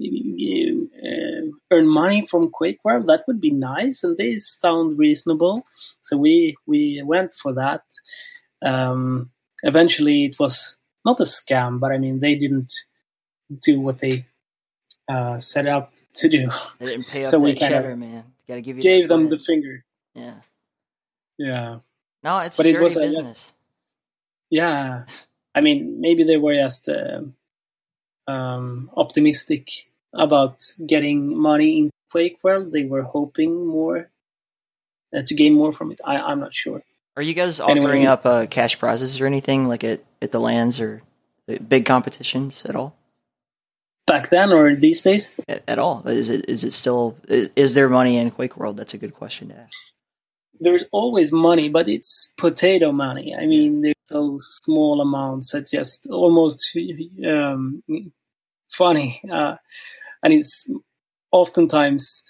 uh, 0.00 1.42
earn 1.70 1.86
money 1.86 2.26
from 2.26 2.50
Quake? 2.50 2.78
Well, 2.84 3.02
that 3.04 3.24
would 3.26 3.38
be 3.38 3.50
nice, 3.50 4.02
and 4.02 4.16
they 4.16 4.38
sound 4.38 4.98
reasonable. 4.98 5.66
So 6.00 6.16
we 6.16 6.56
we 6.66 7.02
went 7.04 7.34
for 7.34 7.52
that. 7.52 7.82
Um, 8.62 9.30
eventually 9.62 10.24
it 10.26 10.36
was 10.38 10.76
not 11.04 11.20
a 11.20 11.24
scam, 11.24 11.80
but 11.80 11.92
I 11.92 11.98
mean 11.98 12.20
they 12.20 12.34
didn't 12.34 12.72
do 13.62 13.80
what 13.80 13.98
they 13.98 14.26
uh, 15.08 15.38
set 15.38 15.66
out 15.66 16.02
to 16.14 16.28
do. 16.28 16.50
They 16.78 16.86
didn't 16.86 17.08
pay 17.08 17.24
up 17.24 17.30
so 17.30 17.40
that 17.40 17.58
cheddar, 17.58 17.96
man. 17.96 18.24
Gotta 18.46 18.60
give 18.60 18.76
you 18.76 18.82
gave 18.82 19.08
them 19.08 19.28
the 19.28 19.38
finger. 19.38 19.84
Yeah. 20.14 20.40
Yeah. 21.38 21.78
No, 22.22 22.38
it's 22.40 22.56
but 22.56 22.66
it 22.66 22.80
was 22.80 22.96
a 22.96 23.00
business. 23.00 23.54
Yeah. 24.50 25.04
I 25.54 25.60
mean, 25.60 26.00
maybe 26.00 26.22
they 26.24 26.36
were 26.36 26.54
just 26.54 26.88
uh, 26.88 27.22
um, 28.26 28.90
optimistic 28.96 29.70
about 30.12 30.74
getting 30.84 31.36
money 31.36 31.78
in 31.78 31.90
Quake 32.10 32.38
World. 32.42 32.72
They 32.72 32.84
were 32.84 33.02
hoping 33.02 33.66
more 33.66 34.10
uh, 35.16 35.22
to 35.22 35.34
gain 35.34 35.54
more 35.54 35.72
from 35.72 35.92
it. 35.92 36.00
I, 36.04 36.18
I'm 36.18 36.40
not 36.40 36.54
sure. 36.54 36.82
Are 37.20 37.22
you 37.22 37.34
guys 37.34 37.60
offering 37.60 37.84
anyway, 37.84 38.06
up 38.06 38.24
uh, 38.24 38.46
cash 38.46 38.78
prizes 38.78 39.20
or 39.20 39.26
anything 39.26 39.68
like 39.68 39.84
at, 39.84 40.00
at 40.22 40.32
the 40.32 40.40
LANs 40.40 40.80
or 40.80 41.02
big 41.68 41.84
competitions 41.84 42.64
at 42.64 42.74
all? 42.74 42.96
Back 44.06 44.30
then 44.30 44.54
or 44.54 44.74
these 44.74 45.02
days? 45.02 45.30
At, 45.46 45.62
at 45.68 45.78
all? 45.78 46.08
Is 46.08 46.30
it 46.30 46.48
is 46.48 46.64
it 46.64 46.72
still 46.72 47.18
is, 47.28 47.50
is 47.56 47.74
there 47.74 47.90
money 47.90 48.16
in 48.16 48.30
Quake 48.30 48.56
World? 48.56 48.78
That's 48.78 48.94
a 48.94 48.98
good 48.98 49.12
question 49.12 49.48
to 49.50 49.58
ask. 49.58 49.74
There's 50.60 50.84
always 50.92 51.30
money, 51.30 51.68
but 51.68 51.90
it's 51.90 52.32
potato 52.38 52.90
money. 52.90 53.36
I 53.36 53.44
mean, 53.44 53.82
there's 53.82 53.94
those 54.08 54.58
small 54.64 55.02
amounts 55.02 55.52
that 55.52 55.66
just 55.66 56.06
almost 56.06 56.74
um, 57.28 57.82
funny, 58.72 59.20
uh, 59.30 59.56
and 60.22 60.32
it's 60.32 60.70
oftentimes 61.32 62.22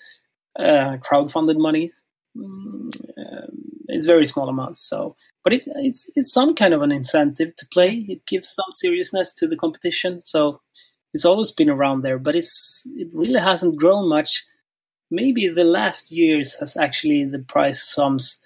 uh, 0.59 0.97
crowdfunded 0.97 1.59
money. 1.59 1.93
Mm, 2.37 2.95
um, 3.19 3.71
it's 3.89 4.07
very 4.07 4.27
small 4.27 4.49
amounts. 4.49 4.89
So, 4.89 5.17
but 5.43 5.53
it, 5.53 5.63
it's 5.67 6.11
it's 6.15 6.33
some 6.33 6.55
kind 6.55 6.75
of 6.75 6.83
an 6.83 6.93
incentive 6.93 7.57
to 7.57 7.67
play. 7.67 8.07
It 8.09 8.27
gives 8.27 8.49
some 8.49 8.71
seriousness 8.73 9.35
to 9.35 9.47
the 9.47 9.57
competition. 9.57 10.23
So 10.25 10.61
it's 11.13 11.25
always 11.25 11.51
been 11.51 11.71
around 11.71 12.03
there, 12.03 12.19
but 12.19 12.37
it's 12.37 12.87
it 12.95 13.09
really 13.13 13.41
hasn't 13.41 13.77
grown 13.77 14.09
much. 14.09 14.45
Maybe 15.11 15.49
the 15.49 15.65
last 15.65 16.11
years 16.11 16.55
has 16.61 16.77
actually 16.77 17.25
the 17.25 17.41
price 17.41 17.83
sums 17.83 18.41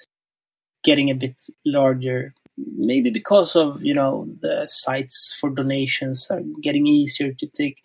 getting 0.83 1.11
a 1.11 1.15
bit 1.15 1.37
larger. 1.67 2.33
Maybe 2.57 3.11
because 3.11 3.57
of 3.57 3.83
you 3.83 3.95
know 3.95 4.27
the 4.41 4.67
sites 4.67 5.37
for 5.39 5.51
donations 5.51 6.27
are 6.31 6.43
getting 6.63 6.87
easier 6.87 7.33
to 7.33 7.47
take. 7.47 7.83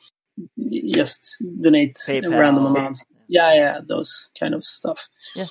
Just 0.93 1.36
donate 1.60 1.95
PayPal. 1.95 2.39
random 2.39 2.68
amounts. 2.68 3.04
Yeah, 3.28 3.54
yeah, 3.54 3.80
those 3.86 4.30
kind 4.39 4.56
of 4.56 4.64
stuff. 4.64 5.10
Yeah. 5.36 5.45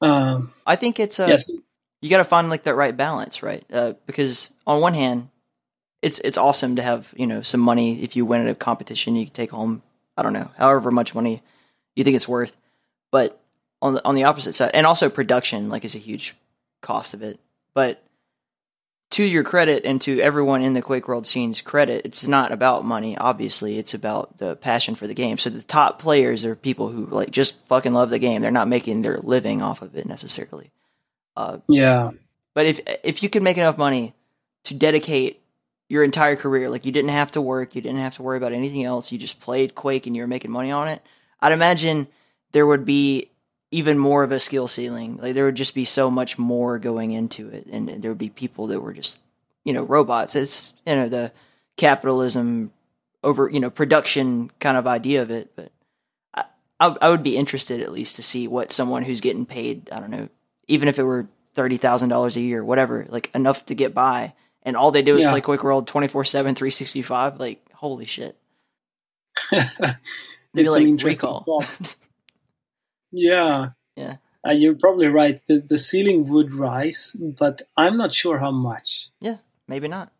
Um, 0.00 0.52
I 0.66 0.76
think 0.76 1.00
it's 1.00 1.18
uh, 1.18 1.26
yes. 1.28 1.48
you 2.02 2.10
got 2.10 2.18
to 2.18 2.24
find 2.24 2.50
like 2.50 2.64
that 2.64 2.74
right 2.74 2.96
balance, 2.96 3.42
right? 3.42 3.64
Uh, 3.72 3.94
because 4.06 4.52
on 4.66 4.80
one 4.80 4.94
hand, 4.94 5.28
it's 6.02 6.18
it's 6.20 6.38
awesome 6.38 6.76
to 6.76 6.82
have 6.82 7.14
you 7.16 7.26
know 7.26 7.42
some 7.42 7.60
money 7.60 8.02
if 8.02 8.16
you 8.16 8.24
win 8.26 8.42
at 8.42 8.48
a 8.48 8.54
competition, 8.54 9.16
you 9.16 9.26
can 9.26 9.34
take 9.34 9.50
home 9.50 9.82
I 10.16 10.22
don't 10.22 10.32
know 10.32 10.50
however 10.56 10.90
much 10.90 11.14
money 11.14 11.42
you 11.94 12.04
think 12.04 12.16
it's 12.16 12.28
worth, 12.28 12.56
but 13.10 13.40
on 13.82 13.94
the 13.94 14.04
on 14.04 14.14
the 14.14 14.24
opposite 14.24 14.54
side, 14.54 14.70
and 14.74 14.86
also 14.86 15.08
production 15.08 15.68
like 15.68 15.84
is 15.84 15.94
a 15.94 15.98
huge 15.98 16.34
cost 16.82 17.14
of 17.14 17.22
it, 17.22 17.40
but 17.74 18.02
to 19.16 19.24
your 19.24 19.42
credit 19.42 19.86
and 19.86 19.98
to 20.02 20.20
everyone 20.20 20.60
in 20.60 20.74
the 20.74 20.82
Quake 20.82 21.08
World 21.08 21.24
scene's 21.24 21.62
credit, 21.62 22.04
it's 22.04 22.26
not 22.26 22.52
about 22.52 22.84
money. 22.84 23.16
Obviously, 23.16 23.78
it's 23.78 23.94
about 23.94 24.36
the 24.36 24.56
passion 24.56 24.94
for 24.94 25.06
the 25.06 25.14
game. 25.14 25.38
So 25.38 25.48
the 25.48 25.62
top 25.62 25.98
players 25.98 26.44
are 26.44 26.54
people 26.54 26.88
who 26.88 27.06
like 27.06 27.30
just 27.30 27.66
fucking 27.66 27.94
love 27.94 28.10
the 28.10 28.18
game. 28.18 28.42
They're 28.42 28.50
not 28.50 28.68
making 28.68 29.00
their 29.00 29.16
living 29.16 29.62
off 29.62 29.80
of 29.80 29.96
it 29.96 30.04
necessarily. 30.04 30.70
Uh, 31.34 31.60
yeah. 31.66 32.10
But 32.52 32.66
if 32.66 32.80
if 33.02 33.22
you 33.22 33.30
could 33.30 33.42
make 33.42 33.56
enough 33.56 33.78
money 33.78 34.12
to 34.64 34.74
dedicate 34.74 35.40
your 35.88 36.04
entire 36.04 36.36
career, 36.36 36.68
like 36.68 36.84
you 36.84 36.92
didn't 36.92 37.08
have 37.08 37.32
to 37.32 37.40
work, 37.40 37.74
you 37.74 37.80
didn't 37.80 38.00
have 38.00 38.16
to 38.16 38.22
worry 38.22 38.36
about 38.36 38.52
anything 38.52 38.84
else, 38.84 39.10
you 39.10 39.16
just 39.16 39.40
played 39.40 39.74
Quake 39.74 40.06
and 40.06 40.14
you 40.14 40.20
were 40.20 40.28
making 40.28 40.50
money 40.50 40.70
on 40.70 40.88
it, 40.88 41.00
I'd 41.40 41.52
imagine 41.52 42.08
there 42.52 42.66
would 42.66 42.84
be 42.84 43.30
even 43.76 43.98
more 43.98 44.22
of 44.22 44.32
a 44.32 44.40
skill 44.40 44.66
ceiling. 44.66 45.18
Like 45.18 45.34
there 45.34 45.44
would 45.44 45.54
just 45.54 45.74
be 45.74 45.84
so 45.84 46.10
much 46.10 46.38
more 46.38 46.78
going 46.78 47.12
into 47.12 47.50
it, 47.50 47.66
and 47.66 47.86
there 47.86 48.10
would 48.10 48.16
be 48.16 48.30
people 48.30 48.66
that 48.68 48.80
were 48.80 48.94
just 48.94 49.18
you 49.66 49.74
know 49.74 49.82
robots. 49.84 50.34
It's 50.34 50.72
you 50.86 50.94
know 50.94 51.10
the 51.10 51.30
capitalism 51.76 52.72
over 53.22 53.50
you 53.50 53.60
know 53.60 53.68
production 53.68 54.48
kind 54.60 54.78
of 54.78 54.86
idea 54.86 55.20
of 55.20 55.30
it, 55.30 55.54
but 55.54 55.72
I 56.80 56.96
I 57.02 57.10
would 57.10 57.22
be 57.22 57.36
interested 57.36 57.82
at 57.82 57.92
least 57.92 58.16
to 58.16 58.22
see 58.22 58.48
what 58.48 58.72
someone 58.72 59.02
who's 59.02 59.20
getting 59.20 59.44
paid 59.44 59.90
I 59.92 60.00
don't 60.00 60.10
know 60.10 60.30
even 60.68 60.88
if 60.88 60.98
it 60.98 61.04
were 61.04 61.28
thirty 61.52 61.76
thousand 61.76 62.08
dollars 62.08 62.34
a 62.38 62.40
year, 62.40 62.64
whatever, 62.64 63.04
like 63.10 63.30
enough 63.34 63.66
to 63.66 63.74
get 63.74 63.92
by, 63.92 64.32
and 64.62 64.74
all 64.74 64.90
they 64.90 65.02
do 65.02 65.12
is 65.12 65.20
yeah. 65.20 65.30
play 65.32 65.42
Quake 65.42 65.62
World 65.62 65.86
24-7, 65.86 66.32
365, 66.32 67.38
Like 67.38 67.70
holy 67.72 68.06
shit. 68.06 68.38
They'd 69.50 69.68
be 70.54 70.70
like 70.70 71.02
recall. 71.02 71.62
Yeah. 73.16 73.70
Yeah. 73.96 74.16
Uh, 74.46 74.52
you're 74.52 74.76
probably 74.76 75.08
right. 75.08 75.40
The, 75.48 75.58
the 75.58 75.78
ceiling 75.78 76.28
would 76.28 76.54
rise, 76.54 77.16
but 77.18 77.62
I'm 77.76 77.96
not 77.96 78.14
sure 78.14 78.38
how 78.38 78.52
much. 78.52 79.08
Yeah, 79.20 79.38
maybe 79.66 79.88
not. 79.88 80.12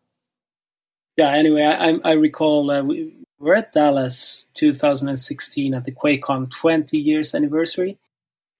Yeah. 1.16 1.30
Anyway, 1.30 1.62
I 1.62 1.90
I, 1.90 1.98
I 2.04 2.12
recall 2.12 2.70
uh, 2.70 2.82
we 2.82 3.14
were 3.38 3.54
at 3.54 3.72
Dallas 3.72 4.48
2016 4.54 5.74
at 5.74 5.84
the 5.84 5.92
QuakeCon 5.92 6.50
20 6.50 6.98
years 6.98 7.34
anniversary, 7.34 7.98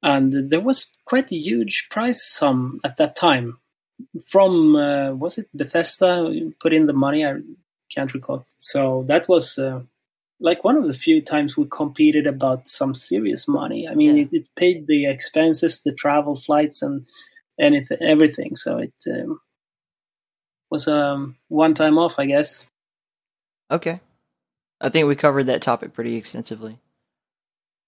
and 0.03 0.51
there 0.51 0.61
was 0.61 0.93
quite 1.05 1.32
a 1.32 1.37
huge 1.37 1.89
prize 1.91 2.22
sum 2.22 2.78
at 2.84 2.97
that 2.99 3.16
time 3.16 3.59
from 4.26 4.76
uh, 4.76 5.12
was 5.12 5.39
it 5.39 5.49
Bethesda 5.55 6.32
put 6.61 6.72
in 6.72 6.87
the 6.87 6.93
money? 6.93 7.26
I 7.26 7.41
can't 7.93 8.12
recall. 8.12 8.47
So 8.57 9.05
that 9.09 9.28
was 9.28 9.59
uh, 9.59 9.80
like 10.41 10.64
one 10.64 10.76
of 10.76 10.87
the 10.87 10.93
few 10.93 11.22
times 11.22 11.57
we 11.57 11.66
competed 11.70 12.26
about 12.26 12.68
some 12.68 12.95
serious 12.95 13.49
money. 13.49 13.89
I 13.89 13.95
mean, 13.95 14.16
yeah. 14.16 14.22
it, 14.24 14.28
it, 14.32 14.55
paid 14.55 14.87
the 14.87 15.07
expenses, 15.07 15.82
the 15.82 15.93
travel 15.93 16.37
flights, 16.37 16.82
and 16.82 17.07
anything, 17.59 17.99
everything. 18.01 18.57
So 18.57 18.78
it 18.78 18.93
um, 19.11 19.41
was 20.70 20.87
a 20.87 20.95
um, 20.95 21.37
one 21.49 21.74
time 21.74 21.99
off, 21.99 22.14
I 22.18 22.26
guess. 22.26 22.66
Okay, 23.70 24.01
I 24.80 24.89
think 24.89 25.09
we 25.09 25.16
covered 25.16 25.45
that 25.45 25.62
topic 25.62 25.93
pretty 25.93 26.16
extensively. 26.16 26.78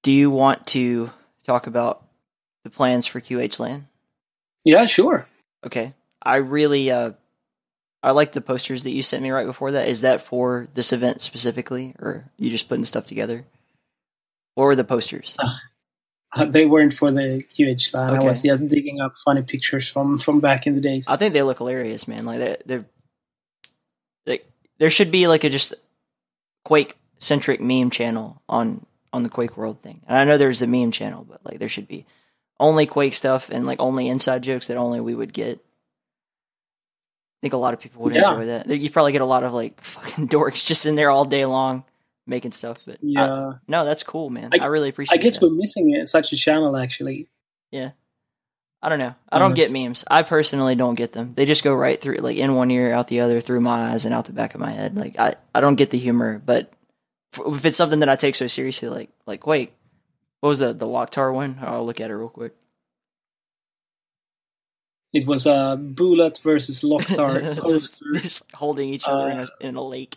Do 0.02 0.12
you 0.12 0.30
want 0.30 0.66
to 0.68 1.10
talk 1.44 1.66
about 1.66 2.04
the 2.64 2.70
plans 2.70 3.06
for 3.06 3.20
QH 3.20 3.60
Land? 3.60 3.86
Yeah, 4.64 4.86
sure. 4.86 5.26
Okay, 5.64 5.94
I 6.22 6.36
really 6.36 6.90
uh, 6.90 7.12
I 8.02 8.12
like 8.12 8.32
the 8.32 8.40
posters 8.40 8.84
that 8.84 8.92
you 8.92 9.02
sent 9.02 9.22
me 9.22 9.30
right 9.30 9.46
before 9.46 9.72
that. 9.72 9.88
Is 9.88 10.02
that 10.02 10.20
for 10.20 10.68
this 10.74 10.92
event 10.92 11.20
specifically, 11.20 11.94
or 11.98 12.30
you 12.38 12.50
just 12.50 12.68
putting 12.68 12.84
stuff 12.84 13.06
together? 13.06 13.44
What 14.54 14.64
were 14.64 14.76
the 14.76 14.84
posters? 14.84 15.36
Uh, 16.34 16.44
they 16.44 16.66
weren't 16.66 16.94
for 16.94 17.10
the 17.10 17.42
QH 17.52 17.94
Land. 17.94 18.16
Okay. 18.16 18.24
I 18.24 18.28
was 18.28 18.42
just 18.42 18.68
digging 18.68 19.00
up 19.00 19.14
funny 19.24 19.42
pictures 19.42 19.88
from 19.88 20.18
from 20.18 20.40
back 20.40 20.66
in 20.66 20.74
the 20.74 20.80
days. 20.80 21.06
I 21.08 21.16
think 21.16 21.32
they 21.32 21.42
look 21.42 21.58
hilarious, 21.58 22.06
man. 22.06 22.26
Like 22.26 22.38
they 22.38 22.56
they're 22.66 22.84
like 24.26 24.46
there 24.78 24.90
should 24.90 25.10
be 25.10 25.26
like 25.26 25.44
a 25.44 25.48
just 25.48 25.74
Quake 26.64 26.96
centric 27.18 27.60
meme 27.60 27.90
channel 27.90 28.42
on 28.48 28.84
on 29.12 29.22
the 29.22 29.28
Quake 29.28 29.56
World 29.56 29.80
thing. 29.82 30.02
And 30.06 30.18
I 30.18 30.24
know 30.24 30.36
there's 30.36 30.62
a 30.62 30.66
meme 30.66 30.92
channel, 30.92 31.24
but 31.28 31.44
like 31.44 31.58
there 31.58 31.68
should 31.68 31.88
be 31.88 32.04
only 32.60 32.86
Quake 32.86 33.14
stuff 33.14 33.50
and 33.50 33.66
like 33.66 33.80
only 33.80 34.08
inside 34.08 34.42
jokes 34.42 34.66
that 34.66 34.76
only 34.76 35.00
we 35.00 35.14
would 35.14 35.32
get 35.32 35.64
I 37.38 37.40
think 37.42 37.54
a 37.54 37.58
lot 37.58 37.72
of 37.72 37.80
people 37.80 38.02
would 38.02 38.14
yeah. 38.14 38.32
enjoy 38.32 38.46
that. 38.46 38.66
You 38.66 38.90
probably 38.90 39.12
get 39.12 39.20
a 39.20 39.26
lot 39.26 39.44
of 39.44 39.52
like 39.54 39.80
fucking 39.80 40.28
dorks 40.28 40.66
just 40.66 40.86
in 40.86 40.96
there 40.96 41.10
all 41.10 41.24
day 41.24 41.46
long 41.46 41.84
making 42.26 42.52
stuff. 42.52 42.84
But 42.86 42.98
yeah, 43.00 43.54
no, 43.66 43.84
that's 43.84 44.02
cool, 44.02 44.28
man. 44.28 44.50
I, 44.52 44.64
I 44.64 44.66
really 44.66 44.90
appreciate. 44.90 45.18
I 45.18 45.22
guess 45.22 45.38
that. 45.38 45.46
we're 45.46 45.54
missing 45.54 45.94
it, 45.94 46.06
such 46.06 46.32
a 46.32 46.36
channel, 46.36 46.76
actually. 46.76 47.28
Yeah, 47.70 47.92
I 48.82 48.88
don't 48.88 48.98
know. 48.98 49.14
I 49.30 49.38
don't 49.38 49.54
get 49.54 49.72
memes. 49.72 50.04
I 50.08 50.22
personally 50.22 50.74
don't 50.74 50.94
get 50.94 51.12
them. 51.12 51.34
They 51.34 51.46
just 51.46 51.64
go 51.64 51.74
right 51.74 52.00
through, 52.00 52.16
like 52.16 52.36
in 52.36 52.54
one 52.54 52.70
ear, 52.70 52.92
out 52.92 53.08
the 53.08 53.20
other, 53.20 53.40
through 53.40 53.60
my 53.60 53.90
eyes 53.90 54.04
and 54.04 54.14
out 54.14 54.26
the 54.26 54.32
back 54.32 54.54
of 54.54 54.60
my 54.60 54.70
head. 54.70 54.96
Like 54.96 55.18
I, 55.18 55.34
I 55.54 55.60
don't 55.60 55.76
get 55.76 55.90
the 55.90 55.98
humor. 55.98 56.40
But 56.44 56.72
if 57.38 57.64
it's 57.64 57.76
something 57.76 58.00
that 58.00 58.08
I 58.08 58.16
take 58.16 58.34
so 58.34 58.46
seriously, 58.46 58.88
like, 58.88 59.10
like 59.26 59.46
wait, 59.46 59.72
what 60.40 60.50
was 60.50 60.60
the 60.60 60.72
the 60.72 60.86
Loktar 60.86 61.32
one? 61.32 61.56
I'll 61.60 61.84
look 61.84 62.00
at 62.00 62.10
it 62.10 62.14
real 62.14 62.28
quick. 62.28 62.54
It 65.12 65.26
was 65.26 65.46
a 65.46 65.78
Bullet 65.80 66.38
versus 66.42 66.82
Loktar 66.82 67.54
just 68.22 68.54
holding 68.54 68.90
each 68.90 69.08
other 69.08 69.30
uh, 69.30 69.32
in, 69.32 69.38
a, 69.38 69.48
in 69.68 69.74
a 69.76 69.82
lake. 69.82 70.16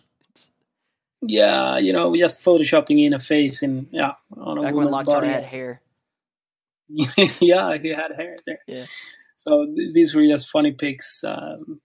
Yeah, 1.21 1.77
you 1.77 1.93
know, 1.93 2.15
just 2.15 2.43
photoshopping 2.43 3.05
in 3.05 3.13
a 3.13 3.19
face 3.19 3.61
and 3.61 3.87
yeah, 3.91 4.13
on 4.35 4.57
a 4.57 4.61
Back 4.63 4.73
when 4.73 4.91
body. 4.91 5.27
had 5.27 5.43
hair. 5.43 5.81
yeah, 6.89 7.77
he 7.77 7.89
had 7.89 8.11
hair 8.15 8.35
there. 8.45 8.59
Yeah. 8.67 8.85
So 9.35 9.65
th- 9.65 9.93
these 9.93 10.13
were 10.13 10.25
just 10.25 10.49
funny 10.49 10.71
pics. 10.71 11.23
Um, 11.23 11.79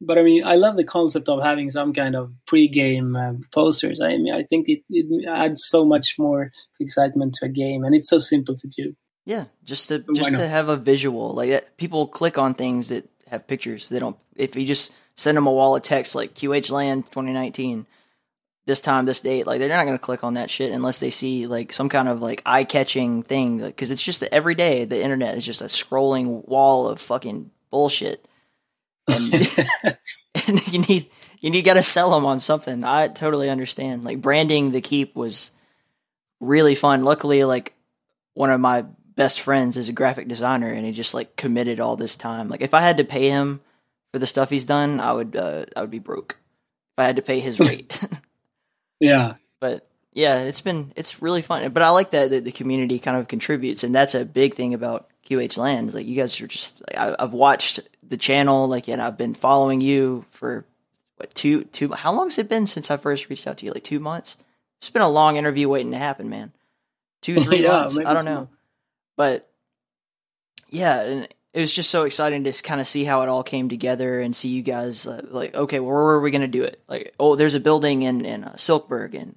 but 0.00 0.18
I 0.18 0.22
mean, 0.22 0.44
I 0.44 0.56
love 0.56 0.76
the 0.76 0.84
concept 0.84 1.28
of 1.28 1.42
having 1.42 1.70
some 1.70 1.92
kind 1.92 2.16
of 2.16 2.32
pre-game 2.46 3.14
um, 3.16 3.44
posters. 3.52 4.00
I 4.00 4.16
mean, 4.16 4.32
I 4.32 4.44
think 4.44 4.68
it, 4.68 4.80
it 4.90 5.28
adds 5.28 5.64
so 5.66 5.84
much 5.84 6.14
more 6.18 6.50
excitement 6.80 7.34
to 7.34 7.46
a 7.46 7.48
game, 7.48 7.84
and 7.84 7.94
it's 7.94 8.08
so 8.08 8.18
simple 8.18 8.56
to 8.56 8.68
do. 8.68 8.94
Yeah, 9.28 9.44
just 9.62 9.88
to 9.88 9.98
just 10.14 10.30
to 10.30 10.48
have 10.48 10.70
a 10.70 10.76
visual. 10.78 11.34
Like 11.34 11.50
uh, 11.50 11.60
people 11.76 12.06
click 12.06 12.38
on 12.38 12.54
things 12.54 12.88
that 12.88 13.06
have 13.30 13.46
pictures. 13.46 13.90
They 13.90 13.98
don't. 13.98 14.16
If 14.34 14.56
you 14.56 14.64
just 14.64 14.90
send 15.16 15.36
them 15.36 15.46
a 15.46 15.52
wall 15.52 15.76
of 15.76 15.82
text 15.82 16.14
like 16.14 16.32
QH 16.32 16.70
Land 16.70 17.04
2019, 17.08 17.84
this 18.64 18.80
time, 18.80 19.04
this 19.04 19.20
date. 19.20 19.46
Like 19.46 19.58
they're 19.58 19.68
not 19.68 19.84
going 19.84 19.98
to 19.98 20.02
click 20.02 20.24
on 20.24 20.32
that 20.34 20.50
shit 20.50 20.72
unless 20.72 20.96
they 20.96 21.10
see 21.10 21.46
like 21.46 21.74
some 21.74 21.90
kind 21.90 22.08
of 22.08 22.22
like 22.22 22.40
eye 22.46 22.64
catching 22.64 23.22
thing. 23.22 23.60
Because 23.60 23.90
it's 23.90 24.02
just 24.02 24.22
every 24.32 24.54
day 24.54 24.86
the 24.86 25.04
internet 25.04 25.36
is 25.36 25.44
just 25.44 25.60
a 25.60 25.66
scrolling 25.66 26.48
wall 26.48 26.88
of 26.88 26.98
fucking 26.98 27.50
bullshit, 27.70 28.24
and, 29.06 29.34
and 30.48 30.72
you 30.72 30.78
need 30.88 31.10
you 31.40 31.50
need 31.50 31.66
got 31.66 31.74
to 31.74 31.82
sell 31.82 32.12
them 32.12 32.24
on 32.24 32.38
something. 32.38 32.82
I 32.82 33.08
totally 33.08 33.50
understand. 33.50 34.04
Like 34.04 34.22
branding 34.22 34.70
the 34.70 34.80
keep 34.80 35.14
was 35.14 35.50
really 36.40 36.74
fun. 36.74 37.04
Luckily, 37.04 37.44
like 37.44 37.74
one 38.32 38.48
of 38.48 38.58
my 38.58 38.86
best 39.18 39.40
friends 39.40 39.76
is 39.76 39.88
a 39.88 39.92
graphic 39.92 40.28
designer, 40.28 40.72
and 40.72 40.86
he 40.86 40.92
just 40.92 41.12
like 41.12 41.34
committed 41.34 41.80
all 41.80 41.96
this 41.96 42.14
time. 42.14 42.48
Like 42.48 42.62
if 42.62 42.72
I 42.72 42.80
had 42.80 42.96
to 42.98 43.04
pay 43.04 43.28
him 43.28 43.60
for 44.12 44.20
the 44.20 44.28
stuff 44.28 44.48
he's 44.48 44.64
done, 44.64 45.00
I 45.00 45.12
would 45.12 45.34
uh, 45.34 45.64
I 45.76 45.80
would 45.82 45.90
be 45.90 45.98
broke 45.98 46.38
if 46.94 46.98
I 46.98 47.04
had 47.04 47.16
to 47.16 47.22
pay 47.22 47.40
his 47.40 47.58
rate. 47.68 48.02
yeah, 49.00 49.34
but 49.58 49.88
yeah, 50.14 50.44
it's 50.44 50.60
been 50.60 50.92
it's 50.94 51.20
really 51.20 51.42
fun. 51.42 51.68
But 51.72 51.82
I 51.82 51.90
like 51.90 52.12
that, 52.12 52.30
that 52.30 52.44
the 52.44 52.52
community 52.52 53.00
kind 53.00 53.16
of 53.16 53.26
contributes, 53.26 53.82
and 53.82 53.92
that's 53.92 54.14
a 54.14 54.24
big 54.24 54.54
thing 54.54 54.72
about 54.72 55.08
QH 55.26 55.58
Land. 55.58 55.92
Like 55.92 56.06
you 56.06 56.14
guys 56.14 56.40
are 56.40 56.46
just 56.46 56.80
like, 56.88 56.96
I, 56.96 57.16
I've 57.18 57.32
watched 57.32 57.80
the 58.02 58.16
channel, 58.16 58.68
like, 58.68 58.88
and 58.88 59.02
I've 59.02 59.18
been 59.18 59.34
following 59.34 59.80
you 59.80 60.26
for 60.30 60.64
what 61.16 61.34
two 61.34 61.64
two? 61.64 61.92
How 61.92 62.12
long 62.12 62.26
has 62.26 62.38
it 62.38 62.48
been 62.48 62.68
since 62.68 62.88
I 62.88 62.96
first 62.96 63.28
reached 63.28 63.48
out 63.48 63.58
to 63.58 63.66
you? 63.66 63.72
Like 63.72 63.84
two 63.84 63.98
months. 63.98 64.36
It's 64.78 64.90
been 64.90 65.02
a 65.02 65.10
long 65.10 65.36
interview 65.36 65.68
waiting 65.68 65.90
to 65.90 65.98
happen, 65.98 66.30
man. 66.30 66.52
Two 67.20 67.34
three 67.42 67.64
yeah, 67.64 67.72
months. 67.72 67.98
I 67.98 68.14
don't 68.14 68.24
know, 68.24 68.48
but 69.18 69.50
yeah, 70.68 71.02
and 71.02 71.28
it 71.52 71.60
was 71.60 71.72
just 71.72 71.90
so 71.90 72.04
exciting 72.04 72.44
to 72.44 72.62
kind 72.62 72.80
of 72.80 72.86
see 72.86 73.02
how 73.02 73.22
it 73.22 73.28
all 73.28 73.42
came 73.42 73.68
together 73.68 74.20
and 74.20 74.34
see 74.34 74.48
you 74.48 74.62
guys 74.62 75.08
uh, 75.08 75.26
like, 75.28 75.56
okay, 75.56 75.80
well, 75.80 75.90
where 75.90 76.14
are 76.14 76.20
we 76.20 76.30
going 76.30 76.40
to 76.42 76.46
do 76.46 76.62
it? 76.62 76.80
Like, 76.86 77.14
oh, 77.18 77.34
there's 77.34 77.56
a 77.56 77.60
building 77.60 78.02
in 78.02 78.24
in 78.24 78.44
uh, 78.44 78.52
Silkeborg 78.52 79.20
and 79.20 79.36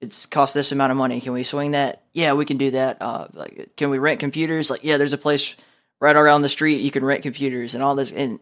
it's 0.00 0.26
cost 0.26 0.52
this 0.52 0.72
amount 0.72 0.90
of 0.90 0.98
money. 0.98 1.20
Can 1.20 1.32
we 1.32 1.44
swing 1.44 1.70
that? 1.70 2.02
Yeah, 2.12 2.32
we 2.32 2.44
can 2.44 2.56
do 2.56 2.72
that. 2.72 2.96
Uh, 3.00 3.28
like, 3.32 3.70
can 3.76 3.88
we 3.88 3.98
rent 3.98 4.18
computers? 4.18 4.68
Like, 4.68 4.82
yeah, 4.82 4.96
there's 4.96 5.12
a 5.12 5.18
place 5.18 5.56
right 6.00 6.16
around 6.16 6.42
the 6.42 6.48
street 6.48 6.80
you 6.80 6.90
can 6.90 7.04
rent 7.04 7.22
computers 7.22 7.74
and 7.74 7.84
all 7.84 7.94
this. 7.94 8.10
And 8.10 8.40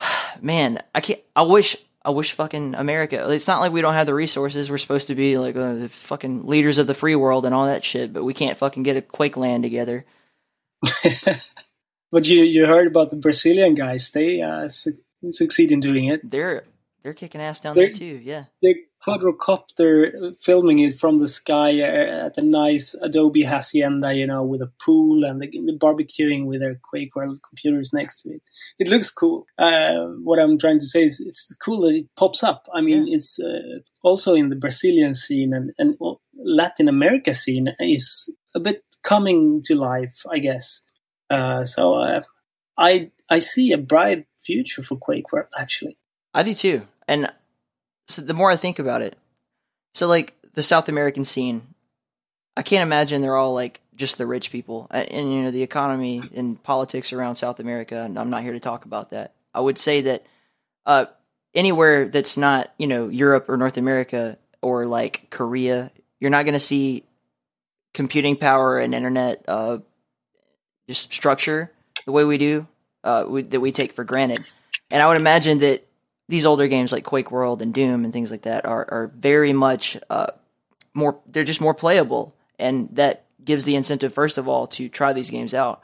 man, 0.42 0.80
I 0.92 1.00
can't. 1.00 1.20
I 1.36 1.42
wish. 1.42 1.76
I 2.04 2.10
wish 2.10 2.32
fucking 2.32 2.74
America. 2.74 3.30
It's 3.30 3.48
not 3.48 3.60
like 3.60 3.72
we 3.72 3.80
don't 3.82 3.94
have 3.94 4.06
the 4.06 4.14
resources. 4.14 4.70
We're 4.70 4.78
supposed 4.78 5.08
to 5.08 5.14
be 5.14 5.38
like 5.38 5.56
uh, 5.56 5.74
the 5.74 5.88
fucking 5.88 6.46
leaders 6.46 6.78
of 6.78 6.86
the 6.86 6.94
free 6.94 7.14
world 7.14 7.46
and 7.46 7.54
all 7.54 7.66
that 7.66 7.84
shit, 7.84 8.12
but 8.12 8.24
we 8.24 8.34
can't 8.34 8.58
fucking 8.58 8.82
get 8.82 8.96
a 8.96 9.02
Quake 9.02 9.36
LAN 9.36 9.62
together. 9.62 10.04
But 12.12 12.26
you 12.26 12.42
you 12.42 12.66
heard 12.66 12.86
about 12.86 13.10
the 13.10 13.16
Brazilian 13.16 13.74
guys? 13.74 14.10
They 14.10 14.42
uh, 14.42 14.68
su- 14.68 14.98
succeed 15.30 15.72
in 15.72 15.80
doing 15.80 16.04
it. 16.04 16.20
They're 16.30 16.64
they're 17.02 17.14
kicking 17.14 17.40
ass 17.40 17.60
down 17.60 17.74
they're, 17.74 17.86
there 17.86 17.92
too. 17.92 18.20
Yeah, 18.22 18.44
they're 18.62 18.74
quadrocopter 19.06 20.34
filming 20.40 20.78
it 20.78 20.98
from 20.98 21.18
the 21.18 21.26
sky 21.26 21.80
uh, 21.80 22.26
at 22.26 22.38
a 22.38 22.42
nice 22.42 22.94
Adobe 23.02 23.42
hacienda, 23.42 24.14
you 24.14 24.26
know, 24.26 24.44
with 24.44 24.62
a 24.62 24.70
pool 24.80 25.24
and 25.24 25.42
the, 25.42 25.48
the 25.48 25.76
barbecuing 25.76 26.46
with 26.46 26.60
their 26.60 26.78
Quake 26.82 27.14
World 27.16 27.40
computers 27.48 27.92
next 27.92 28.22
to 28.22 28.30
it. 28.30 28.42
It 28.78 28.88
looks 28.88 29.10
cool. 29.10 29.46
Uh, 29.58 30.04
what 30.22 30.38
I'm 30.38 30.58
trying 30.58 30.78
to 30.78 30.86
say 30.86 31.04
is 31.04 31.20
it's 31.20 31.54
cool 31.56 31.80
that 31.82 31.94
it 31.94 32.06
pops 32.16 32.42
up. 32.42 32.68
I 32.72 32.80
mean, 32.80 33.06
yeah. 33.06 33.16
it's 33.16 33.40
uh, 33.40 33.80
also 34.02 34.34
in 34.34 34.50
the 34.50 34.56
Brazilian 34.56 35.14
scene 35.14 35.52
and, 35.52 35.72
and 35.78 35.96
Latin 36.34 36.88
America 36.88 37.34
scene 37.34 37.68
is 37.80 38.30
a 38.54 38.60
bit 38.60 38.82
coming 39.02 39.62
to 39.64 39.74
life, 39.74 40.22
I 40.30 40.38
guess. 40.38 40.82
Uh, 41.28 41.64
so 41.64 41.94
uh, 41.94 42.22
I 42.78 43.10
I 43.28 43.38
see 43.38 43.72
a 43.72 43.78
bright 43.78 44.26
future 44.44 44.82
for 44.82 44.96
Quake 44.96 45.32
World 45.32 45.48
actually. 45.58 45.96
I 46.34 46.42
do 46.42 46.54
too, 46.54 46.82
and 47.08 47.30
so 48.08 48.22
the 48.22 48.34
more 48.34 48.50
I 48.50 48.56
think 48.56 48.78
about 48.78 49.02
it, 49.02 49.16
so 49.94 50.06
like 50.06 50.34
the 50.54 50.62
South 50.62 50.88
American 50.88 51.24
scene, 51.24 51.74
I 52.56 52.62
can't 52.62 52.82
imagine 52.82 53.22
they're 53.22 53.36
all 53.36 53.54
like 53.54 53.80
just 53.94 54.18
the 54.18 54.26
rich 54.26 54.50
people, 54.50 54.86
and 54.90 55.32
you 55.32 55.42
know 55.42 55.50
the 55.50 55.62
economy 55.62 56.22
and 56.34 56.62
politics 56.62 57.12
around 57.12 57.36
South 57.36 57.60
America. 57.60 58.02
And 58.02 58.18
I'm 58.18 58.30
not 58.30 58.42
here 58.42 58.52
to 58.52 58.60
talk 58.60 58.84
about 58.84 59.10
that. 59.10 59.34
I 59.54 59.60
would 59.60 59.78
say 59.78 60.00
that 60.02 60.26
uh, 60.86 61.06
anywhere 61.54 62.08
that's 62.08 62.36
not 62.36 62.72
you 62.78 62.86
know 62.86 63.08
Europe 63.08 63.48
or 63.48 63.56
North 63.56 63.76
America 63.76 64.38
or 64.60 64.86
like 64.86 65.28
Korea, 65.30 65.90
you're 66.20 66.30
not 66.30 66.44
going 66.44 66.54
to 66.54 66.60
see 66.60 67.04
computing 67.94 68.36
power 68.36 68.78
and 68.78 68.94
internet 68.94 69.44
uh, 69.48 69.78
just 70.88 71.12
structure 71.12 71.70
the 72.06 72.12
way 72.12 72.24
we 72.24 72.38
do 72.38 72.66
uh, 73.04 73.24
we, 73.28 73.42
that 73.42 73.60
we 73.60 73.72
take 73.72 73.92
for 73.92 74.04
granted. 74.04 74.48
And 74.90 75.02
I 75.02 75.08
would 75.08 75.16
imagine 75.16 75.58
that 75.58 75.86
these 76.32 76.46
older 76.46 76.66
games 76.66 76.92
like 76.92 77.04
Quake 77.04 77.30
World 77.30 77.60
and 77.60 77.74
Doom 77.74 78.04
and 78.04 78.12
things 78.12 78.30
like 78.30 78.42
that 78.42 78.64
are 78.64 78.86
are 78.90 79.12
very 79.14 79.52
much 79.52 79.98
uh, 80.08 80.28
more. 80.94 81.20
They're 81.26 81.44
just 81.44 81.60
more 81.60 81.74
playable, 81.74 82.34
and 82.58 82.88
that 82.96 83.26
gives 83.44 83.66
the 83.66 83.76
incentive 83.76 84.14
first 84.14 84.38
of 84.38 84.48
all 84.48 84.66
to 84.68 84.88
try 84.88 85.12
these 85.12 85.30
games 85.30 85.52
out. 85.52 85.82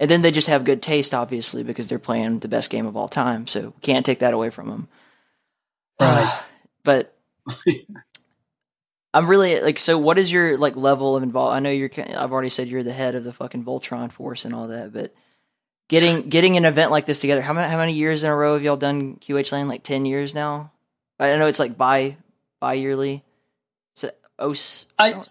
And 0.00 0.10
then 0.10 0.22
they 0.22 0.32
just 0.32 0.48
have 0.48 0.64
good 0.64 0.82
taste, 0.82 1.14
obviously, 1.14 1.62
because 1.62 1.86
they're 1.86 2.00
playing 2.00 2.40
the 2.40 2.48
best 2.48 2.70
game 2.70 2.86
of 2.86 2.96
all 2.96 3.06
time. 3.06 3.46
So 3.46 3.72
can't 3.82 4.04
take 4.04 4.18
that 4.18 4.34
away 4.34 4.50
from 4.50 4.68
them. 4.68 4.88
Right. 6.00 6.42
but 6.82 7.16
I'm 9.14 9.28
really 9.28 9.60
like, 9.60 9.78
so 9.78 9.96
what 9.96 10.18
is 10.18 10.32
your 10.32 10.58
like 10.58 10.74
level 10.74 11.14
of 11.14 11.22
involvement? 11.22 11.56
I 11.56 11.60
know 11.60 11.70
you're, 11.70 11.90
I've 12.18 12.32
already 12.32 12.48
said 12.48 12.66
you're 12.66 12.82
the 12.82 12.92
head 12.92 13.14
of 13.14 13.22
the 13.22 13.32
fucking 13.32 13.64
Voltron 13.64 14.10
force 14.10 14.44
and 14.44 14.52
all 14.52 14.66
that, 14.66 14.92
but 14.92 15.14
getting, 15.88 16.28
getting 16.28 16.56
an 16.56 16.64
event 16.64 16.90
like 16.90 17.06
this 17.06 17.20
together, 17.20 17.42
how 17.42 17.52
many, 17.52 17.68
how 17.68 17.78
many 17.78 17.92
years 17.92 18.22
in 18.22 18.30
a 18.30 18.36
row 18.36 18.54
have 18.54 18.62
y'all 18.62 18.76
done 18.76 19.16
QH 19.16 19.52
Land? 19.52 19.68
Like 19.68 19.82
10 19.82 20.04
years 20.04 20.34
now? 20.34 20.72
I 21.18 21.36
know 21.36 21.46
it's 21.46 21.60
like 21.60 21.76
bi, 21.76 22.16
bi 22.60 22.74
yearly. 22.74 23.22
So, 23.94 24.10
oh, 24.38 24.54
I, 24.98 25.22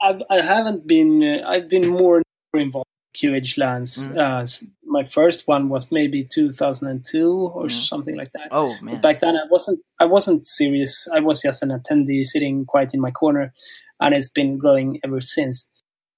I, 0.00 0.20
I 0.28 0.40
haven't 0.40 0.86
been, 0.86 1.22
uh, 1.22 1.48
I've 1.48 1.68
been 1.68 1.88
more 1.88 2.22
involved 2.54 2.86
QH 3.16 3.58
lands. 3.58 4.08
Mm-hmm. 4.08 4.18
Uh, 4.18 4.46
my 4.84 5.04
first 5.04 5.48
one 5.48 5.68
was 5.68 5.90
maybe 5.90 6.24
2002 6.24 7.30
or 7.30 7.64
mm-hmm. 7.64 7.80
something 7.80 8.16
like 8.16 8.32
that. 8.32 8.48
Oh 8.50 8.76
man! 8.80 8.94
But 8.94 9.02
back 9.02 9.20
then, 9.20 9.36
I 9.36 9.46
wasn't. 9.50 9.80
I 9.98 10.04
wasn't 10.04 10.46
serious. 10.46 11.08
I 11.12 11.20
was 11.20 11.42
just 11.42 11.62
an 11.62 11.70
attendee 11.70 12.24
sitting 12.24 12.64
quiet 12.64 12.94
in 12.94 13.00
my 13.00 13.10
corner, 13.10 13.52
and 14.00 14.14
it's 14.14 14.28
been 14.28 14.58
growing 14.58 15.00
ever 15.04 15.20
since. 15.20 15.68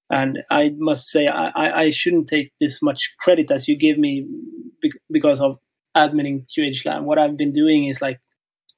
And 0.09 0.39
I 0.49 0.73
must 0.77 1.07
say, 1.07 1.27
I, 1.27 1.81
I 1.81 1.89
shouldn't 1.91 2.27
take 2.27 2.51
this 2.59 2.81
much 2.81 3.15
credit 3.19 3.51
as 3.51 3.67
you 3.67 3.77
give 3.77 3.97
me 3.97 4.27
because 5.11 5.39
of 5.39 5.59
admitting 5.93 6.47
QH 6.55 6.85
land. 6.85 7.05
What 7.05 7.19
I've 7.19 7.37
been 7.37 7.51
doing 7.51 7.85
is 7.85 8.01
like 8.01 8.19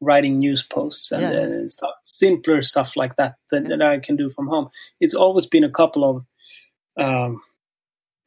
writing 0.02 0.40
news 0.40 0.64
posts 0.64 1.12
and 1.12 1.22
yeah. 1.22 1.64
uh, 1.64 1.68
stuff, 1.68 1.94
simpler 2.04 2.62
stuff 2.62 2.98
like 2.98 3.16
that 3.16 3.36
that, 3.52 3.66
that 3.66 3.82
I 3.82 4.00
can 4.00 4.18
do 4.18 4.30
from 4.30 4.48
home. 4.48 4.70
It's 5.00 5.14
always 5.14 5.46
been 5.46 5.64
a 5.64 5.70
couple 5.70 6.26
of 6.98 7.04
um, 7.04 7.42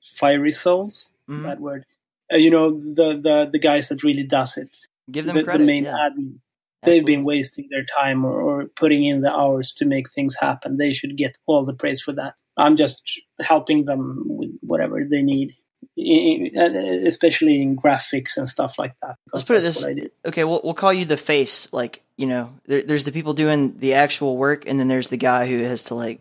fiery 0.00 0.52
souls. 0.52 1.12
Mm-hmm. 1.28 1.42
That 1.42 1.60
word. 1.60 1.84
Uh, 2.32 2.36
you 2.36 2.50
know 2.50 2.70
the 2.70 3.20
the 3.20 3.50
the 3.52 3.58
guys 3.58 3.88
that 3.90 4.02
really 4.02 4.22
does 4.22 4.56
it. 4.56 4.74
Give 5.10 5.26
them 5.26 5.36
the, 5.36 5.44
credit. 5.44 5.58
The 5.58 5.66
main 5.66 5.84
yeah. 5.84 6.08
admin. 6.08 6.38
They've 6.82 7.04
been 7.04 7.24
wasting 7.24 7.68
their 7.70 7.84
time 7.84 8.26
or, 8.26 8.42
or 8.42 8.66
putting 8.76 9.06
in 9.06 9.22
the 9.22 9.32
hours 9.32 9.72
to 9.74 9.86
make 9.86 10.10
things 10.10 10.36
happen. 10.36 10.76
They 10.76 10.92
should 10.92 11.16
get 11.16 11.38
all 11.46 11.64
the 11.64 11.72
praise 11.72 12.02
for 12.02 12.12
that. 12.12 12.34
I'm 12.56 12.76
just 12.76 13.20
helping 13.40 13.84
them 13.84 14.22
with 14.26 14.50
whatever 14.60 15.04
they 15.04 15.22
need, 15.22 15.56
especially 15.96 17.62
in 17.62 17.76
graphics 17.76 18.36
and 18.36 18.48
stuff 18.48 18.78
like 18.78 18.94
that. 19.02 19.16
Let's 19.32 19.44
put 19.44 19.56
it 19.56 19.60
this: 19.60 19.84
okay, 20.26 20.44
we'll 20.44 20.60
we'll 20.62 20.74
call 20.74 20.92
you 20.92 21.04
the 21.04 21.16
face. 21.16 21.72
Like 21.72 22.02
you 22.16 22.26
know, 22.26 22.54
there, 22.66 22.82
there's 22.82 23.04
the 23.04 23.12
people 23.12 23.34
doing 23.34 23.78
the 23.78 23.94
actual 23.94 24.36
work, 24.36 24.66
and 24.66 24.78
then 24.78 24.88
there's 24.88 25.08
the 25.08 25.16
guy 25.16 25.46
who 25.46 25.62
has 25.62 25.84
to 25.84 25.94
like, 25.94 26.20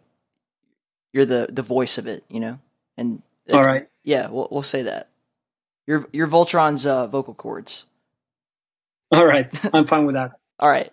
you're 1.14 1.26
the 1.26 1.48
the 1.52 1.62
voice 1.62 1.98
of 1.98 2.08
it. 2.08 2.24
You 2.30 2.40
know, 2.40 2.60
and 2.98 3.22
all 3.52 3.62
right. 3.62 3.88
Yeah, 4.04 4.30
we'll 4.30 4.48
we'll 4.52 4.64
say 4.64 4.84
that. 4.84 5.10
Your 5.86 6.08
your 6.12 6.28
Voltron's 6.28 6.86
uh, 6.86 7.08
vocal 7.08 7.34
cords. 7.34 7.86
All 9.12 9.26
right, 9.26 9.48
I'm 9.74 9.86
fine 9.86 10.06
with 10.06 10.16
that. 10.16 10.32
All 10.60 10.70
right, 10.70 10.92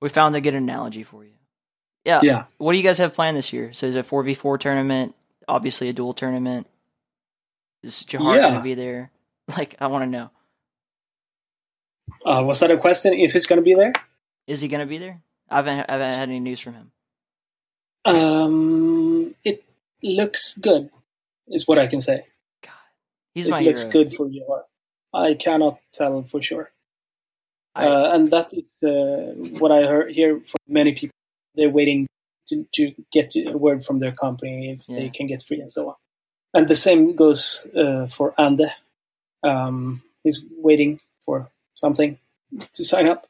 we 0.00 0.08
found 0.08 0.36
a 0.36 0.40
good 0.40 0.54
analogy 0.54 1.02
for 1.02 1.24
you. 1.24 1.32
Yeah. 2.06 2.20
Yeah. 2.22 2.44
What 2.58 2.72
do 2.72 2.78
you 2.78 2.84
guys 2.84 2.98
have 2.98 3.12
planned 3.12 3.36
this 3.36 3.52
year? 3.52 3.72
So 3.72 3.86
is 3.86 3.96
it 3.96 4.06
four 4.06 4.22
v 4.22 4.32
four 4.32 4.56
tournament? 4.58 5.14
Obviously 5.48 5.88
a 5.88 5.92
duel 5.92 6.12
tournament. 6.12 6.68
Is 7.82 8.04
Jahar 8.04 8.36
yeah. 8.36 8.42
going 8.42 8.58
to 8.58 8.64
be 8.64 8.74
there? 8.74 9.10
Like, 9.56 9.76
I 9.80 9.86
want 9.86 10.02
to 10.02 10.10
know. 10.10 10.30
Uh, 12.26 12.42
was 12.42 12.58
that 12.58 12.72
a 12.72 12.76
question? 12.76 13.14
If 13.14 13.32
he's 13.32 13.46
going 13.46 13.58
to 13.58 13.62
be 13.62 13.74
there? 13.74 13.92
Is 14.48 14.60
he 14.60 14.66
going 14.66 14.80
to 14.80 14.86
be 14.86 14.98
there? 14.98 15.22
I 15.48 15.56
haven't, 15.58 15.88
I 15.88 15.92
haven't 15.92 16.18
had 16.18 16.28
any 16.28 16.40
news 16.40 16.58
from 16.58 16.72
him. 16.72 16.90
Um, 18.04 19.36
it 19.44 19.62
looks 20.02 20.58
good 20.58 20.90
is 21.46 21.68
what 21.68 21.78
I 21.78 21.86
can 21.86 22.00
say. 22.00 22.26
God, 22.60 22.72
he's 23.34 23.46
it 23.46 23.52
my 23.52 23.60
looks 23.60 23.82
hero. 23.82 23.92
good 23.92 24.14
for 24.14 24.26
you. 24.26 24.44
I 25.14 25.34
cannot 25.34 25.78
tell 25.92 26.24
for 26.24 26.42
sure. 26.42 26.72
I, 27.76 27.86
uh, 27.86 28.14
and 28.14 28.30
that 28.32 28.52
is 28.52 28.82
uh, 28.82 29.32
what 29.60 29.70
I 29.70 29.82
heard, 29.86 30.10
hear 30.10 30.40
from 30.40 30.60
many 30.66 30.92
people. 30.92 31.15
They're 31.56 31.70
waiting 31.70 32.06
to, 32.48 32.66
to 32.74 32.92
get 33.12 33.34
a 33.36 33.56
word 33.56 33.84
from 33.84 33.98
their 33.98 34.12
company 34.12 34.70
if 34.70 34.88
yeah. 34.88 34.98
they 34.98 35.10
can 35.10 35.26
get 35.26 35.42
free 35.42 35.60
and 35.60 35.70
so 35.70 35.88
on. 35.88 35.94
And 36.54 36.68
the 36.68 36.74
same 36.74 37.14
goes 37.14 37.68
uh, 37.76 38.06
for 38.06 38.34
Ande. 38.40 38.72
Um, 39.42 40.02
he's 40.22 40.44
waiting 40.58 41.00
for 41.24 41.50
something 41.74 42.18
to 42.72 42.84
sign 42.84 43.08
up. 43.08 43.26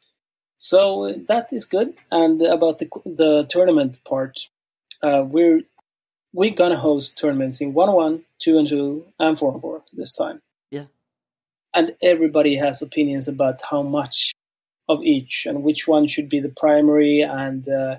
So 0.56 1.12
that 1.28 1.52
is 1.52 1.64
good. 1.64 1.94
And 2.10 2.40
about 2.42 2.78
the 2.78 2.88
the 3.04 3.46
tournament 3.48 4.00
part, 4.04 4.48
uh, 5.02 5.22
we're 5.26 5.62
we're 6.32 6.54
gonna 6.54 6.78
host 6.78 7.18
tournaments 7.18 7.60
in 7.60 7.74
one 7.74 7.92
one, 7.92 8.24
two 8.38 8.58
and 8.58 8.68
two, 8.68 9.04
and 9.18 9.38
four 9.38 9.52
and 9.52 9.60
four 9.60 9.82
this 9.92 10.14
time. 10.14 10.40
Yeah. 10.70 10.84
And 11.74 11.94
everybody 12.02 12.56
has 12.56 12.80
opinions 12.80 13.28
about 13.28 13.60
how 13.70 13.82
much 13.82 14.32
of 14.88 15.02
each 15.02 15.46
and 15.46 15.62
which 15.62 15.86
one 15.86 16.06
should 16.06 16.28
be 16.28 16.40
the 16.40 16.48
primary, 16.48 17.20
and 17.20 17.68
uh, 17.68 17.96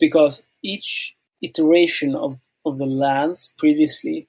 because 0.00 0.46
each 0.62 1.14
iteration 1.42 2.14
of 2.14 2.38
of 2.66 2.78
the 2.78 2.86
LANs 2.86 3.54
previously, 3.56 4.26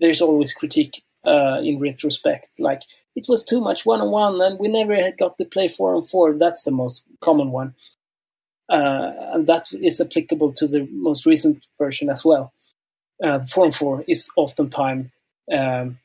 there's 0.00 0.20
always 0.20 0.52
critique 0.52 1.02
uh, 1.24 1.60
in 1.62 1.78
retrospect, 1.78 2.48
like 2.58 2.82
it 3.16 3.26
was 3.28 3.44
too 3.44 3.60
much 3.60 3.84
one 3.84 4.00
on 4.00 4.10
one, 4.10 4.40
and 4.40 4.58
we 4.58 4.68
never 4.68 4.94
had 4.94 5.18
got 5.18 5.36
to 5.38 5.44
play 5.44 5.68
four 5.68 5.94
on 5.94 6.02
four. 6.02 6.34
That's 6.34 6.62
the 6.62 6.70
most 6.70 7.02
common 7.20 7.50
one, 7.50 7.74
uh, 8.68 9.12
and 9.32 9.46
that 9.46 9.66
is 9.72 10.00
applicable 10.00 10.52
to 10.54 10.66
the 10.66 10.88
most 10.92 11.26
recent 11.26 11.66
version 11.78 12.08
as 12.08 12.24
well. 12.24 12.52
Uh, 13.22 13.40
four 13.46 13.66
on 13.66 13.72
four 13.72 14.04
is 14.08 14.30
oftentimes 14.36 15.10
um, 15.52 15.98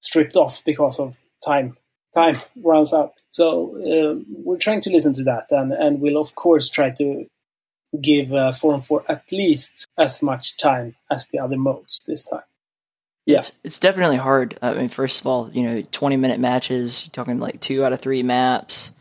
stripped 0.00 0.36
off 0.36 0.62
because 0.64 0.98
of 0.98 1.16
time. 1.44 1.76
Time 2.14 2.42
runs 2.56 2.92
out, 2.92 3.14
so 3.30 3.76
uh, 3.78 4.22
we're 4.44 4.58
trying 4.58 4.82
to 4.82 4.90
listen 4.90 5.14
to 5.14 5.24
that, 5.24 5.46
and 5.50 5.72
and 5.72 6.00
we'll 6.00 6.20
of 6.20 6.34
course 6.34 6.68
try 6.68 6.90
to 6.90 7.26
give 8.00 8.32
uh, 8.32 8.52
on 8.62 8.80
four 8.80 9.04
at 9.08 9.30
least 9.32 9.86
as 9.98 10.22
much 10.22 10.56
time 10.56 10.94
as 11.10 11.28
the 11.28 11.38
other 11.38 11.56
modes 11.56 12.00
this 12.06 12.24
time. 12.24 12.42
Yeah. 13.26 13.38
It's 13.38 13.58
it's 13.62 13.78
definitely 13.78 14.16
hard. 14.16 14.58
I 14.62 14.74
mean, 14.74 14.88
first 14.88 15.20
of 15.20 15.26
all, 15.26 15.50
you 15.52 15.62
know, 15.62 15.82
twenty 15.92 16.16
minute 16.16 16.40
matches. 16.40 17.04
You're 17.04 17.12
talking 17.12 17.38
like 17.38 17.60
two 17.60 17.84
out 17.84 17.92
of 17.92 18.00
three 18.00 18.22
maps. 18.22 18.92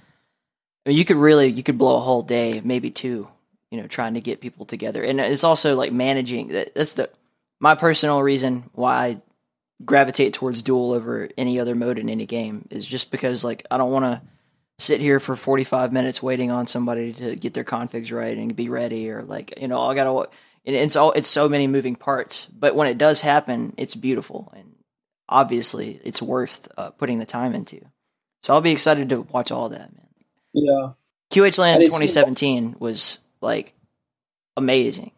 I 0.85 0.89
mean, 0.89 0.97
you 0.97 1.05
could 1.05 1.17
really 1.17 1.47
you 1.47 1.63
could 1.63 1.77
blow 1.77 1.97
a 1.97 2.01
whole 2.01 2.21
day, 2.21 2.61
maybe 2.63 2.91
two. 2.91 3.27
You 3.71 3.81
know, 3.81 3.87
trying 3.87 4.15
to 4.15 4.21
get 4.21 4.41
people 4.41 4.65
together, 4.65 5.01
and 5.01 5.19
it's 5.21 5.45
also 5.45 5.75
like 5.75 5.93
managing. 5.93 6.49
That 6.49 6.75
that's 6.75 6.93
the 6.93 7.09
my 7.59 7.73
personal 7.73 8.21
reason 8.21 8.69
why 8.73 9.05
I 9.05 9.21
gravitate 9.85 10.33
towards 10.33 10.61
duel 10.61 10.93
over 10.93 11.29
any 11.37 11.59
other 11.59 11.73
mode 11.73 11.97
in 11.97 12.09
any 12.09 12.25
game 12.25 12.67
is 12.69 12.85
just 12.85 13.11
because 13.11 13.43
like 13.43 13.65
I 13.71 13.77
don't 13.77 13.91
want 13.91 14.05
to 14.05 14.21
sit 14.81 15.01
here 15.01 15.19
for 15.19 15.35
45 15.35 15.91
minutes 15.91 16.23
waiting 16.23 16.51
on 16.51 16.67
somebody 16.67 17.13
to 17.13 17.35
get 17.35 17.53
their 17.53 17.63
configs 17.63 18.15
right 18.15 18.37
and 18.37 18.55
be 18.55 18.69
ready 18.69 19.09
or 19.09 19.21
like 19.21 19.53
you 19.61 19.67
know 19.67 19.81
I 19.81 19.95
got 19.95 20.05
to 20.05 20.29
it's 20.63 20.95
all 20.95 21.11
it's 21.13 21.27
so 21.27 21.49
many 21.49 21.67
moving 21.67 21.95
parts. 21.95 22.45
But 22.47 22.75
when 22.75 22.87
it 22.87 22.97
does 22.97 23.21
happen, 23.21 23.73
it's 23.77 23.95
beautiful, 23.95 24.51
and 24.55 24.75
obviously, 25.27 25.99
it's 26.03 26.21
worth 26.21 26.67
uh, 26.77 26.91
putting 26.91 27.19
the 27.19 27.25
time 27.25 27.53
into. 27.53 27.81
So 28.43 28.53
I'll 28.53 28.61
be 28.61 28.71
excited 28.71 29.09
to 29.09 29.21
watch 29.21 29.51
all 29.51 29.69
that, 29.69 29.95
man. 29.95 30.07
Yeah. 30.53 30.91
QH 31.31 31.57
Land 31.59 31.81
2017 31.81 32.75
was 32.79 33.19
like 33.39 33.73
amazing. 34.57 35.11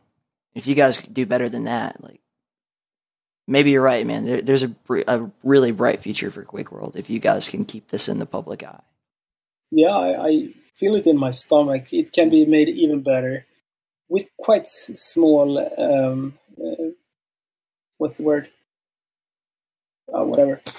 If 0.54 0.68
you 0.68 0.76
guys 0.76 1.02
do 1.02 1.26
better 1.26 1.50
than 1.50 1.64
that, 1.64 2.04
like 2.04 2.22
maybe 3.48 3.72
you're 3.72 3.82
right, 3.82 4.06
man. 4.06 4.26
There, 4.26 4.42
there's 4.42 4.64
a, 4.64 4.76
a 5.08 5.32
really 5.44 5.72
bright 5.72 6.00
future 6.00 6.30
for 6.30 6.44
Quake 6.44 6.72
World 6.72 6.96
if 6.96 7.10
you 7.10 7.20
guys 7.20 7.50
can 7.50 7.66
keep 7.66 7.88
this 7.88 8.08
in 8.08 8.20
the 8.20 8.26
public 8.26 8.64
eye. 8.64 8.82
Yeah, 9.76 9.96
I, 9.96 10.28
I 10.28 10.50
feel 10.76 10.96
it 10.96 11.08
in 11.08 11.18
my 11.18 11.32
stomach. 11.32 11.92
It 11.92 12.14
can 12.14 12.30
be 12.30 12.46
made 12.46 12.70
even 12.70 13.02
better 13.02 13.46
with 14.08 14.28
quite 14.38 14.68
small 14.68 15.58
um, 15.80 16.38
uh, 16.64 16.92
what's 17.98 18.18
the 18.18 18.24
word? 18.24 18.50
Uh, 20.14 20.24
whatever. 20.24 20.62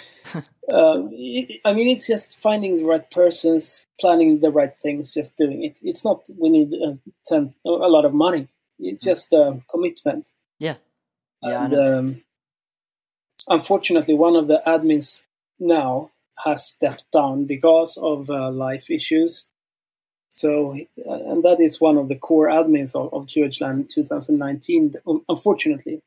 Um, 0.72 1.10
it, 1.12 1.60
i 1.66 1.74
mean 1.74 1.88
it's 1.88 2.06
just 2.06 2.40
finding 2.40 2.78
the 2.78 2.86
right 2.86 3.10
persons 3.10 3.86
planning 4.00 4.40
the 4.40 4.50
right 4.50 4.74
things 4.82 5.12
just 5.12 5.36
doing 5.36 5.62
it. 5.62 5.78
It's 5.82 6.06
not 6.06 6.22
we 6.38 6.48
need 6.48 6.72
uh, 6.72 6.94
ten, 7.26 7.52
a 7.66 7.68
lot 7.68 8.06
of 8.06 8.14
money. 8.14 8.48
It's 8.78 9.04
mm. 9.04 9.08
just 9.10 9.34
a 9.34 9.60
commitment. 9.70 10.28
Yeah. 10.58 10.76
Yeah 11.42 11.64
and, 11.64 11.74
um, 11.74 12.22
unfortunately 13.48 14.14
one 14.14 14.36
of 14.36 14.46
the 14.46 14.62
admins 14.66 15.26
now 15.60 16.10
has 16.42 16.66
stepped 16.66 17.04
down 17.12 17.44
because 17.44 17.96
of 17.98 18.28
uh, 18.30 18.50
life 18.50 18.90
issues 18.90 19.50
so, 20.34 20.72
and 20.72 21.44
that 21.44 21.58
is 21.60 21.80
one 21.80 21.96
of 21.96 22.08
the 22.08 22.16
core 22.16 22.48
admins 22.48 22.92
of, 22.96 23.14
of 23.14 23.26
QHLAN 23.26 23.88
2019, 23.88 24.94
unfortunately. 25.28 26.02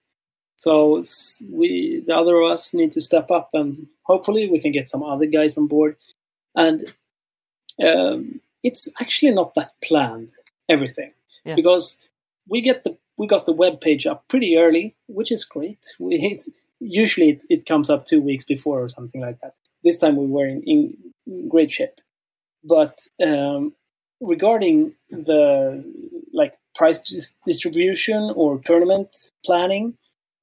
So 0.55 1.01
we, 1.49 2.03
the 2.05 2.13
other 2.13 2.35
of 2.41 2.51
us, 2.51 2.73
need 2.73 2.91
to 2.91 3.01
step 3.01 3.31
up, 3.31 3.51
and 3.53 3.87
hopefully 4.03 4.49
we 4.49 4.59
can 4.59 4.73
get 4.73 4.89
some 4.89 5.01
other 5.01 5.27
guys 5.27 5.57
on 5.57 5.67
board. 5.67 5.95
And 6.55 6.93
um, 7.81 8.41
it's 8.63 8.89
actually 8.99 9.31
not 9.31 9.55
that 9.55 9.71
planned 9.81 10.31
everything 10.67 11.13
yeah. 11.45 11.55
because 11.55 11.97
we 12.49 12.59
get 12.59 12.83
the 12.83 12.97
we 13.15 13.27
got 13.27 13.45
the 13.45 13.53
web 13.53 13.79
page 13.79 14.05
up 14.05 14.27
pretty 14.27 14.57
early, 14.57 14.93
which 15.07 15.31
is 15.31 15.45
great. 15.45 15.79
We 15.99 16.15
it, 16.15 16.43
usually 16.81 17.29
it, 17.29 17.43
it 17.49 17.65
comes 17.65 17.89
up 17.89 18.05
two 18.05 18.19
weeks 18.19 18.43
before 18.43 18.83
or 18.83 18.89
something 18.89 19.21
like 19.21 19.39
that. 19.39 19.53
This 19.87 19.99
time 20.01 20.15
we 20.17 20.27
were 20.35 20.49
in, 20.53 20.59
in 20.71 20.77
great 21.53 21.71
shape, 21.77 21.97
but 22.75 22.95
um, 23.29 23.61
regarding 24.33 24.77
the 25.29 25.45
like 26.39 26.53
price 26.79 26.99
distribution 27.49 28.21
or 28.35 28.49
tournament 28.69 29.09
planning, 29.47 29.85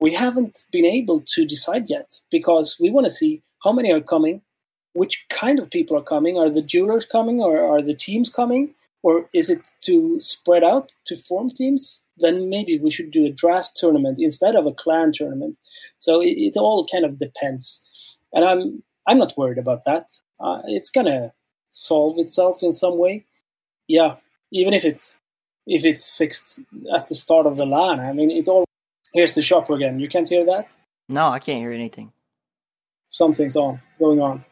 we 0.04 0.10
haven't 0.24 0.56
been 0.76 0.88
able 0.98 1.18
to 1.34 1.40
decide 1.54 1.84
yet 1.96 2.08
because 2.36 2.68
we 2.82 2.88
want 2.94 3.06
to 3.06 3.18
see 3.20 3.32
how 3.64 3.72
many 3.78 3.88
are 3.92 4.00
coming, 4.14 4.36
which 5.00 5.14
kind 5.42 5.58
of 5.60 5.74
people 5.76 5.94
are 5.98 6.08
coming. 6.14 6.34
Are 6.38 6.50
the 6.50 6.68
duelers 6.72 7.06
coming, 7.16 7.36
or 7.46 7.54
are 7.72 7.82
the 7.90 7.98
teams 8.06 8.28
coming, 8.40 8.64
or 9.02 9.14
is 9.40 9.46
it 9.54 9.62
to 9.86 10.18
spread 10.20 10.64
out 10.72 10.86
to 11.08 11.14
form 11.28 11.48
teams? 11.50 11.82
Then 12.24 12.36
maybe 12.54 12.78
we 12.84 12.90
should 12.94 13.10
do 13.10 13.26
a 13.26 13.36
draft 13.42 13.70
tournament 13.80 14.16
instead 14.20 14.54
of 14.56 14.66
a 14.66 14.76
clan 14.82 15.12
tournament. 15.12 15.54
So 15.98 16.12
it, 16.20 16.34
it 16.48 16.56
all 16.56 16.86
kind 16.92 17.04
of 17.04 17.18
depends, 17.26 17.64
and 18.32 18.44
I'm 18.50 18.82
I'm 19.06 19.18
not 19.18 19.36
worried 19.36 19.58
about 19.58 19.84
that. 19.84 20.10
Uh, 20.40 20.62
it's 20.66 20.90
gonna 20.90 21.32
solve 21.70 22.18
itself 22.18 22.62
in 22.62 22.72
some 22.72 22.98
way 22.98 23.26
yeah, 23.88 24.16
even 24.50 24.74
if 24.74 24.84
it's 24.84 25.18
if 25.66 25.84
it's 25.84 26.16
fixed 26.16 26.60
at 26.94 27.08
the 27.08 27.14
start 27.14 27.46
of 27.46 27.56
the 27.56 27.66
LAN, 27.66 28.00
I 28.00 28.12
mean, 28.12 28.30
it 28.30 28.48
all. 28.48 28.64
Here's 29.12 29.34
the 29.34 29.42
shopper 29.42 29.74
again. 29.74 30.00
You 30.00 30.08
can't 30.08 30.28
hear 30.28 30.44
that? 30.44 30.68
No, 31.08 31.28
I 31.28 31.38
can't 31.38 31.58
hear 31.58 31.72
anything. 31.72 32.12
Something's 33.10 33.56
on 33.56 33.80
going 33.98 34.20
on. 34.20 34.44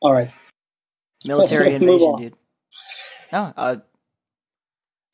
All 0.00 0.12
right. 0.12 0.30
Military 1.24 1.74
invasion, 1.74 2.16
dude. 2.16 2.36
No, 3.32 3.52
uh, 3.56 3.76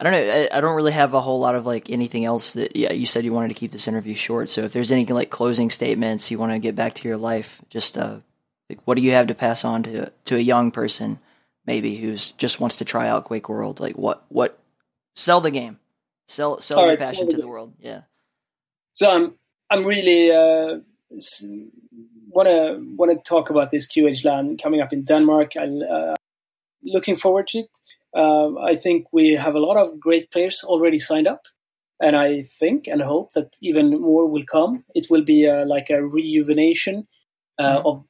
I 0.00 0.04
don't 0.04 0.12
know. 0.12 0.18
I, 0.18 0.56
I, 0.56 0.60
don't 0.60 0.74
really 0.74 0.92
have 0.92 1.12
a 1.12 1.20
whole 1.20 1.38
lot 1.38 1.54
of 1.54 1.66
like 1.66 1.90
anything 1.90 2.24
else 2.24 2.54
that. 2.54 2.74
Yeah, 2.74 2.92
you 2.92 3.06
said 3.06 3.24
you 3.24 3.32
wanted 3.32 3.48
to 3.48 3.54
keep 3.54 3.72
this 3.72 3.88
interview 3.88 4.14
short. 4.14 4.48
So 4.48 4.62
if 4.62 4.72
there's 4.72 4.90
any 4.90 5.04
like 5.06 5.30
closing 5.30 5.68
statements 5.68 6.30
you 6.30 6.38
want 6.38 6.52
to 6.52 6.58
get 6.58 6.74
back 6.74 6.94
to 6.94 7.08
your 7.08 7.18
life, 7.18 7.60
just 7.68 7.98
uh, 7.98 8.20
like, 8.72 8.86
what 8.86 8.96
do 8.96 9.02
you 9.02 9.12
have 9.12 9.26
to 9.28 9.34
pass 9.34 9.64
on 9.64 9.82
to 9.84 10.12
to 10.24 10.36
a 10.36 10.40
young 10.40 10.70
person? 10.70 11.18
maybe 11.66 11.96
who's 11.96 12.32
just 12.32 12.60
wants 12.60 12.76
to 12.76 12.84
try 12.84 13.08
out 13.08 13.24
Quake 13.24 13.48
World. 13.48 13.80
Like 13.80 13.96
what 13.96 14.24
what 14.28 14.58
sell 15.14 15.40
the 15.40 15.50
game, 15.50 15.78
sell 16.26 16.60
sell 16.60 16.78
All 16.78 16.84
your 16.84 16.92
right, 16.92 16.98
passion 16.98 17.28
to 17.30 17.36
the, 17.36 17.42
the 17.42 17.48
world. 17.48 17.74
Yeah. 17.80 18.02
So 18.94 19.10
I'm 19.10 19.34
I'm 19.70 19.84
really 19.84 20.30
uh, 20.30 20.80
want 22.28 22.48
to 22.48 22.80
want 22.96 23.10
to 23.12 23.18
talk 23.28 23.50
about 23.50 23.70
this 23.70 23.86
QH 23.86 24.24
LAN 24.24 24.56
coming 24.56 24.80
up 24.80 24.92
in 24.92 25.04
Denmark. 25.04 25.52
I'm 25.56 25.82
uh, 25.82 26.14
looking 26.82 27.16
forward 27.16 27.46
to 27.48 27.58
it. 27.58 27.70
Uh, 28.14 28.58
I 28.58 28.76
think 28.76 29.06
we 29.12 29.32
have 29.32 29.54
a 29.54 29.60
lot 29.60 29.78
of 29.78 29.98
great 29.98 30.30
players 30.30 30.62
already 30.64 30.98
signed 30.98 31.26
up, 31.26 31.46
and 31.98 32.14
I 32.14 32.42
think 32.42 32.86
and 32.86 33.00
hope 33.00 33.32
that 33.32 33.54
even 33.62 34.00
more 34.00 34.26
will 34.26 34.44
come. 34.44 34.84
It 34.94 35.06
will 35.08 35.24
be 35.24 35.48
uh, 35.48 35.64
like 35.64 35.88
a 35.88 36.04
rejuvenation 36.04 37.06
uh, 37.58 37.78
mm-hmm. 37.78 37.86
of 37.86 38.04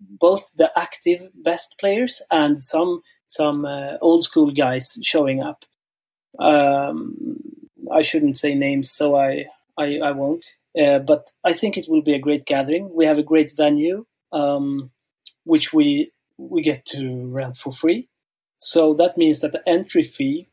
both 0.00 0.50
the 0.56 0.70
active 0.76 1.30
best 1.34 1.78
players 1.78 2.22
and 2.30 2.62
some 2.62 3.02
some 3.26 3.64
uh, 3.64 3.98
old 4.00 4.24
school 4.24 4.50
guys 4.50 4.98
showing 5.02 5.42
up. 5.42 5.64
Um, 6.38 7.36
I 7.92 8.02
shouldn't 8.02 8.38
say 8.38 8.54
names, 8.54 8.90
so 8.90 9.16
I 9.16 9.46
I, 9.76 9.98
I 9.98 10.10
won't. 10.12 10.44
Uh, 10.78 10.98
but 10.98 11.30
I 11.44 11.52
think 11.52 11.76
it 11.76 11.86
will 11.88 12.02
be 12.02 12.14
a 12.14 12.20
great 12.20 12.44
gathering. 12.46 12.90
We 12.94 13.06
have 13.06 13.18
a 13.18 13.22
great 13.22 13.52
venue, 13.56 14.06
um, 14.32 14.90
which 15.44 15.72
we 15.72 16.12
we 16.36 16.62
get 16.62 16.84
to 16.86 17.26
rent 17.26 17.56
for 17.56 17.72
free. 17.72 18.08
So 18.58 18.94
that 18.94 19.16
means 19.16 19.40
that 19.40 19.52
the 19.52 19.66
entry 19.68 20.02
fee, 20.02 20.48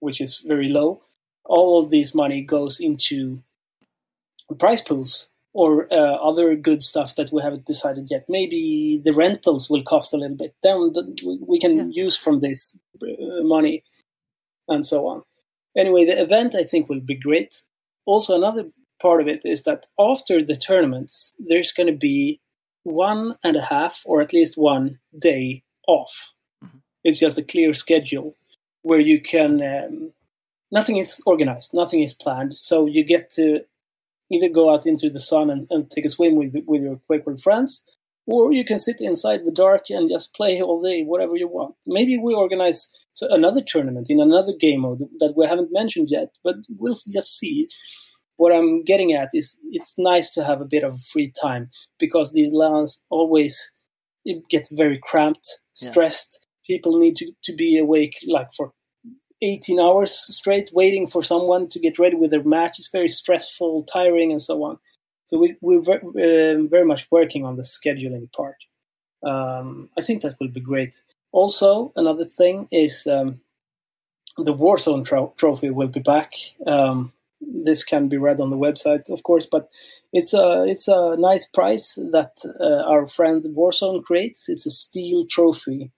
which 0.00 0.20
is 0.20 0.38
very 0.38 0.68
low, 0.68 1.02
all 1.44 1.82
of 1.82 1.90
this 1.90 2.14
money 2.14 2.42
goes 2.42 2.80
into 2.80 3.42
the 4.48 4.54
prize 4.54 4.80
pools 4.80 5.28
or 5.54 5.90
uh, 5.92 6.16
other 6.16 6.54
good 6.56 6.82
stuff 6.82 7.14
that 7.14 7.32
we 7.32 7.40
haven't 7.40 7.64
decided 7.64 8.08
yet. 8.10 8.26
Maybe 8.28 9.00
the 9.02 9.14
rentals 9.14 9.70
will 9.70 9.84
cost 9.84 10.12
a 10.12 10.16
little 10.16 10.36
bit. 10.36 10.54
Then 10.62 10.92
we 11.46 11.58
can 11.60 11.76
yeah. 11.76 12.04
use 12.04 12.16
from 12.16 12.40
this 12.40 12.78
uh, 13.02 13.42
money 13.42 13.84
and 14.68 14.84
so 14.84 15.06
on. 15.06 15.22
Anyway, 15.76 16.04
the 16.04 16.20
event 16.20 16.54
I 16.54 16.64
think 16.64 16.88
will 16.88 17.00
be 17.00 17.14
great. 17.14 17.62
Also, 18.04 18.36
another 18.36 18.64
part 19.00 19.20
of 19.20 19.28
it 19.28 19.42
is 19.44 19.62
that 19.62 19.86
after 19.98 20.42
the 20.42 20.56
tournaments, 20.56 21.34
there's 21.38 21.72
going 21.72 21.86
to 21.86 21.96
be 21.96 22.40
one 22.82 23.36
and 23.42 23.56
a 23.56 23.62
half 23.62 24.02
or 24.04 24.20
at 24.20 24.32
least 24.32 24.58
one 24.58 24.98
day 25.18 25.62
off. 25.86 26.32
Mm-hmm. 26.62 26.78
It's 27.04 27.18
just 27.18 27.38
a 27.38 27.42
clear 27.42 27.74
schedule. 27.74 28.36
where 28.84 29.00
you 29.00 29.20
can. 29.20 29.60
Um, 29.62 30.12
nothing 30.70 30.98
is 30.98 31.20
organized, 31.26 31.74
nothing 31.74 32.02
is 32.02 32.14
planned, 32.14 32.54
so 32.54 32.86
you 32.86 33.04
get 33.04 33.30
to 33.32 33.60
either 34.30 34.48
go 34.48 34.72
out 34.72 34.86
into 34.86 35.10
the 35.10 35.20
sun 35.20 35.50
and, 35.50 35.66
and 35.70 35.90
take 35.90 36.04
a 36.04 36.08
swim 36.08 36.36
with 36.36 36.54
with 36.66 36.82
your 36.82 37.00
Quake 37.06 37.26
World 37.26 37.42
friends, 37.42 37.84
or 38.26 38.52
you 38.52 38.64
can 38.64 38.78
sit 38.78 39.00
inside 39.00 39.40
the 39.44 39.52
dark 39.52 39.90
and 39.90 40.08
just 40.08 40.34
play 40.34 40.60
all 40.60 40.82
day, 40.82 41.02
whatever 41.02 41.36
you 41.36 41.48
want. 41.48 41.74
Maybe 41.86 42.16
we 42.16 42.34
organize 42.34 42.88
another 43.22 43.62
tournament 43.66 44.06
in 44.08 44.20
another 44.20 44.52
game 44.58 44.80
mode 44.80 45.00
that 45.18 45.34
we 45.36 45.46
haven't 45.46 45.72
mentioned 45.72 46.08
yet, 46.10 46.28
but 46.42 46.56
we'll 46.78 46.96
just 47.12 47.38
see. 47.38 47.68
What 48.36 48.52
I'm 48.52 48.82
getting 48.82 49.12
at 49.12 49.28
is 49.32 49.60
it's 49.70 49.94
nice 49.96 50.32
to 50.32 50.42
have 50.42 50.60
a 50.60 50.66
bit 50.68 50.82
of 50.82 51.00
free 51.12 51.32
time 51.40 51.70
because 52.00 52.32
these 52.32 52.50
LANs 52.52 53.00
always 53.08 53.72
it 54.24 54.42
gets 54.50 54.70
very 54.72 54.98
cramped, 55.00 55.60
stressed. 55.72 56.40
Yeah. 56.66 56.76
People 56.76 56.98
need 56.98 57.14
to, 57.16 57.30
to 57.44 57.54
be 57.54 57.78
awake 57.78 58.14
like 58.26 58.48
for 58.56 58.72
18 59.44 59.78
hours 59.80 60.12
straight 60.12 60.70
waiting 60.72 61.06
for 61.06 61.22
someone 61.22 61.68
to 61.68 61.78
get 61.78 61.98
ready 61.98 62.16
with 62.16 62.30
their 62.30 62.42
match. 62.42 62.78
It's 62.78 62.88
very 62.88 63.08
stressful, 63.08 63.84
tiring, 63.84 64.32
and 64.32 64.40
so 64.40 64.62
on. 64.64 64.78
So 65.26 65.38
we, 65.38 65.56
we're 65.60 65.80
very, 65.80 66.00
uh, 66.00 66.62
very 66.68 66.84
much 66.84 67.06
working 67.10 67.44
on 67.44 67.56
the 67.56 67.62
scheduling 67.62 68.30
part. 68.32 68.56
Um, 69.22 69.88
I 69.98 70.02
think 70.02 70.22
that 70.22 70.36
will 70.40 70.48
be 70.48 70.60
great. 70.60 71.00
Also, 71.32 71.92
another 71.96 72.24
thing 72.24 72.68
is 72.70 73.06
um, 73.06 73.40
the 74.36 74.54
Warzone 74.54 75.04
tro- 75.04 75.34
trophy 75.36 75.70
will 75.70 75.88
be 75.88 76.00
back. 76.00 76.32
Um, 76.66 77.12
this 77.40 77.84
can 77.84 78.08
be 78.08 78.16
read 78.16 78.40
on 78.40 78.50
the 78.50 78.56
website, 78.56 79.10
of 79.10 79.22
course, 79.22 79.46
but 79.46 79.68
it's 80.12 80.32
a 80.32 80.64
it's 80.66 80.88
a 80.88 81.16
nice 81.18 81.44
prize 81.44 81.98
that 82.12 82.32
uh, 82.60 82.88
our 82.90 83.06
friend 83.06 83.44
Warzone 83.44 84.02
creates. 84.04 84.48
It's 84.48 84.66
a 84.66 84.70
steel 84.70 85.26
trophy, 85.26 85.90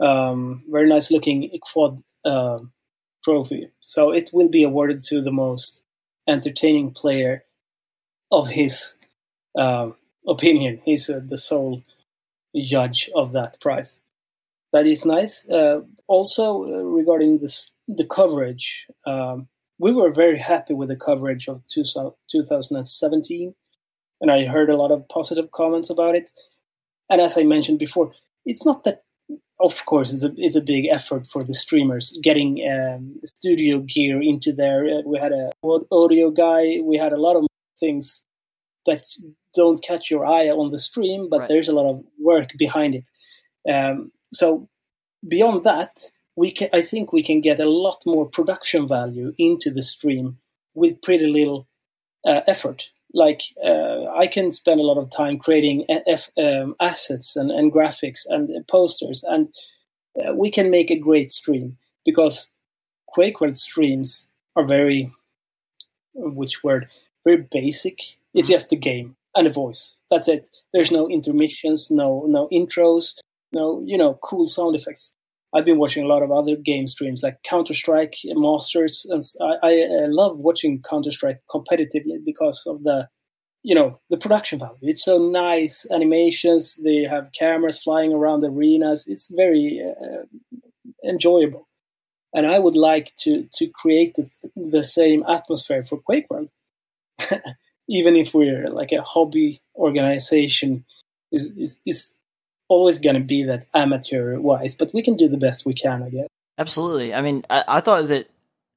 um, 0.00 0.64
very 0.68 0.88
nice 0.88 1.10
looking 1.10 1.48
quad 1.72 2.02
uh, 2.26 2.58
trophy. 3.24 3.70
So 3.80 4.10
it 4.10 4.30
will 4.32 4.48
be 4.48 4.64
awarded 4.64 5.02
to 5.04 5.22
the 5.22 5.32
most 5.32 5.82
entertaining 6.28 6.90
player 6.90 7.44
of 8.30 8.48
his 8.48 8.96
uh, 9.58 9.90
opinion. 10.26 10.80
He's 10.84 11.08
uh, 11.08 11.20
the 11.26 11.38
sole 11.38 11.82
judge 12.54 13.10
of 13.14 13.32
that 13.32 13.60
prize. 13.60 14.02
That 14.72 14.86
is 14.86 15.06
nice. 15.06 15.48
Uh, 15.48 15.82
also, 16.06 16.64
uh, 16.64 16.82
regarding 16.82 17.38
this, 17.38 17.72
the 17.88 18.04
coverage, 18.04 18.86
um, 19.06 19.48
we 19.78 19.92
were 19.92 20.12
very 20.12 20.38
happy 20.38 20.74
with 20.74 20.88
the 20.88 20.96
coverage 20.96 21.48
of 21.48 21.62
two, 21.68 21.84
2017, 22.30 23.54
and 24.20 24.30
I 24.30 24.44
heard 24.44 24.70
a 24.70 24.76
lot 24.76 24.90
of 24.90 25.08
positive 25.08 25.50
comments 25.50 25.90
about 25.90 26.14
it. 26.14 26.30
And 27.10 27.20
as 27.20 27.36
I 27.38 27.44
mentioned 27.44 27.78
before, 27.78 28.12
it's 28.44 28.64
not 28.64 28.84
that. 28.84 29.02
Of 29.58 29.86
course, 29.86 30.12
it's 30.12 30.24
a 30.24 30.32
it's 30.36 30.56
a 30.56 30.60
big 30.60 30.86
effort 30.86 31.26
for 31.26 31.42
the 31.42 31.54
streamers 31.54 32.18
getting 32.22 32.60
um, 32.70 33.16
studio 33.24 33.78
gear 33.78 34.20
into 34.20 34.52
there. 34.52 34.84
Uh, 34.84 35.02
we 35.06 35.18
had 35.18 35.32
a 35.32 35.50
audio 35.90 36.30
guy. 36.30 36.80
We 36.82 36.98
had 36.98 37.12
a 37.12 37.20
lot 37.20 37.36
of 37.36 37.46
things 37.80 38.26
that 38.84 39.02
don't 39.54 39.82
catch 39.82 40.10
your 40.10 40.26
eye 40.26 40.48
on 40.48 40.70
the 40.70 40.78
stream, 40.78 41.28
but 41.30 41.40
right. 41.40 41.48
there's 41.48 41.68
a 41.68 41.72
lot 41.72 41.88
of 41.88 42.04
work 42.20 42.50
behind 42.58 42.94
it. 42.94 43.04
Um, 43.70 44.12
so 44.32 44.68
beyond 45.26 45.64
that, 45.64 46.10
we 46.36 46.52
can, 46.52 46.68
I 46.72 46.82
think 46.82 47.12
we 47.12 47.22
can 47.22 47.40
get 47.40 47.58
a 47.58 47.68
lot 47.68 48.02
more 48.06 48.26
production 48.26 48.86
value 48.86 49.32
into 49.38 49.70
the 49.70 49.82
stream 49.82 50.38
with 50.74 51.02
pretty 51.02 51.26
little 51.26 51.66
uh, 52.24 52.42
effort. 52.46 52.90
Like 53.16 53.40
uh, 53.64 54.04
I 54.14 54.26
can 54.26 54.52
spend 54.52 54.78
a 54.78 54.84
lot 54.84 54.98
of 54.98 55.10
time 55.10 55.38
creating 55.38 55.86
F, 55.88 56.28
um, 56.36 56.76
assets 56.80 57.34
and, 57.34 57.50
and, 57.50 57.72
graphics 57.72 58.26
and 58.28 58.50
posters, 58.68 59.24
and 59.24 59.48
uh, 60.20 60.34
we 60.34 60.50
can 60.50 60.70
make 60.70 60.90
a 60.90 60.98
great 60.98 61.32
stream 61.32 61.78
because 62.04 62.50
Quake 63.06 63.40
World 63.40 63.56
streams 63.56 64.28
are 64.54 64.66
very, 64.66 65.10
which 66.14 66.62
word, 66.62 66.88
very 67.24 67.48
basic. 67.50 67.98
It's 68.34 68.50
just 68.50 68.68
the 68.68 68.76
game 68.76 69.16
and 69.34 69.46
a 69.46 69.50
voice. 69.50 69.98
That's 70.10 70.28
it. 70.28 70.46
There's 70.74 70.90
no 70.90 71.08
intermissions, 71.08 71.90
no 71.90 72.26
no 72.28 72.48
intros, 72.52 73.14
no 73.50 73.82
you 73.86 73.96
know 73.96 74.18
cool 74.22 74.46
sound 74.46 74.76
effects. 74.76 75.15
I've 75.54 75.64
been 75.64 75.78
watching 75.78 76.04
a 76.04 76.08
lot 76.08 76.22
of 76.22 76.30
other 76.30 76.56
game 76.56 76.86
streams 76.86 77.22
like 77.22 77.42
Counter 77.44 77.74
Strike 77.74 78.16
Masters, 78.24 79.06
and 79.08 79.22
I, 79.62 79.82
I 80.02 80.06
love 80.06 80.38
watching 80.38 80.82
Counter 80.82 81.10
Strike 81.10 81.40
competitively 81.50 82.22
because 82.24 82.64
of 82.66 82.82
the, 82.82 83.08
you 83.62 83.74
know, 83.74 83.98
the 84.10 84.18
production 84.18 84.58
value. 84.58 84.76
It's 84.82 85.04
so 85.04 85.18
nice 85.18 85.86
animations. 85.90 86.76
They 86.84 87.02
have 87.02 87.30
cameras 87.38 87.78
flying 87.78 88.12
around 88.12 88.40
the 88.40 88.48
arenas. 88.50 89.06
It's 89.06 89.32
very 89.34 89.82
uh, 89.82 90.24
enjoyable, 91.08 91.68
and 92.34 92.46
I 92.46 92.58
would 92.58 92.76
like 92.76 93.14
to 93.20 93.48
to 93.54 93.68
create 93.68 94.16
the, 94.16 94.28
the 94.56 94.84
same 94.84 95.24
atmosphere 95.28 95.84
for 95.84 95.98
Quake 95.98 96.26
World. 96.28 96.50
Even 97.88 98.16
if 98.16 98.34
we're 98.34 98.68
like 98.68 98.90
a 98.90 99.00
hobby 99.00 99.60
organization, 99.76 100.84
is 101.30 101.56
is, 101.56 101.80
is 101.86 102.16
always 102.68 102.98
going 102.98 103.14
to 103.14 103.20
be 103.20 103.44
that 103.44 103.66
amateur 103.74 104.38
wise, 104.38 104.74
but 104.74 104.92
we 104.92 105.02
can 105.02 105.16
do 105.16 105.28
the 105.28 105.36
best 105.36 105.64
we 105.64 105.74
can, 105.74 106.02
I 106.02 106.10
guess. 106.10 106.28
Absolutely. 106.58 107.14
I 107.14 107.22
mean, 107.22 107.42
I, 107.50 107.64
I 107.68 107.80
thought 107.80 108.08
that 108.08 108.28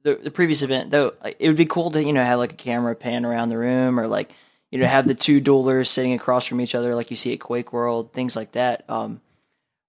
the, 0.03 0.15
the 0.15 0.31
previous 0.31 0.61
event, 0.61 0.91
though, 0.91 1.13
like, 1.23 1.37
it 1.39 1.47
would 1.47 1.57
be 1.57 1.65
cool 1.65 1.91
to, 1.91 2.03
you 2.03 2.13
know, 2.13 2.23
have 2.23 2.39
like 2.39 2.53
a 2.53 2.57
camera 2.57 2.95
pan 2.95 3.25
around 3.25 3.49
the 3.49 3.57
room 3.57 3.99
or 3.99 4.07
like, 4.07 4.31
you 4.71 4.79
know, 4.79 4.87
have 4.87 5.07
the 5.07 5.15
two 5.15 5.41
duelers 5.41 5.87
sitting 5.87 6.13
across 6.13 6.47
from 6.47 6.61
each 6.61 6.75
other 6.75 6.93
like 6.95 7.09
you 7.09 7.15
see 7.15 7.33
at 7.33 7.39
Quake 7.39 7.73
World, 7.73 8.13
things 8.13 8.35
like 8.35 8.51
that. 8.51 8.85
Um, 8.87 9.21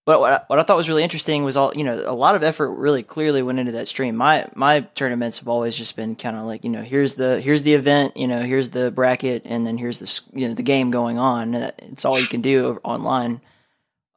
but 0.06 0.20
what 0.20 0.32
I, 0.32 0.40
what 0.46 0.58
I 0.58 0.62
thought 0.62 0.76
was 0.76 0.88
really 0.88 1.04
interesting 1.04 1.44
was 1.44 1.56
all 1.56 1.72
you 1.72 1.84
know 1.84 2.02
a 2.06 2.14
lot 2.14 2.34
of 2.34 2.42
effort 2.42 2.72
really 2.72 3.02
clearly 3.02 3.42
went 3.42 3.60
into 3.60 3.72
that 3.72 3.86
stream. 3.86 4.16
My 4.16 4.46
my 4.56 4.80
tournaments 4.80 5.38
have 5.38 5.46
always 5.46 5.76
just 5.76 5.94
been 5.94 6.16
kind 6.16 6.36
of 6.36 6.46
like 6.46 6.64
you 6.64 6.70
know 6.70 6.82
here's 6.82 7.14
the 7.14 7.40
here's 7.40 7.62
the 7.62 7.74
event 7.74 8.16
you 8.16 8.26
know 8.26 8.40
here's 8.40 8.70
the 8.70 8.90
bracket 8.90 9.42
and 9.44 9.64
then 9.64 9.76
here's 9.76 9.98
the 9.98 10.38
you 10.38 10.48
know 10.48 10.54
the 10.54 10.64
game 10.64 10.90
going 10.90 11.18
on. 11.18 11.54
It's 11.54 12.04
all 12.04 12.18
you 12.18 12.26
can 12.26 12.40
do 12.40 12.80
online. 12.82 13.40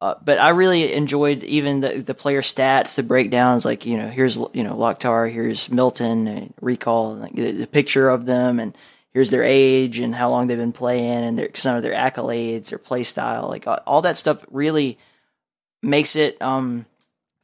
Uh, 0.03 0.15
but 0.21 0.37
I 0.37 0.49
really 0.49 0.91
enjoyed 0.91 1.45
even 1.45 1.79
the, 1.79 2.01
the 2.01 2.13
player 2.13 2.41
stats, 2.41 2.95
the 2.95 3.03
breakdowns. 3.03 3.63
Like 3.63 3.85
you 3.85 3.95
know, 3.95 4.09
here's 4.09 4.35
you 4.35 4.61
know 4.61 4.75
Loktar, 4.75 5.31
here's 5.31 5.71
Milton, 5.71 6.27
and 6.27 6.53
Recall, 6.59 7.13
like 7.15 7.31
the, 7.31 7.51
the, 7.51 7.67
picture 7.67 8.09
of 8.09 8.25
them, 8.25 8.59
and 8.59 8.77
here's 9.13 9.29
their 9.29 9.43
age 9.43 9.99
and 9.99 10.13
how 10.13 10.29
long 10.29 10.47
they've 10.47 10.57
been 10.57 10.73
playing, 10.73 11.23
and 11.23 11.39
their 11.39 11.51
some 11.53 11.77
of 11.77 11.83
their 11.83 11.93
accolades, 11.93 12.67
their 12.67 12.79
play 12.79 13.03
style, 13.03 13.47
like 13.47 13.65
all, 13.65 13.79
all 13.87 14.01
that 14.01 14.17
stuff 14.17 14.43
really 14.51 14.99
makes 15.81 16.17
it 16.17 16.35
um, 16.41 16.85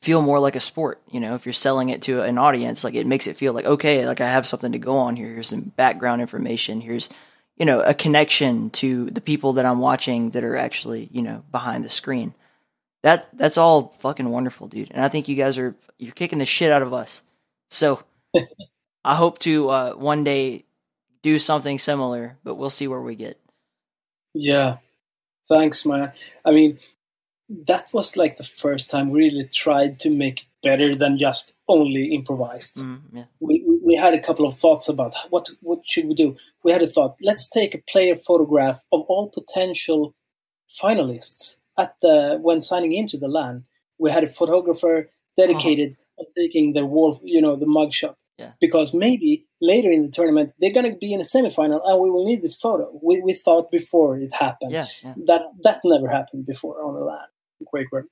feel 0.02 0.22
more 0.22 0.42
like 0.42 0.58
a 0.58 0.60
sport. 0.60 1.02
You 1.10 1.22
know, 1.22 1.36
if 1.36 1.46
you're 1.46 1.54
selling 1.54 1.88
it 1.88 2.02
to 2.02 2.24
an 2.24 2.38
audience, 2.38 2.84
like 2.84 2.94
it 2.94 3.08
makes 3.08 3.26
it 3.26 3.38
feel 3.38 3.54
like 3.54 3.64
okay, 3.64 4.06
like 4.06 4.20
I 4.20 4.28
have 4.28 4.46
something 4.46 4.74
to 4.74 4.80
go 4.80 4.98
on 4.98 5.16
here. 5.16 5.28
Here's 5.30 5.48
some 5.48 5.72
background 5.78 6.20
information. 6.20 6.82
Here's 6.82 7.10
you 7.56 7.66
know 7.66 7.80
a 7.80 7.94
connection 7.94 8.70
to 8.72 9.10
the 9.12 9.22
people 9.22 9.54
that 9.54 9.66
I'm 9.66 9.80
watching 9.80 10.32
that 10.32 10.44
are 10.44 10.58
actually 10.58 11.08
you 11.14 11.22
know 11.22 11.46
behind 11.54 11.86
the 11.86 11.90
screen 11.90 12.34
that 13.04 13.30
that's 13.38 13.58
all 13.58 13.90
fucking 14.00 14.30
wonderful, 14.30 14.68
dude. 14.68 14.92
And 14.92 15.04
I 15.04 15.08
think 15.08 15.28
you 15.28 15.36
guys 15.36 15.58
are 15.58 15.76
you're 15.98 16.14
kicking 16.14 16.40
the 16.40 16.46
shit 16.46 16.72
out 16.72 16.82
of 16.82 16.94
us. 16.94 17.22
So 17.70 18.04
I 19.06 19.16
hope 19.16 19.40
to 19.40 19.70
uh, 19.70 19.94
one 19.94 20.24
day 20.24 20.66
do 21.22 21.40
something 21.40 21.78
similar, 21.78 22.38
but 22.44 22.56
we'll 22.56 22.70
see 22.70 22.88
where 22.88 23.02
we 23.02 23.16
get. 23.16 23.40
Yeah, 24.34 24.78
thanks, 25.48 25.86
man. 25.86 26.12
I 26.46 26.52
mean, 26.52 26.80
that 27.68 27.88
was 27.94 28.16
like 28.18 28.38
the 28.38 28.44
first 28.44 28.90
time 28.90 29.10
we 29.10 29.20
really 29.20 29.48
tried 29.48 30.00
to 30.00 30.10
make 30.10 30.42
it 30.42 30.48
better 30.62 30.94
than 30.94 31.18
just 31.18 31.56
only 31.68 32.14
improvised. 32.14 32.78
Mm, 32.78 33.02
yeah. 33.14 33.26
We 33.40 33.64
we 33.84 33.96
had 33.96 34.14
a 34.14 34.20
couple 34.20 34.46
of 34.46 34.58
thoughts 34.58 34.90
about 34.90 35.16
what 35.30 35.50
what 35.62 35.80
should 35.86 36.08
we 36.08 36.16
do. 36.16 36.36
We 36.64 36.72
had 36.72 36.82
a 36.82 36.88
thought. 36.88 37.18
Let's 37.22 37.50
take 37.50 37.74
a 37.74 37.84
player 37.90 38.16
photograph 38.16 38.84
of 38.92 39.02
all 39.04 39.30
potential 39.30 40.14
finalists 40.82 41.60
at 41.80 41.96
the 42.02 42.38
when 42.42 42.62
signing 42.62 42.92
into 42.92 43.18
the 43.18 43.28
LAN, 43.28 43.64
we 43.98 44.12
had 44.12 44.24
a 44.24 44.32
photographer 44.32 45.10
dedicated 45.38 45.96
oh. 46.20 46.26
taking 46.38 46.74
the 46.74 46.86
wall, 46.86 47.20
you 47.24 47.42
know, 47.42 47.56
the 47.56 47.66
mugshot. 47.66 48.16
Yeah. 48.38 48.52
Because 48.62 48.94
maybe 48.94 49.48
later 49.60 49.92
in 49.92 50.02
the 50.02 50.10
tournament 50.10 50.54
they're 50.60 50.72
going 50.72 50.90
to 50.90 50.98
be 50.98 51.14
in 51.14 51.20
a 51.20 51.24
semifinal 51.24 51.82
and 51.84 52.00
we 52.00 52.10
will 52.10 52.26
need 52.26 52.42
this 52.42 52.56
photo. 52.56 52.90
We, 53.04 53.22
we 53.22 53.34
thought 53.34 53.70
before 53.70 54.18
it 54.18 54.34
happened. 54.34 54.72
Yeah, 54.72 54.86
yeah. 55.04 55.14
That 55.26 55.42
that 55.64 55.82
never 55.84 56.08
happened 56.08 56.46
before 56.46 56.84
on 56.84 56.94
the 56.94 57.02
LAN. 57.02 57.28
Quake 57.66 57.92
World. 57.92 58.06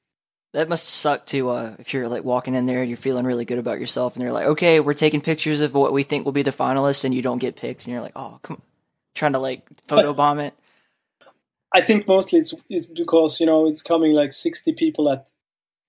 That 0.53 0.70
must 0.70 0.88
suck 0.88 1.26
too. 1.26 1.49
Uh, 1.49 1.76
if 1.80 1.93
you're 1.93 2.07
like 2.07 2.24
walking 2.24 2.55
in 2.55 2.65
there, 2.65 2.84
you're 2.84 2.97
feeling 2.97 3.26
really 3.26 3.45
good 3.45 3.59
about 3.59 3.80
yourself, 3.80 4.15
and 4.15 4.24
they're 4.24 4.32
like, 4.32 4.47
"Okay, 4.47 4.80
we're 4.80 4.93
taking 4.93 5.22
pictures 5.22 5.61
of 5.61 5.74
what 5.74 5.93
we 5.93 6.03
think 6.03 6.26
will 6.26 6.32
be 6.32 6.41
the 6.41 6.51
finalists," 6.51 7.05
and 7.05 7.13
you 7.13 7.22
don't 7.22 7.38
get 7.38 7.55
picked, 7.55 7.86
and 7.86 7.93
you're 7.93 8.01
like, 8.01 8.13
"Oh, 8.15 8.39
come 8.41 8.55
on," 8.55 8.61
trying 9.13 9.34
to 9.34 9.39
like 9.39 9.68
photo 9.88 10.13
bomb 10.13 10.39
it. 10.39 10.53
I 11.74 11.82
think 11.82 12.07
mostly 12.07 12.39
it's, 12.39 12.53
it's 12.70 12.86
because 12.86 13.39
you 13.39 13.45
know 13.45 13.68
it's 13.68 13.82
coming 13.82 14.13
like 14.13 14.34
sixty 14.34 14.74
people 14.74 15.09
at 15.11 15.28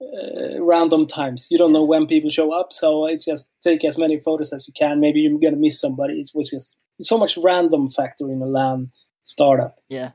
uh, 0.00 0.62
random 0.62 1.06
times. 1.06 1.48
You 1.50 1.58
don't 1.58 1.72
know 1.72 1.84
when 1.84 2.06
people 2.06 2.30
show 2.30 2.52
up, 2.52 2.72
so 2.72 3.06
it's 3.06 3.24
just 3.24 3.50
take 3.62 3.84
as 3.84 3.98
many 3.98 4.18
photos 4.18 4.52
as 4.52 4.66
you 4.66 4.74
can. 4.74 5.00
Maybe 5.00 5.20
you're 5.20 5.38
gonna 5.38 5.56
miss 5.56 5.80
somebody. 5.80 6.20
It 6.20 6.30
was 6.34 6.50
just 6.50 6.76
so 7.00 7.18
much 7.18 7.36
random 7.36 7.90
factor 7.90 8.30
in 8.30 8.42
a 8.42 8.46
LAN 8.46 8.90
startup. 9.24 9.78
Yeah. 9.88 10.10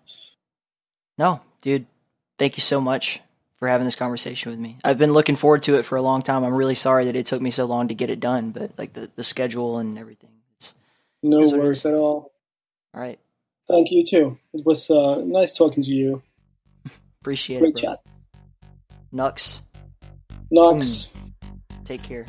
No, 1.18 1.41
dude. 1.61 1.86
Thank 2.38 2.57
you 2.57 2.61
so 2.61 2.82
much 2.82 3.22
for 3.64 3.70
having 3.70 3.86
this 3.86 3.95
conversation 3.95 4.51
with 4.51 4.59
me. 4.59 4.78
I've 4.84 4.97
been 4.97 5.14
looking 5.14 5.38
forward 5.38 5.64
to 5.64 5.78
it 5.78 5.84
for 5.84 5.95
a 5.95 6.01
long 6.01 6.22
time. 6.22 6.43
I'm 6.43 6.53
really 6.53 6.76
sorry 6.76 7.05
that 7.05 7.16
it 7.16 7.26
took 7.26 7.41
me 7.41 7.51
so 7.51 7.66
long 7.66 7.88
to 7.88 7.93
get 7.93 8.09
it 8.09 8.20
done, 8.20 8.51
but 8.51 8.78
like 8.78 8.91
the, 8.93 9.09
the 9.16 9.24
schedule 9.24 9.78
and 9.78 9.97
everything. 9.97 10.32
It's 10.55 10.76
no 11.22 11.39
worries 11.57 11.86
at 11.86 11.93
all. 11.93 12.34
All 12.93 13.01
right. 13.01 13.20
Thank 13.68 13.91
you 13.91 14.05
too. 14.05 14.38
It 14.53 14.66
was 14.66 14.91
uh, 14.91 15.22
nice 15.24 15.55
talking 15.55 15.84
to 15.84 15.89
you. 15.89 16.22
Appreciate 17.22 17.59
Great 17.59 17.70
it. 17.70 17.74
Great 17.74 17.84
chat. 17.84 17.99
Nux. 19.11 19.61
Nux. 20.51 21.09
Take 21.86 22.03
care. 22.03 22.26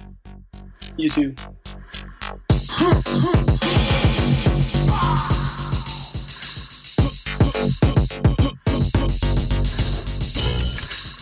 You 0.96 1.08
too. 1.08 1.34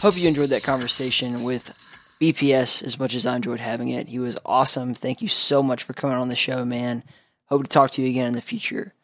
Hope 0.03 0.19
you 0.19 0.29
enjoyed 0.29 0.51
that 0.51 0.63
conversation 0.65 1.45
with 1.45 1.79
BPS 2.21 2.83
as 2.85 2.99
much 2.99 3.15
as 3.15 3.25
I 3.25 3.37
enjoyed 3.37 3.61
having 3.61 3.89
it. 3.89 4.09
He 4.09 4.19
was 4.19 4.37
awesome. 4.45 4.95
Thank 4.95 5.23
you 5.23 5.29
so 5.29 5.63
much 5.63 5.85
for 5.85 5.93
coming 5.93 6.17
on 6.17 6.29
the 6.29 6.37
show, 6.37 6.65
man. 6.65 7.05
Hope 7.47 7.63
to 7.63 7.69
talk 7.69 7.93
to 7.93 8.03
you 8.03 8.11
again 8.11 8.27
in 8.27 8.35
the 8.35 8.41
future. 8.41 8.95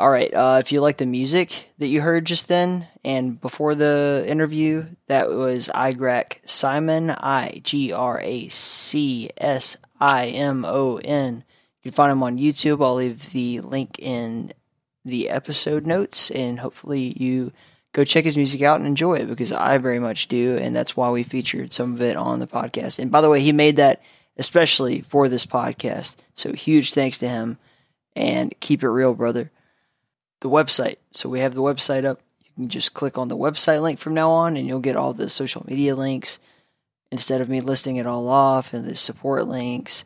All 0.00 0.08
right. 0.08 0.32
Uh, 0.32 0.56
if 0.58 0.72
you 0.72 0.80
like 0.80 0.96
the 0.96 1.04
music 1.04 1.74
that 1.76 1.88
you 1.88 2.00
heard 2.00 2.24
just 2.24 2.48
then 2.48 2.88
and 3.04 3.38
before 3.38 3.74
the 3.74 4.24
interview, 4.26 4.86
that 5.08 5.28
was 5.28 5.68
Igrac 5.74 6.38
Simon, 6.48 7.10
I 7.10 7.60
G 7.62 7.92
R 7.92 8.18
A 8.24 8.48
C 8.48 9.28
S 9.36 9.76
I 10.00 10.28
M 10.28 10.64
O 10.64 10.96
N. 11.04 11.44
You 11.82 11.90
can 11.90 11.94
find 11.94 12.12
him 12.12 12.22
on 12.22 12.38
YouTube. 12.38 12.82
I'll 12.82 12.94
leave 12.94 13.32
the 13.32 13.60
link 13.60 13.98
in 13.98 14.54
the 15.04 15.28
episode 15.28 15.86
notes, 15.86 16.30
and 16.30 16.60
hopefully 16.60 17.14
you 17.22 17.52
go 17.92 18.02
check 18.02 18.24
his 18.24 18.38
music 18.38 18.62
out 18.62 18.78
and 18.78 18.86
enjoy 18.86 19.16
it 19.16 19.28
because 19.28 19.52
I 19.52 19.76
very 19.76 19.98
much 19.98 20.28
do, 20.28 20.56
and 20.56 20.74
that's 20.74 20.96
why 20.96 21.10
we 21.10 21.24
featured 21.24 21.74
some 21.74 21.92
of 21.92 22.00
it 22.00 22.16
on 22.16 22.40
the 22.40 22.46
podcast. 22.46 22.98
And 22.98 23.12
by 23.12 23.20
the 23.20 23.28
way, 23.28 23.42
he 23.42 23.52
made 23.52 23.76
that 23.76 24.00
especially 24.38 25.02
for 25.02 25.28
this 25.28 25.44
podcast, 25.44 26.16
so 26.34 26.54
huge 26.54 26.94
thanks 26.94 27.18
to 27.18 27.28
him. 27.28 27.58
And 28.16 28.54
keep 28.60 28.82
it 28.82 28.88
real, 28.88 29.12
brother. 29.12 29.50
The 30.40 30.50
website. 30.50 30.96
So 31.12 31.28
we 31.28 31.40
have 31.40 31.54
the 31.54 31.62
website 31.62 32.04
up. 32.04 32.20
You 32.42 32.50
can 32.54 32.68
just 32.68 32.94
click 32.94 33.18
on 33.18 33.28
the 33.28 33.36
website 33.36 33.82
link 33.82 33.98
from 33.98 34.14
now 34.14 34.30
on, 34.30 34.56
and 34.56 34.66
you'll 34.66 34.80
get 34.80 34.96
all 34.96 35.12
the 35.12 35.28
social 35.28 35.64
media 35.66 35.94
links 35.94 36.38
instead 37.12 37.40
of 37.40 37.48
me 37.48 37.60
listing 37.60 37.96
it 37.96 38.06
all 38.06 38.28
off 38.28 38.72
and 38.72 38.84
the 38.84 38.94
support 38.94 39.46
links 39.46 40.04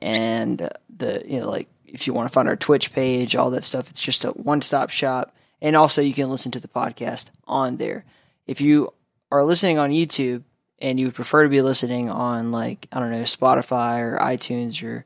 and 0.00 0.68
the 0.94 1.22
you 1.26 1.40
know 1.40 1.50
like 1.50 1.68
if 1.86 2.06
you 2.06 2.12
want 2.12 2.28
to 2.28 2.32
find 2.32 2.48
our 2.48 2.56
Twitch 2.56 2.92
page, 2.92 3.34
all 3.34 3.50
that 3.50 3.64
stuff. 3.64 3.88
It's 3.88 4.00
just 4.00 4.24
a 4.24 4.30
one 4.30 4.60
stop 4.60 4.90
shop 4.90 5.34
and 5.60 5.76
also, 5.76 6.02
you 6.02 6.14
can 6.14 6.30
listen 6.30 6.52
to 6.52 6.60
the 6.60 6.68
podcast 6.68 7.30
on 7.46 7.76
there. 7.76 8.04
If 8.46 8.60
you 8.60 8.92
are 9.30 9.44
listening 9.44 9.78
on 9.78 9.90
YouTube 9.90 10.44
and 10.78 10.98
you 10.98 11.06
would 11.06 11.14
prefer 11.14 11.42
to 11.42 11.48
be 11.48 11.62
listening 11.62 12.08
on, 12.08 12.52
like, 12.52 12.86
I 12.92 13.00
don't 13.00 13.10
know, 13.10 13.22
Spotify 13.22 14.00
or 14.00 14.18
iTunes 14.18 14.82
or 14.86 15.04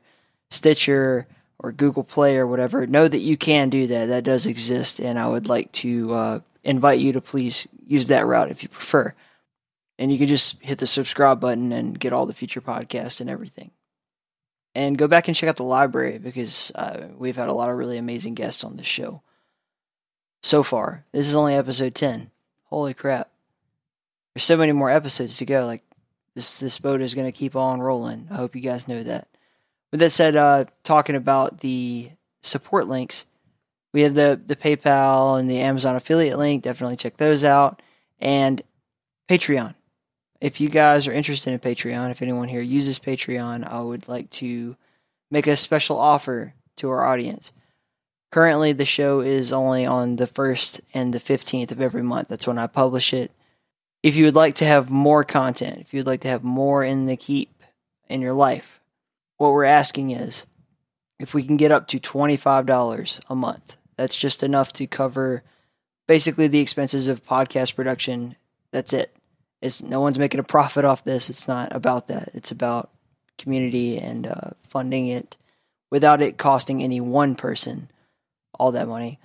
Stitcher 0.49 1.27
or 1.63 1.71
Google 1.71 2.03
Play 2.03 2.37
or 2.37 2.45
whatever, 2.45 2.85
know 2.85 3.07
that 3.07 3.19
you 3.19 3.37
can 3.37 3.69
do 3.69 3.87
that. 3.87 4.07
That 4.07 4.25
does 4.25 4.45
exist. 4.45 4.99
And 4.99 5.17
I 5.17 5.27
would 5.27 5.47
like 5.47 5.71
to 5.71 6.13
uh, 6.13 6.39
invite 6.63 6.99
you 6.99 7.13
to 7.13 7.21
please 7.21 7.67
use 7.87 8.07
that 8.07 8.27
route 8.27 8.51
if 8.51 8.61
you 8.61 8.69
prefer. 8.69 9.15
And 9.97 10.11
you 10.11 10.17
can 10.17 10.27
just 10.27 10.61
hit 10.61 10.79
the 10.79 10.85
subscribe 10.85 11.39
button 11.39 11.71
and 11.71 11.97
get 11.97 12.11
all 12.11 12.25
the 12.25 12.33
future 12.33 12.61
podcasts 12.61 13.21
and 13.21 13.29
everything. 13.29 13.71
And 14.75 14.97
go 14.97 15.07
back 15.07 15.27
and 15.27 15.37
check 15.37 15.49
out 15.49 15.55
the 15.55 15.63
library 15.63 16.17
because 16.17 16.71
uh, 16.75 17.07
we've 17.17 17.35
had 17.37 17.47
a 17.47 17.53
lot 17.53 17.69
of 17.69 17.77
really 17.77 17.97
amazing 17.97 18.33
guests 18.33 18.63
on 18.63 18.75
this 18.75 18.87
show 18.87 19.21
so 20.41 20.63
far. 20.63 21.05
This 21.11 21.27
is 21.27 21.35
only 21.35 21.53
episode 21.55 21.95
10. 21.95 22.31
Holy 22.65 22.93
crap. 22.93 23.29
There's 24.33 24.43
so 24.43 24.57
many 24.57 24.71
more 24.71 24.89
episodes 24.89 25.37
to 25.37 25.45
go. 25.45 25.65
Like 25.65 25.83
this 26.33 26.57
this 26.57 26.79
boat 26.79 27.01
is 27.01 27.13
going 27.13 27.31
to 27.31 27.37
keep 27.37 27.55
on 27.55 27.79
rolling. 27.79 28.27
I 28.31 28.35
hope 28.35 28.55
you 28.55 28.61
guys 28.61 28.87
know 28.87 29.03
that. 29.03 29.27
With 29.93 29.99
that 29.99 30.09
said, 30.09 30.35
uh, 30.35 30.65
talking 30.81 31.15
about 31.15 31.59
the 31.59 32.09
support 32.41 32.87
links, 32.87 33.27
we 33.93 34.01
have 34.01 34.15
the 34.15 34.41
the 34.43 34.55
PayPal 34.55 35.39
and 35.39 35.47
the 35.47 35.59
Amazon 35.59 35.95
affiliate 35.95 36.39
link. 36.39 36.63
Definitely 36.63 36.95
check 36.95 37.17
those 37.17 37.43
out. 37.43 37.79
And 38.19 38.63
Patreon. 39.29 39.75
If 40.41 40.59
you 40.59 40.67
guys 40.67 41.07
are 41.07 41.13
interested 41.13 41.53
in 41.53 41.59
Patreon, 41.59 42.09
if 42.09 42.23
anyone 42.23 42.47
here 42.47 42.59
uses 42.59 42.97
Patreon, 42.97 43.71
I 43.71 43.81
would 43.81 44.07
like 44.07 44.31
to 44.31 44.77
make 45.29 45.45
a 45.45 45.55
special 45.55 45.99
offer 45.99 46.55
to 46.77 46.89
our 46.89 47.05
audience. 47.05 47.53
Currently, 48.31 48.73
the 48.73 48.85
show 48.85 49.19
is 49.19 49.53
only 49.53 49.85
on 49.85 50.15
the 50.15 50.25
1st 50.25 50.81
and 50.95 51.13
the 51.13 51.19
15th 51.19 51.71
of 51.71 51.79
every 51.79 52.01
month. 52.01 52.29
That's 52.29 52.47
when 52.47 52.57
I 52.57 52.65
publish 52.65 53.13
it. 53.13 53.31
If 54.01 54.15
you 54.15 54.25
would 54.25 54.35
like 54.35 54.55
to 54.55 54.65
have 54.65 54.89
more 54.89 55.23
content, 55.23 55.81
if 55.81 55.93
you'd 55.93 56.07
like 56.07 56.21
to 56.21 56.29
have 56.29 56.43
more 56.43 56.83
in 56.83 57.05
the 57.05 57.15
keep 57.15 57.61
in 58.09 58.21
your 58.21 58.33
life, 58.33 58.81
what 59.43 59.53
we're 59.53 59.65
asking 59.65 60.11
is 60.11 60.45
if 61.19 61.33
we 61.33 61.43
can 61.43 61.57
get 61.57 61.71
up 61.71 61.87
to 61.89 61.99
$25 61.99 63.19
a 63.29 63.35
month. 63.35 63.77
That's 63.97 64.15
just 64.15 64.41
enough 64.41 64.73
to 64.73 64.87
cover 64.87 65.43
basically 66.07 66.47
the 66.47 66.59
expenses 66.61 67.07
of 67.07 67.25
podcast 67.25 67.75
production. 67.75 68.37
That's 68.71 68.93
it. 68.93 69.13
It's 69.61 69.83
no 69.83 70.01
one's 70.01 70.17
making 70.17 70.39
a 70.39 70.43
profit 70.43 70.85
off 70.85 71.03
this. 71.03 71.29
It's 71.29 71.47
not 71.47 71.75
about 71.75 72.07
that. 72.07 72.29
It's 72.33 72.51
about 72.51 72.89
community 73.37 73.97
and 73.97 74.27
uh, 74.27 74.51
funding 74.57 75.07
it 75.07 75.37
without 75.91 76.21
it 76.21 76.37
costing 76.37 76.81
any 76.81 77.01
one 77.01 77.35
person 77.35 77.89
all 78.57 78.71
that 78.71 78.87
money. 78.87 79.19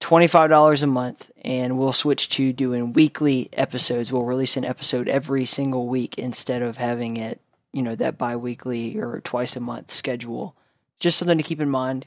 $25 0.00 0.82
a 0.82 0.86
month, 0.86 1.30
and 1.42 1.76
we'll 1.76 1.92
switch 1.92 2.28
to 2.30 2.52
doing 2.52 2.92
weekly 2.92 3.50
episodes. 3.52 4.12
We'll 4.12 4.24
release 4.24 4.56
an 4.56 4.64
episode 4.64 5.08
every 5.08 5.44
single 5.44 5.86
week 5.86 6.16
instead 6.16 6.62
of 6.62 6.76
having 6.76 7.16
it, 7.16 7.40
you 7.72 7.82
know, 7.82 7.94
that 7.94 8.18
bi 8.18 8.36
weekly 8.36 8.98
or 8.98 9.20
twice 9.20 9.56
a 9.56 9.60
month 9.60 9.90
schedule. 9.90 10.56
Just 11.00 11.18
something 11.18 11.38
to 11.38 11.44
keep 11.44 11.60
in 11.60 11.70
mind. 11.70 12.06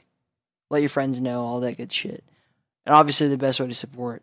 Let 0.70 0.82
your 0.82 0.88
friends 0.88 1.20
know, 1.20 1.42
all 1.42 1.60
that 1.60 1.76
good 1.76 1.92
shit. 1.92 2.24
And 2.84 2.94
obviously, 2.94 3.28
the 3.28 3.36
best 3.36 3.60
way 3.60 3.68
to 3.68 3.74
support, 3.74 4.22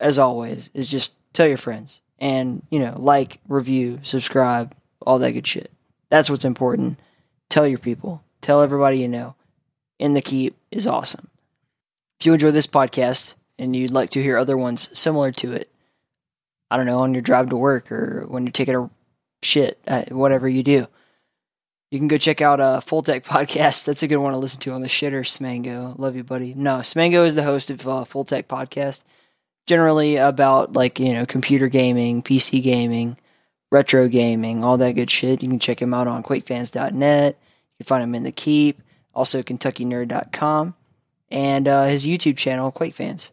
as 0.00 0.18
always, 0.18 0.70
is 0.74 0.90
just 0.90 1.16
tell 1.32 1.46
your 1.46 1.56
friends 1.56 2.00
and, 2.18 2.62
you 2.70 2.78
know, 2.78 2.94
like, 2.98 3.38
review, 3.48 3.98
subscribe, 4.02 4.74
all 5.00 5.18
that 5.18 5.32
good 5.32 5.46
shit. 5.46 5.70
That's 6.08 6.30
what's 6.30 6.44
important. 6.44 6.98
Tell 7.48 7.66
your 7.66 7.78
people, 7.78 8.22
tell 8.40 8.62
everybody 8.62 8.98
you 8.98 9.08
know. 9.08 9.34
In 9.98 10.14
the 10.14 10.20
Keep 10.20 10.54
is 10.70 10.86
awesome. 10.86 11.28
If 12.20 12.26
you 12.26 12.32
enjoy 12.34 12.50
this 12.50 12.66
podcast 12.66 13.34
and 13.58 13.74
you'd 13.74 13.90
like 13.90 14.10
to 14.10 14.22
hear 14.22 14.36
other 14.36 14.56
ones 14.56 14.90
similar 14.98 15.32
to 15.32 15.52
it, 15.52 15.70
I 16.70 16.76
don't 16.76 16.86
know, 16.86 16.98
on 16.98 17.14
your 17.14 17.22
drive 17.22 17.48
to 17.50 17.56
work 17.56 17.90
or 17.90 18.26
when 18.28 18.44
you're 18.44 18.52
taking 18.52 18.74
a 18.74 18.90
shit, 19.46 19.78
whatever 20.10 20.48
you 20.48 20.62
do, 20.62 20.86
you 21.90 21.98
can 21.98 22.08
go 22.08 22.18
check 22.18 22.40
out 22.40 22.60
a 22.60 22.64
uh, 22.64 22.80
Full 22.80 23.02
Tech 23.02 23.24
Podcast. 23.24 23.86
That's 23.86 24.02
a 24.02 24.08
good 24.08 24.16
one 24.16 24.32
to 24.32 24.38
listen 24.38 24.60
to 24.62 24.72
on 24.72 24.82
the 24.82 24.88
shitter, 24.88 25.20
Smango. 25.20 25.96
Love 25.98 26.16
you, 26.16 26.24
buddy. 26.24 26.52
No, 26.54 26.78
Smango 26.78 27.24
is 27.24 27.36
the 27.36 27.44
host 27.44 27.70
of 27.70 27.86
uh, 27.86 28.04
Full 28.04 28.24
Tech 28.24 28.48
Podcast, 28.48 29.04
generally 29.66 30.16
about 30.16 30.72
like, 30.72 30.98
you 30.98 31.14
know, 31.14 31.24
computer 31.24 31.68
gaming, 31.68 32.22
PC 32.22 32.62
gaming, 32.62 33.16
retro 33.70 34.08
gaming, 34.08 34.64
all 34.64 34.76
that 34.78 34.92
good 34.92 35.10
shit. 35.10 35.42
You 35.42 35.48
can 35.48 35.60
check 35.60 35.80
him 35.80 35.94
out 35.94 36.08
on 36.08 36.24
QuakeFans.net. 36.24 37.34
You 37.34 37.84
can 37.84 37.86
find 37.86 38.02
him 38.02 38.14
in 38.14 38.24
the 38.24 38.32
Keep, 38.32 38.82
also 39.14 39.42
KentuckyNerd.com 39.42 40.74
and 41.30 41.68
uh, 41.68 41.84
his 41.84 42.04
YouTube 42.04 42.36
channel, 42.36 42.72
Quake 42.72 42.94
Fans. 42.94 43.32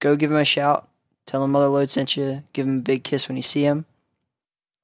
Go 0.00 0.16
give 0.16 0.32
him 0.32 0.36
a 0.36 0.44
shout. 0.44 0.88
Tell 1.26 1.44
him 1.44 1.52
Motherload 1.52 1.90
sent 1.90 2.16
you. 2.16 2.42
Give 2.52 2.66
him 2.66 2.78
a 2.78 2.82
big 2.82 3.04
kiss 3.04 3.28
when 3.28 3.36
you 3.36 3.42
see 3.42 3.62
him. 3.62 3.86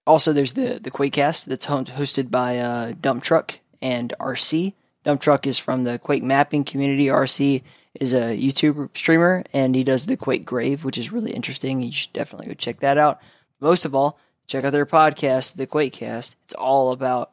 Also, 0.08 0.32
there's 0.32 0.54
the 0.54 0.80
the 0.82 0.90
QuakeCast 0.90 1.44
that's 1.44 1.66
hosted 1.66 2.30
by 2.30 2.56
uh, 2.56 2.92
Dump 2.98 3.22
Truck 3.22 3.60
and 3.82 4.14
RC. 4.18 4.72
Dump 5.04 5.20
Truck 5.20 5.46
is 5.46 5.58
from 5.58 5.84
the 5.84 5.98
Quake 5.98 6.22
mapping 6.22 6.64
community. 6.64 7.08
RC 7.08 7.62
is 8.00 8.14
a 8.14 8.34
YouTube 8.34 8.96
streamer 8.96 9.44
and 9.52 9.74
he 9.74 9.84
does 9.84 10.06
the 10.06 10.16
Quake 10.16 10.46
Grave, 10.46 10.82
which 10.82 10.96
is 10.96 11.12
really 11.12 11.32
interesting. 11.32 11.82
You 11.82 11.92
should 11.92 12.14
definitely 12.14 12.46
go 12.46 12.54
check 12.54 12.80
that 12.80 12.96
out. 12.96 13.20
Most 13.60 13.84
of 13.84 13.94
all, 13.94 14.18
check 14.46 14.64
out 14.64 14.72
their 14.72 14.86
podcast, 14.86 15.56
the 15.56 15.66
QuakeCast. 15.66 16.36
It's 16.46 16.54
all 16.54 16.90
about 16.92 17.30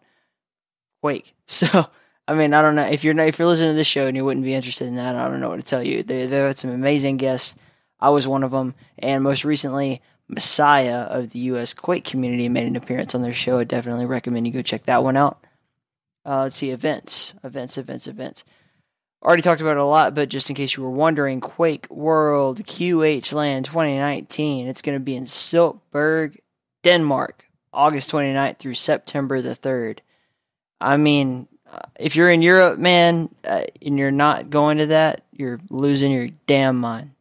Quake. 1.01 1.33
So 1.47 1.85
I 2.27 2.33
mean, 2.33 2.53
I 2.53 2.61
don't 2.61 2.75
know 2.75 2.83
if 2.83 3.05
you're 3.05 3.13
not, 3.13 3.27
if 3.27 3.39
you're 3.39 3.47
listening 3.47 3.69
to 3.69 3.75
this 3.75 3.87
show 3.87 4.07
and 4.07 4.17
you 4.17 4.25
wouldn't 4.25 4.43
be 4.43 4.53
interested 4.53 4.89
in 4.89 4.95
that. 4.95 5.15
I 5.15 5.29
don't 5.29 5.39
know 5.39 5.49
what 5.49 5.61
to 5.61 5.65
tell 5.65 5.83
you. 5.83 6.03
They 6.03 6.25
they 6.25 6.39
had 6.39 6.57
some 6.57 6.71
amazing 6.71 7.15
guests. 7.17 7.55
I 8.01 8.09
was 8.09 8.27
one 8.27 8.43
of 8.43 8.51
them, 8.51 8.75
and 8.99 9.23
most 9.23 9.45
recently, 9.45 10.01
Messiah 10.27 11.01
of 11.01 11.31
the 11.31 11.39
U.S. 11.39 11.73
Quake 11.73 12.03
community 12.03 12.49
made 12.49 12.67
an 12.67 12.75
appearance 12.75 13.13
on 13.13 13.21
their 13.21 13.33
show. 13.33 13.59
I 13.59 13.63
definitely 13.63 14.05
recommend 14.05 14.47
you 14.47 14.53
go 14.53 14.61
check 14.61 14.85
that 14.85 15.03
one 15.03 15.17
out. 15.17 15.43
Uh, 16.25 16.41
let's 16.41 16.55
see 16.55 16.71
events, 16.71 17.35
events, 17.43 17.77
events, 17.77 18.07
events. 18.07 18.43
Already 19.23 19.41
talked 19.41 19.61
about 19.61 19.77
it 19.77 19.81
a 19.81 19.85
lot, 19.85 20.15
but 20.15 20.29
just 20.29 20.49
in 20.49 20.55
case 20.55 20.75
you 20.75 20.83
were 20.83 20.89
wondering, 20.89 21.41
Quake 21.41 21.89
World 21.89 22.59
QH 22.63 23.33
Land 23.33 23.65
2019. 23.65 24.67
It's 24.67 24.81
going 24.81 24.97
to 24.97 25.03
be 25.03 25.15
in 25.15 25.25
Silkeborg, 25.25 26.37
Denmark, 26.83 27.47
August 27.73 28.11
29th 28.11 28.57
through 28.57 28.75
September 28.75 29.41
the 29.41 29.55
3rd. 29.55 29.99
I 30.79 30.97
mean, 30.97 31.47
if 31.99 32.15
you're 32.15 32.29
in 32.29 32.41
Europe, 32.41 32.77
man, 32.77 33.29
uh, 33.47 33.63
and 33.83 33.97
you're 33.97 34.11
not 34.11 34.49
going 34.49 34.77
to 34.77 34.87
that, 34.87 35.21
you're 35.31 35.59
losing 35.69 36.11
your 36.11 36.29
damn 36.47 36.77
mind, 36.77 37.11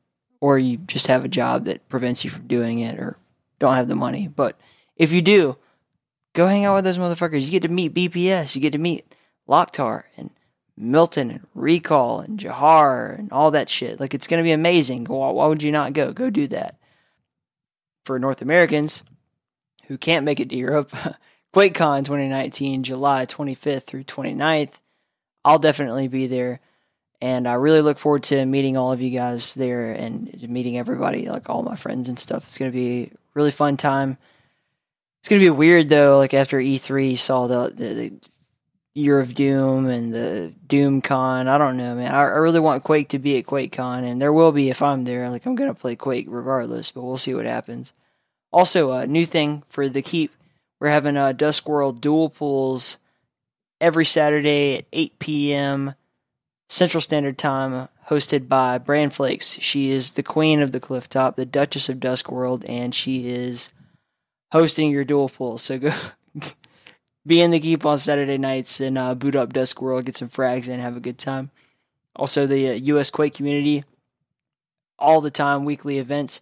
or 0.45 0.59
you 0.59 0.77
just 0.77 1.07
have 1.07 1.25
a 1.25 1.29
job 1.29 1.65
that 1.65 1.89
prevents 1.89 2.23
you 2.23 2.29
from 2.29 2.47
doing 2.47 2.79
it, 2.79 2.99
or 2.99 3.17
don't 3.59 3.77
have 3.77 3.89
the 3.89 3.95
money. 3.95 4.29
But 4.29 4.61
if 4.95 5.11
you 5.11 5.23
do, 5.23 5.57
go 6.35 6.49
hang 6.49 6.67
out 6.67 6.75
with 6.75 6.85
those 6.85 6.99
motherfuckers. 6.99 7.41
You 7.41 7.51
get 7.51 7.63
to 7.63 7.71
meet 7.71 7.95
BPS. 7.95 8.55
You 8.55 8.61
get 8.61 8.75
to 8.75 8.79
meet 8.79 9.07
Loktar 9.49 10.03
and 10.19 10.29
Milton 10.77 11.31
and 11.31 11.47
Recall 11.55 12.21
and 12.21 12.39
Jahar 12.39 13.19
and 13.19 13.33
all 13.33 13.53
that 13.53 13.71
shit. 13.71 13.99
Like 13.99 14.13
it's 14.13 14.27
gonna 14.27 14.43
be 14.43 14.53
amazing. 14.53 15.07
Why 15.07 15.47
would 15.47 15.63
you 15.63 15.73
not 15.73 15.95
go? 15.95 16.13
Go 16.13 16.29
do 16.29 16.47
that. 16.49 16.77
For 18.05 18.19
North 18.19 18.43
Americans 18.43 19.03
who 19.87 19.97
can't 19.97 20.27
make 20.27 20.41
it 20.41 20.51
to 20.51 20.57
Europe, 20.57 20.91
QuakeCon 21.55 22.05
2019, 22.05 22.83
July 22.83 23.25
25th 23.25 23.85
through 23.85 24.05
29th. 24.05 24.83
I'll 25.43 25.59
definitely 25.59 26.07
be 26.07 26.27
there. 26.27 26.61
And 27.21 27.49
I 27.49 27.55
really 27.55 27.81
look 27.81 27.99
forward 27.99 28.25
to 28.25 28.45
meeting 28.45 28.77
all 28.77 28.93
of 28.93 29.01
you 29.01 29.17
guys 29.17 29.55
there 29.55 29.93
and 29.93 30.49
meeting 30.49 30.77
everybody, 30.77 31.29
like 31.29 31.49
all 31.49 31.63
my 31.63 31.77
friends 31.77 32.09
and 32.09 32.19
stuff. 32.19 32.45
It's 32.47 32.59
going 32.59 32.71
to 32.71 32.77
be 32.77 33.05
a 33.05 33.11
really 33.35 33.51
fun 33.51 33.77
time. 33.77 34.19
It's 35.21 35.29
going 35.29 35.41
to 35.41 35.47
be 35.47 35.51
weird 35.51 35.89
though, 35.89 36.19
like 36.19 36.35
after 36.35 36.59
E3 36.59 37.17
saw 37.19 37.47
the, 37.47 37.73
the, 37.75 37.95
the 37.95 38.13
Year 38.95 39.19
of 39.19 39.35
Doom 39.35 39.87
and 39.87 40.13
the 40.13 40.55
Doom 40.67 41.01
Con. 41.01 41.49
I 41.49 41.57
don't 41.57 41.77
know, 41.77 41.95
man. 41.95 42.15
I, 42.15 42.21
I 42.21 42.37
really 42.37 42.61
want 42.61 42.85
Quake 42.85 43.09
to 43.09 43.19
be 43.19 43.39
at 43.39 43.47
Quake 43.47 43.73
Con, 43.73 44.05
and 44.05 44.21
there 44.21 44.33
will 44.33 44.53
be 44.53 44.69
if 44.69 44.83
I'm 44.83 45.05
there. 45.05 45.29
Like, 45.31 45.47
I'm 45.47 45.57
going 45.57 45.73
to 45.73 45.81
play 45.81 45.97
Quake 45.97 46.27
regardless, 46.29 46.93
but 46.93 47.03
we'll 47.03 47.19
see 47.19 47.35
what 47.35 47.47
happens. 47.47 47.93
Also, 48.53 48.93
a 48.93 49.07
new 49.07 49.27
thing 49.27 49.65
for 49.67 49.89
the 49.89 50.03
Keep 50.03 50.31
we're 50.85 50.91
having 50.91 51.17
a 51.17 51.33
Dusk 51.33 51.69
World 51.69 52.01
duel 52.03 52.29
pools 52.29 52.99
every 53.81 54.05
Saturday 54.05 54.77
at 54.77 54.85
8 54.93 55.19
p.m. 55.19 55.95
Central 56.69 57.01
Standard 57.01 57.39
Time, 57.39 57.89
hosted 58.09 58.49
by 58.49 58.79
Bran 58.79 59.11
Flakes. 59.11 59.59
She 59.61 59.91
is 59.91 60.13
the 60.13 60.23
queen 60.23 60.61
of 60.61 60.73
the 60.73 60.81
clifftop, 60.81 61.37
the 61.37 61.47
Duchess 61.47 61.89
of 61.89 61.99
Duskworld, 61.99 62.65
and 62.69 62.95
she 62.95 63.29
is 63.29 63.71
hosting 64.53 64.91
your 64.91 65.05
duel 65.05 65.29
pool. 65.29 65.59
So 65.59 65.79
go 65.79 65.93
be 67.27 67.41
in 67.41 67.51
the 67.51 67.61
keep 67.61 67.85
on 67.85 67.99
Saturday 67.99 68.39
nights 68.39 68.81
and 68.81 68.99
uh, 68.99 69.15
boot 69.15 69.37
up 69.37 69.53
Duskworld, 69.53 70.07
get 70.07 70.17
some 70.17 70.29
frags 70.29 70.69
in, 70.69 70.81
have 70.81 70.97
a 70.97 71.01
good 71.01 71.19
time. 71.19 71.51
Also, 72.17 72.47
the 72.47 72.71
uh, 72.71 72.75
U.S. 72.75 73.11
Quake 73.11 73.35
community, 73.35 73.85
all 74.99 75.21
the 75.21 75.31
time, 75.31 75.65
weekly 75.65 75.99
events 75.99 76.41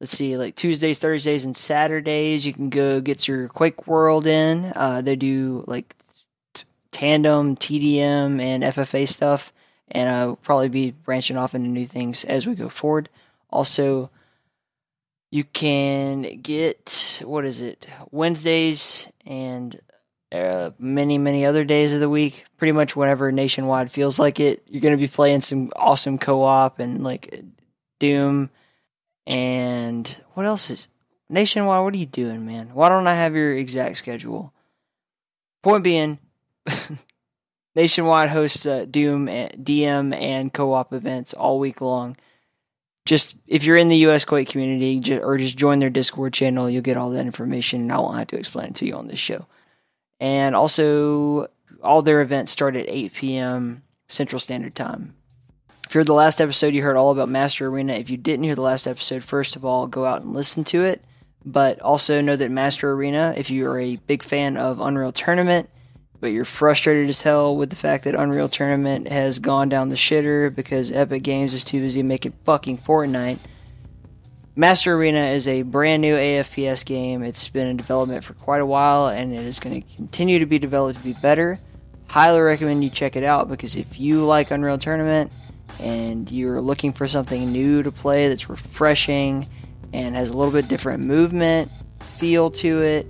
let's 0.00 0.12
see, 0.12 0.36
like 0.36 0.56
Tuesdays, 0.56 0.98
Thursdays, 0.98 1.44
and 1.44 1.54
Saturdays. 1.54 2.46
You 2.46 2.52
can 2.52 2.70
go 2.70 3.00
get 3.00 3.28
your 3.28 3.48
Quake 3.48 3.86
World 3.86 4.26
in. 4.26 4.72
Uh, 4.74 5.02
they 5.02 5.16
do 5.16 5.64
like 5.66 5.94
tandem, 6.92 7.56
TDM, 7.56 8.40
and 8.40 8.62
FFA 8.62 9.06
stuff, 9.06 9.52
and 9.90 10.08
I'll 10.08 10.36
probably 10.36 10.68
be 10.68 10.90
branching 10.90 11.36
off 11.36 11.54
into 11.54 11.68
new 11.68 11.86
things 11.86 12.24
as 12.24 12.46
we 12.46 12.54
go 12.54 12.68
forward. 12.68 13.08
Also, 13.50 14.10
you 15.30 15.44
can 15.44 16.40
get 16.40 17.22
what 17.24 17.44
is 17.44 17.60
it 17.60 17.86
Wednesdays 18.10 19.12
and 19.26 19.80
uh, 20.32 20.70
many 20.78 21.18
many 21.18 21.44
other 21.44 21.64
days 21.64 21.92
of 21.92 22.00
the 22.00 22.08
week. 22.08 22.44
Pretty 22.56 22.72
much 22.72 22.96
whenever 22.96 23.30
nationwide 23.32 23.90
feels 23.90 24.18
like 24.18 24.40
it, 24.40 24.62
you're 24.68 24.82
going 24.82 24.96
to 24.96 25.00
be 25.00 25.08
playing 25.08 25.40
some 25.40 25.70
awesome 25.76 26.18
co-op 26.18 26.78
and 26.78 27.02
like 27.02 27.42
Doom 27.98 28.50
and 29.26 30.16
what 30.34 30.46
else 30.46 30.70
is 30.70 30.88
nationwide? 31.28 31.84
What 31.84 31.94
are 31.94 31.98
you 31.98 32.06
doing, 32.06 32.44
man? 32.44 32.74
Why 32.74 32.88
don't 32.88 33.06
I 33.06 33.14
have 33.14 33.34
your 33.34 33.54
exact 33.54 33.96
schedule? 33.96 34.52
Point 35.62 35.84
being, 35.84 36.18
nationwide 37.74 38.30
hosts 38.30 38.66
uh, 38.66 38.86
Doom, 38.90 39.26
DM, 39.26 40.14
and 40.14 40.52
co-op 40.52 40.92
events 40.92 41.32
all 41.34 41.58
week 41.58 41.80
long. 41.80 42.16
Just 43.06 43.36
if 43.46 43.64
you're 43.64 43.76
in 43.76 43.88
the 43.88 44.06
US 44.08 44.24
Quake 44.24 44.48
community, 44.48 45.18
or 45.18 45.36
just 45.36 45.56
join 45.56 45.78
their 45.78 45.90
Discord 45.90 46.32
channel, 46.32 46.68
you'll 46.68 46.82
get 46.82 46.96
all 46.96 47.10
that 47.10 47.26
information, 47.26 47.82
and 47.82 47.92
I 47.92 47.98
won't 47.98 48.18
have 48.18 48.28
to 48.28 48.38
explain 48.38 48.68
it 48.68 48.76
to 48.76 48.86
you 48.86 48.94
on 48.94 49.08
this 49.08 49.18
show. 49.18 49.46
And 50.20 50.54
also, 50.54 51.48
all 51.82 52.02
their 52.02 52.20
events 52.20 52.52
start 52.52 52.76
at 52.76 52.88
8 52.88 53.14
p.m. 53.14 53.82
Central 54.08 54.38
Standard 54.38 54.74
Time. 54.74 55.14
If 55.86 55.94
you 55.94 56.00
heard 56.00 56.06
the 56.06 56.12
last 56.12 56.40
episode, 56.40 56.74
you 56.74 56.82
heard 56.82 56.96
all 56.96 57.10
about 57.10 57.28
Master 57.28 57.66
Arena. 57.66 57.94
If 57.94 58.10
you 58.10 58.16
didn't 58.16 58.44
hear 58.44 58.54
the 58.54 58.60
last 58.60 58.86
episode, 58.86 59.24
first 59.24 59.56
of 59.56 59.64
all, 59.64 59.86
go 59.88 60.04
out 60.04 60.22
and 60.22 60.32
listen 60.32 60.62
to 60.64 60.84
it. 60.84 61.02
But 61.44 61.80
also 61.80 62.20
know 62.20 62.36
that 62.36 62.50
Master 62.50 62.92
Arena, 62.92 63.34
if 63.36 63.50
you 63.50 63.66
are 63.66 63.80
a 63.80 63.96
big 63.96 64.22
fan 64.22 64.56
of 64.56 64.78
Unreal 64.78 65.10
Tournament, 65.10 65.70
but 66.20 66.32
you're 66.32 66.44
frustrated 66.44 67.08
as 67.08 67.22
hell 67.22 67.56
with 67.56 67.70
the 67.70 67.76
fact 67.76 68.04
that 68.04 68.14
Unreal 68.14 68.48
Tournament 68.48 69.08
has 69.08 69.38
gone 69.38 69.68
down 69.68 69.88
the 69.88 69.96
shitter 69.96 70.54
because 70.54 70.92
Epic 70.92 71.22
Games 71.22 71.54
is 71.54 71.64
too 71.64 71.80
busy 71.80 72.02
making 72.02 72.32
fucking 72.44 72.78
Fortnite. 72.78 73.38
Master 74.54 74.94
Arena 74.94 75.20
is 75.20 75.48
a 75.48 75.62
brand 75.62 76.02
new 76.02 76.14
AFPS 76.14 76.84
game. 76.84 77.22
It's 77.22 77.48
been 77.48 77.66
in 77.66 77.76
development 77.76 78.24
for 78.24 78.34
quite 78.34 78.60
a 78.60 78.66
while 78.66 79.06
and 79.06 79.32
it 79.32 79.44
is 79.44 79.60
going 79.60 79.80
to 79.80 79.96
continue 79.96 80.38
to 80.38 80.46
be 80.46 80.58
developed 80.58 80.98
to 80.98 81.04
be 81.04 81.14
better. 81.14 81.58
Highly 82.08 82.40
recommend 82.40 82.84
you 82.84 82.90
check 82.90 83.16
it 83.16 83.24
out 83.24 83.48
because 83.48 83.76
if 83.76 83.98
you 83.98 84.24
like 84.24 84.50
Unreal 84.50 84.78
Tournament, 84.78 85.32
and 85.78 86.30
you're 86.30 86.60
looking 86.60 86.92
for 86.92 87.08
something 87.08 87.50
new 87.50 87.82
to 87.82 87.90
play 87.90 88.28
that's 88.28 88.50
refreshing 88.50 89.48
and 89.92 90.14
has 90.14 90.30
a 90.30 90.36
little 90.36 90.52
bit 90.52 90.68
different 90.68 91.02
movement 91.02 91.70
feel 92.20 92.50
to 92.50 92.82
it, 92.82 93.06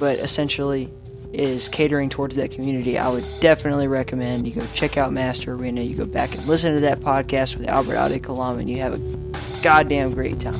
but 0.00 0.18
essentially 0.18 0.88
is 1.32 1.68
catering 1.68 2.08
towards 2.08 2.36
that 2.36 2.50
community, 2.50 2.98
I 2.98 3.08
would 3.08 3.24
definitely 3.40 3.88
recommend 3.88 4.46
you 4.46 4.54
go 4.54 4.66
check 4.74 4.96
out 4.96 5.12
Master 5.12 5.54
Arena. 5.54 5.82
You 5.82 5.94
go 5.94 6.06
back 6.06 6.34
and 6.34 6.46
listen 6.46 6.74
to 6.74 6.80
that 6.80 7.00
podcast 7.00 7.56
with 7.56 7.68
Albert 7.68 7.94
Adekalam, 7.94 8.58
and 8.58 8.68
you 8.68 8.78
have 8.78 8.94
a 8.94 9.62
goddamn 9.62 10.14
great 10.14 10.40
time. 10.40 10.54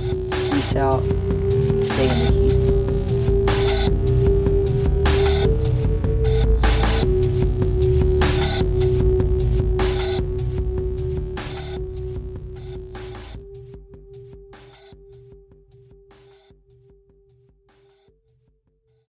Peace 0.51 0.77
out. 0.77 1.03
Stay 1.83 2.05
in 2.05 2.09
the 2.09 2.49
heat. 2.53 2.58